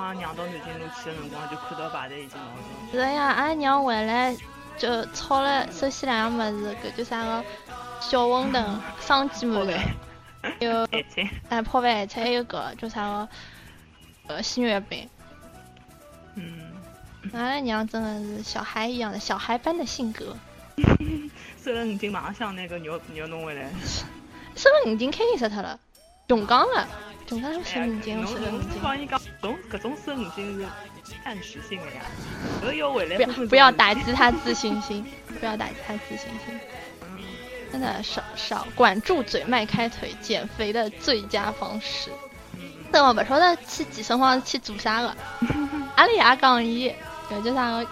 [0.00, 0.14] 拜去。
[0.14, 2.90] 啊，娘到南京路去的辰光就看到排队已经老长。
[2.92, 4.36] 是呀，俺娘回来
[4.78, 7.44] 就炒了首先两样么子，搿叫啥个
[8.00, 8.64] 小馄饨、
[9.00, 10.88] 生鸡馒头， 有
[11.50, 13.28] 哎泡饭菜，还有个叫啥个
[14.28, 15.08] 呃鲜月饼。
[16.36, 16.72] 嗯，
[17.32, 20.36] 俺拉娘真的是小孩一样的小孩般的性格。
[21.62, 23.68] 收了五斤马上想那个肉肉弄回来。
[24.56, 25.78] 收了五斤开心死脱了，
[26.30, 26.86] 穷讲了。
[27.26, 28.80] 总算是五斤，是五斤。
[28.80, 32.02] 帮你讲，种各种生五斤是暂时性的呀，
[32.60, 32.92] 不要。
[32.92, 35.04] 不要不要打击他自信心，
[35.40, 36.60] 不要打击他自信心。
[37.72, 42.12] 真的少少管住嘴，迈开腿，减肥的最佳方式。
[42.92, 45.16] 但我不晓得去健身房去做啥个。
[45.96, 46.94] 阿拉爷讲伊，
[47.28, 47.86] 搿叫啥个？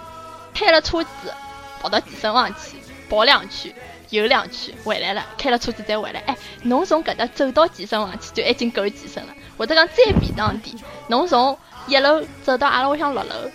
[0.54, 1.34] 开了车子
[1.80, 2.76] 跑到健身房去
[3.10, 3.74] 跑两圈。
[4.10, 6.20] 游两圈回来了，开了车子再回来。
[6.20, 9.34] 哎，侬从搿搭走到健身房去就已经够健身了。
[9.56, 10.76] 或者讲再便当点，
[11.08, 13.50] 侬从一楼走到阿拉屋里向六楼，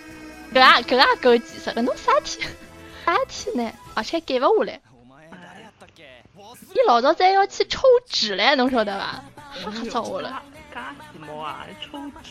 [0.52, 1.82] 搿也搿也够健身了。
[1.82, 2.48] 侬啥天
[3.04, 3.72] 啥天呢？
[3.94, 4.80] 而且减勿下来。
[6.72, 9.24] 伊老早再要去抽脂唻，侬晓得伐？
[9.64, 10.42] 吓死我了。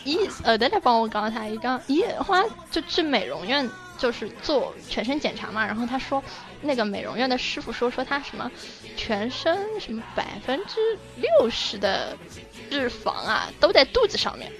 [0.04, 3.68] 伊后头来帮我讲啥，伊讲伊好像就去美容院，
[3.98, 5.66] 就是做全身检查嘛。
[5.66, 6.22] 然后他说。
[6.64, 8.50] 那个美容院的师傅说说他什么
[8.96, 12.16] 全身什么百分之六十的
[12.70, 14.50] 脂肪啊都在肚子上面，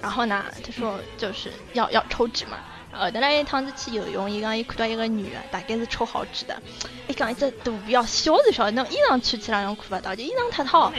[0.00, 2.58] 然后呢他说就是要要抽脂嘛，
[2.92, 6.62] 后头来一趟子去游泳，伊讲伊看到一个女的大概是抽好脂的，
[7.08, 10.92] 伊讲一只肚皮要小是小，那种衣裳穿起来侬看不到，就衣裳太套，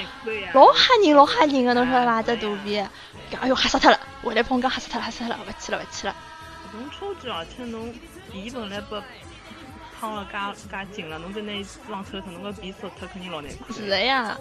[0.54, 2.22] 老吓人老吓人的，侬晓得吧？
[2.22, 2.78] 这肚皮，
[3.40, 6.16] 哎呦吓死他了，回来碰讲吓死他了吓死他了，不去了不去了。
[6.74, 7.94] 侬抽脂而且侬
[8.32, 8.96] 皮本来不。
[10.02, 13.78] 胖了，加加紧了，侬在那往抽脱，侬个皮缩脱肯定老难看。
[13.78, 14.36] 是的呀。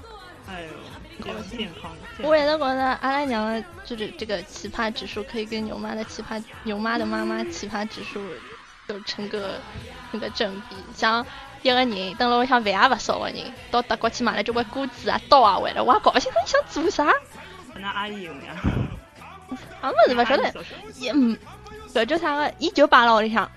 [0.48, 1.92] 哎呦，要健康。
[2.22, 8.26] 我一直觉得阿拉娘的就是这个奇葩指数可以跟牛妈的奇葩牛妈的妈妈奇葩指数
[8.88, 9.60] 就成个
[10.12, 10.76] 那个正比。
[10.94, 11.24] 像
[11.60, 13.36] 一个人等了我想饭也勿少个人，
[13.70, 17.14] 到德国去买了交关锅子啊刀啊回来，我也搞不清楚你想做啥。
[17.74, 18.56] 那阿姨用呀。
[19.82, 20.64] 俺不是勿晓得，
[20.96, 21.36] 也嗯，
[21.92, 22.52] 搿叫啥个？
[22.58, 23.50] 伊就摆了屋里向。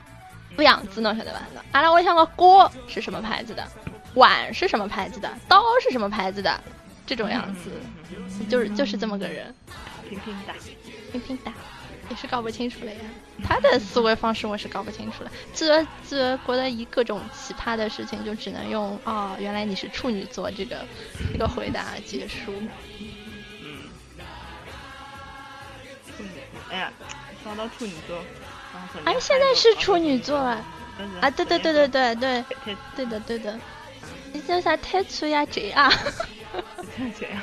[0.56, 1.42] 不样子，侬晓得吧？
[1.72, 3.68] 阿拉我想个锅是什么牌子的，
[4.14, 6.64] 碗是什么牌子的，刀是什么牌子的，
[7.06, 7.72] 这种样子，
[8.48, 9.54] 就是就是这么个人，
[10.08, 10.54] 平平打，
[11.12, 11.52] 平平打，
[12.10, 13.00] 也是搞不清楚了呀。
[13.44, 20.86] 他的思维方式我是搞不清楚了，这这觉得一各种奇葩的事情就只能用哦，原来你是处女座这个
[21.32, 22.54] 这个回答结束。
[23.64, 23.90] 嗯，
[26.16, 26.30] 处女，
[26.70, 26.94] 哎呀，
[27.44, 28.24] 说到处女座。
[29.06, 30.64] 哎，现在是处女座啊！
[31.22, 32.46] 啊，对对对对对对，
[32.96, 33.60] 对的对的。
[34.32, 34.78] 你叫啥？
[34.78, 35.90] 太粗呀，这啊！
[36.96, 37.42] 太这样。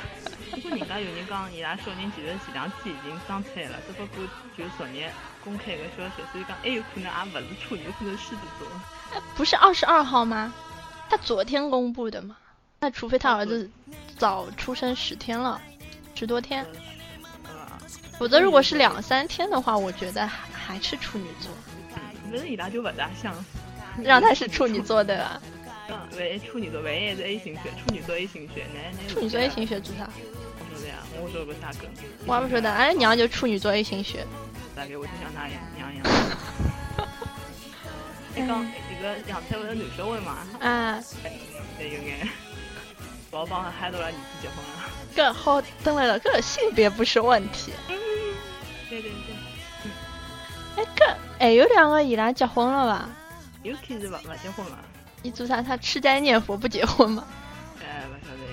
[0.51, 4.25] 不过人家有人讲，伊拉小人其实前两天已经生出来了，只不过
[4.57, 5.09] 就昨日
[5.43, 8.67] 公开个消息，所以讲还有可能也不是处女，有可能狮子座。
[9.35, 10.53] 不是二十二号吗？
[11.09, 12.37] 他昨天公布的嘛？
[12.79, 13.69] 那除非他儿子
[14.17, 15.61] 早出生十天了，
[16.15, 16.65] 十多天。
[18.17, 20.50] 否则如果是两三天的话，我觉得还。
[20.65, 21.51] 还是处女座，
[22.21, 23.33] 反正伊拉就不大像，
[24.03, 25.41] 让他是处女座的啦。
[25.89, 30.07] 嗯，万一处女座，万一是 A 型血，处女座 A 型血，那那处女座 A 型血做啥？
[30.57, 31.89] 我说的呀，我说个啥梗？
[32.25, 34.25] 我也不晓得，俺娘就处女座 A 型血。
[34.75, 36.05] 大概我就像他一样，娘一样。
[38.33, 42.29] 一讲一个杨采雯的男小孩嘛，啊，哎，有眼，
[43.31, 44.89] 老帮他喊到了儿子结婚了。
[45.13, 47.73] 搿好等来了，搿性别不是问题。
[48.89, 49.30] 对对对，
[51.41, 53.09] 还有两个伊拉结婚了吧？
[53.63, 54.77] 有开始勿勿结婚了。
[55.23, 55.59] 伊做啥？
[55.59, 57.25] 他吃斋念佛不结婚吗？
[57.79, 58.43] 哎，勿晓得，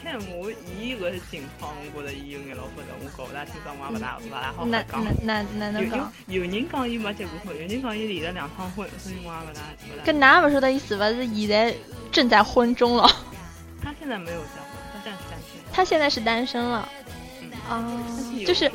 [0.00, 4.70] 看看我伊搿情况，我觉着伊有眼老复杂，我搞勿大清爽，我也勿大勿大好讲。
[4.70, 6.12] 哪哪哪能有有讲？
[6.28, 9.60] 有人讲伊没结过婚，有人讲伊离了两趟婚，所以我也勿大
[9.90, 10.12] 勿大。
[10.12, 11.74] 搿㑚勿晓得伊是勿是现在
[12.12, 13.10] 正在婚中了？
[13.82, 15.72] 他现在没有结婚，他暂时单身。
[15.72, 16.88] 他现在是单身了。
[17.42, 18.70] 嗯，哦就是。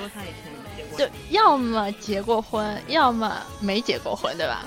[1.00, 4.66] 就要么结过婚，要么没结过婚，对吧？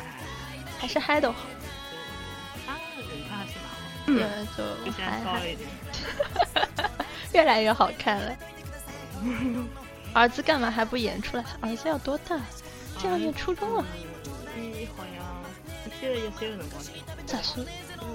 [0.00, 1.40] 哎，还是嗨都好，
[2.66, 3.68] 他人他还是蛮
[4.06, 4.64] 好，对，嗯就。
[7.38, 8.34] 越来越好看了。
[10.14, 11.44] 儿子干嘛还不演出来？
[11.60, 12.40] 他儿子要多大？
[13.02, 13.84] 这样念初中了，
[14.56, 15.22] 伊好像
[15.84, 17.56] 三十一岁的辰光结婚，咋是？
[17.56, 17.64] 对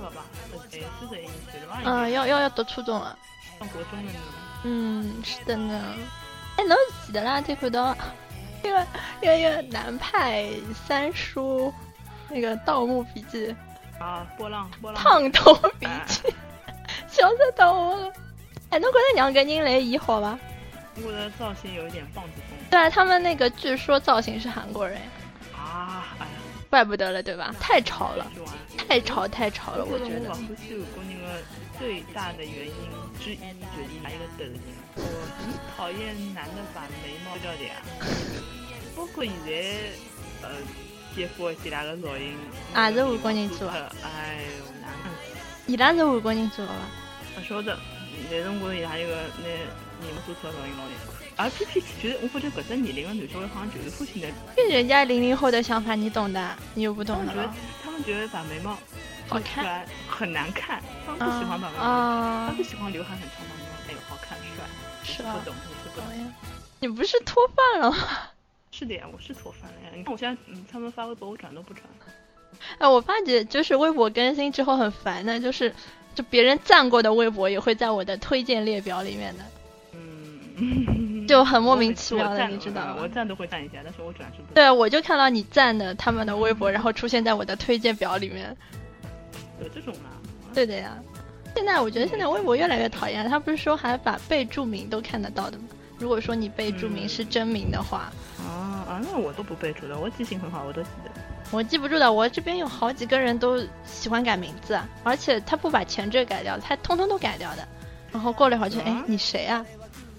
[0.02, 0.26] 了吧？
[0.52, 1.82] 十岁四十一岁了吧？
[1.86, 3.16] 嗯，要要要读初中了。
[3.60, 4.20] 上国中了呢。
[4.64, 5.94] 嗯，是的呢。
[6.60, 7.40] 哎，能记得啦？
[7.40, 7.96] 就看到
[8.62, 8.86] 那个
[9.22, 10.46] 那个那个南派
[10.86, 11.74] 三叔，
[12.28, 13.56] 那个《盗墓笔记
[13.98, 15.02] 啊，波浪波》浪。
[15.02, 16.22] 烫头笔记，
[17.08, 18.12] 笑死到我了。
[18.72, 20.38] 哎，侬觉得两个人来演好吧？
[21.02, 25.00] 我的造型有一点棒子风对啊，他们那个据说造型是韩国人，
[25.56, 26.08] 啊！
[26.20, 26.32] 哎呀，
[26.70, 27.56] 怪不得了，对吧？
[27.58, 28.30] 太潮了，
[28.86, 30.30] 太潮太潮了，我觉得
[31.80, 32.74] 最大的原因
[33.18, 34.60] 之一，就是拿一个抖音。
[35.02, 35.06] 我
[35.38, 37.76] 很讨厌男的把眉毛掉的呀，
[38.96, 39.52] 包括现在
[40.42, 40.50] 呃
[41.16, 45.18] 姐夫伊拉个造型，也是韩国人做的哎呦，难看死！
[45.68, 46.80] 伊拉是韩国人做的吧？
[47.36, 47.78] 不晓得，
[48.30, 51.10] 但是我觉得伊拉一个那人物做出来造型老难看。
[51.40, 54.28] 而偏偏就是我发觉搿只年龄的男小孩好像就是父亲的，
[54.58, 57.56] 跟人家零零后的想法你懂的，你又不懂的了。
[57.82, 58.78] 他们觉得把眉毛
[59.28, 63.59] 好看很难看，他们不喜欢把眉毛，啊他，不喜欢刘海很长的眉毛，哎呦好看帅。
[65.04, 65.50] 是吧不？
[65.50, 66.34] 懂，我是不懂。
[66.80, 67.98] 你不是脱发了吗？
[68.72, 69.90] 是的呀，我是脱发了呀。
[69.96, 71.84] 你看我现在，嗯，他们发微博我转都不转。
[72.78, 75.74] 哎，我发觉就是微博更新之后很烦的，就是
[76.16, 79.44] 就别人赞过的微博也会在我的推荐列表里面的，
[79.94, 82.98] 嗯，就很莫名其妙的，你知道吗？
[83.02, 84.54] 我赞都会赞一下，但是我转是不。
[84.54, 88.56] 对，我就看到你赞的他们的微博，然后出现在我的推荐表里面。
[89.62, 90.10] 有这种吗。
[90.54, 90.98] 对的呀。
[91.56, 95.66] 现在我觉得现在微博越来越讨厌了，他不是说还把备注名都看得到的吗？
[95.98, 101.12] 如果说你备注名是真名的话，啊啊，那我都不备注的，我记性很好，我都记得。
[101.52, 102.12] 我记不住的。
[102.12, 107.68] 我这边有好几个人都喜欢改名字，啊，而且他不把前缀改掉，他通通都改掉的。
[108.12, 109.66] 然后过了一会儿就，哎啊，你谁啊？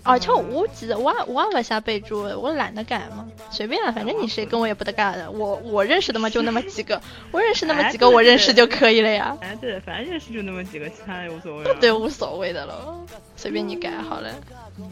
[0.02, 5.31] 而且我记得我也我也不下备注，我懒得改嘛，随便啊，反正你谁跟我也不得干的。
[5.31, 7.01] 我我认识的嘛就那么几个，
[7.31, 9.36] 我认识那么几个，我认识就可以了呀。
[9.40, 11.74] 哎，对，反正认识就那么几个，其他的也无所谓。
[11.81, 12.97] 对，，无所谓的了，
[13.36, 14.31] 随便你改好了。
[14.78, 14.90] 嗯。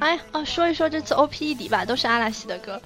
[0.00, 2.80] 哎啊，说一说这次 O P E D 吧，都是阿拉西的歌。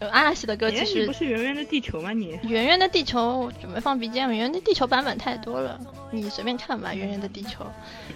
[0.00, 2.12] 呃，阿拉西的歌其实不是圆圆的地球吗？
[2.12, 5.78] 你《圆圆的地球》准备放 BGM，《圆圆的地球》版本太多了，
[6.10, 7.64] 你随便看吧，《圆圆的地球》。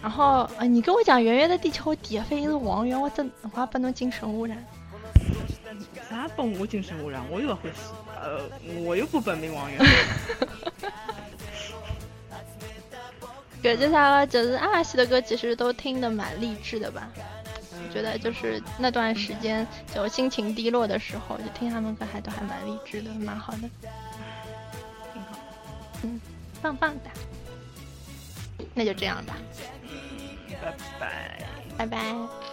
[0.03, 4.57] 然后啊、呃你跟我讲《圆圆的地球》底下飞是王源，我真我还不能精神污染。
[6.11, 7.23] 啥帮我精神污染？
[7.31, 7.81] 我又不欢喜，
[8.21, 8.41] 呃，
[8.83, 9.81] 我又不本命王源。
[13.63, 17.09] 搿就啥个，就是阿拉西的歌，其实都听得蛮励志的吧。
[17.97, 23.71] 我觉得就是那段时间就心情低落的时候，就听他们歌还都还蛮励志的，蛮好的，
[25.15, 25.39] 挺好。
[26.03, 26.21] 嗯
[26.61, 27.11] 棒棒的。
[28.75, 29.35] 那就这样吧，
[30.61, 31.39] 拜拜。
[31.79, 32.46] 拜拜。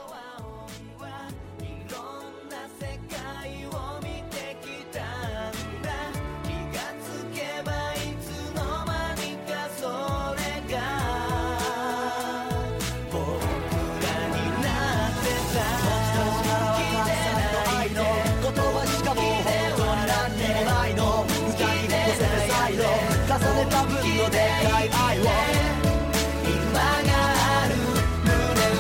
[23.33, 27.73] 重ねた分のでかい愛を今がある
[28.21, 28.29] 胸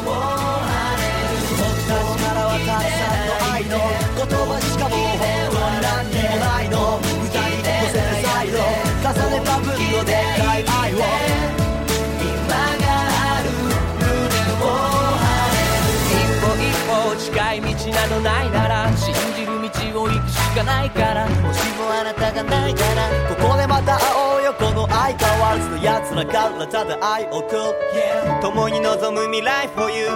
[0.05, 3.41] を張れる僕たちからはたくさんの。
[3.51, 3.73] 愛の
[4.13, 8.61] 言葉しかもう本当にもないの歌に乗せるサイド
[9.01, 11.01] 重ねた分のでかい愛を
[12.21, 13.49] 今がある
[13.97, 14.05] 胸
[14.61, 14.69] を
[15.17, 19.49] 張れる一歩一歩近い道などないなら信じる
[19.93, 27.61] 道を行くしかないからもしもあなたがないからここでまた会おうこの相変わらずのやつらからただ愛を送る、
[28.41, 30.07] 共に望む未来 for you、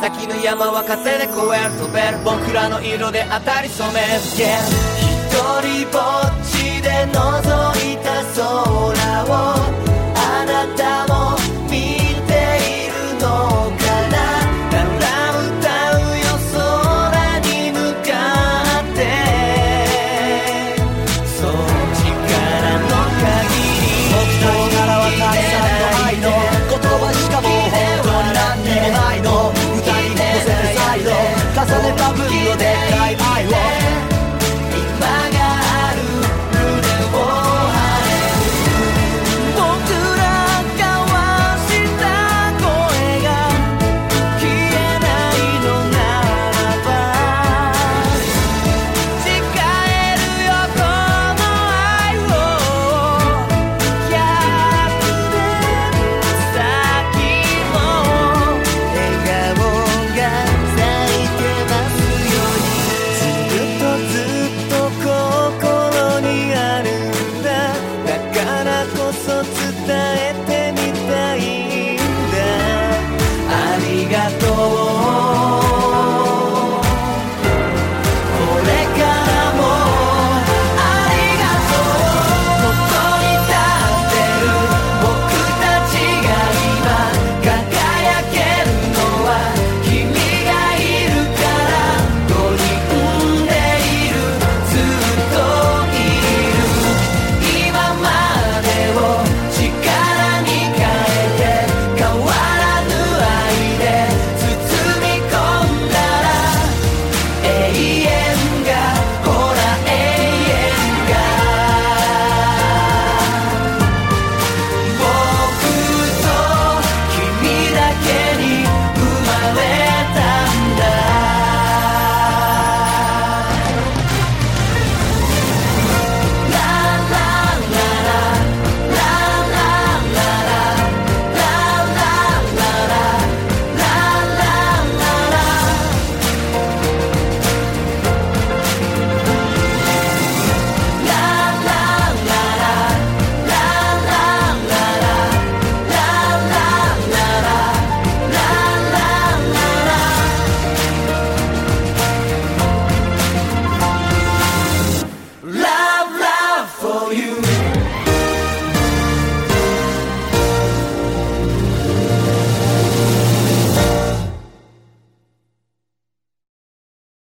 [0.00, 4.58] 先の山は風で越える飛べる僕らの色で当たり染める、yeah、
[5.28, 5.32] 一
[5.62, 9.81] 人ぼっちで覗いた空を。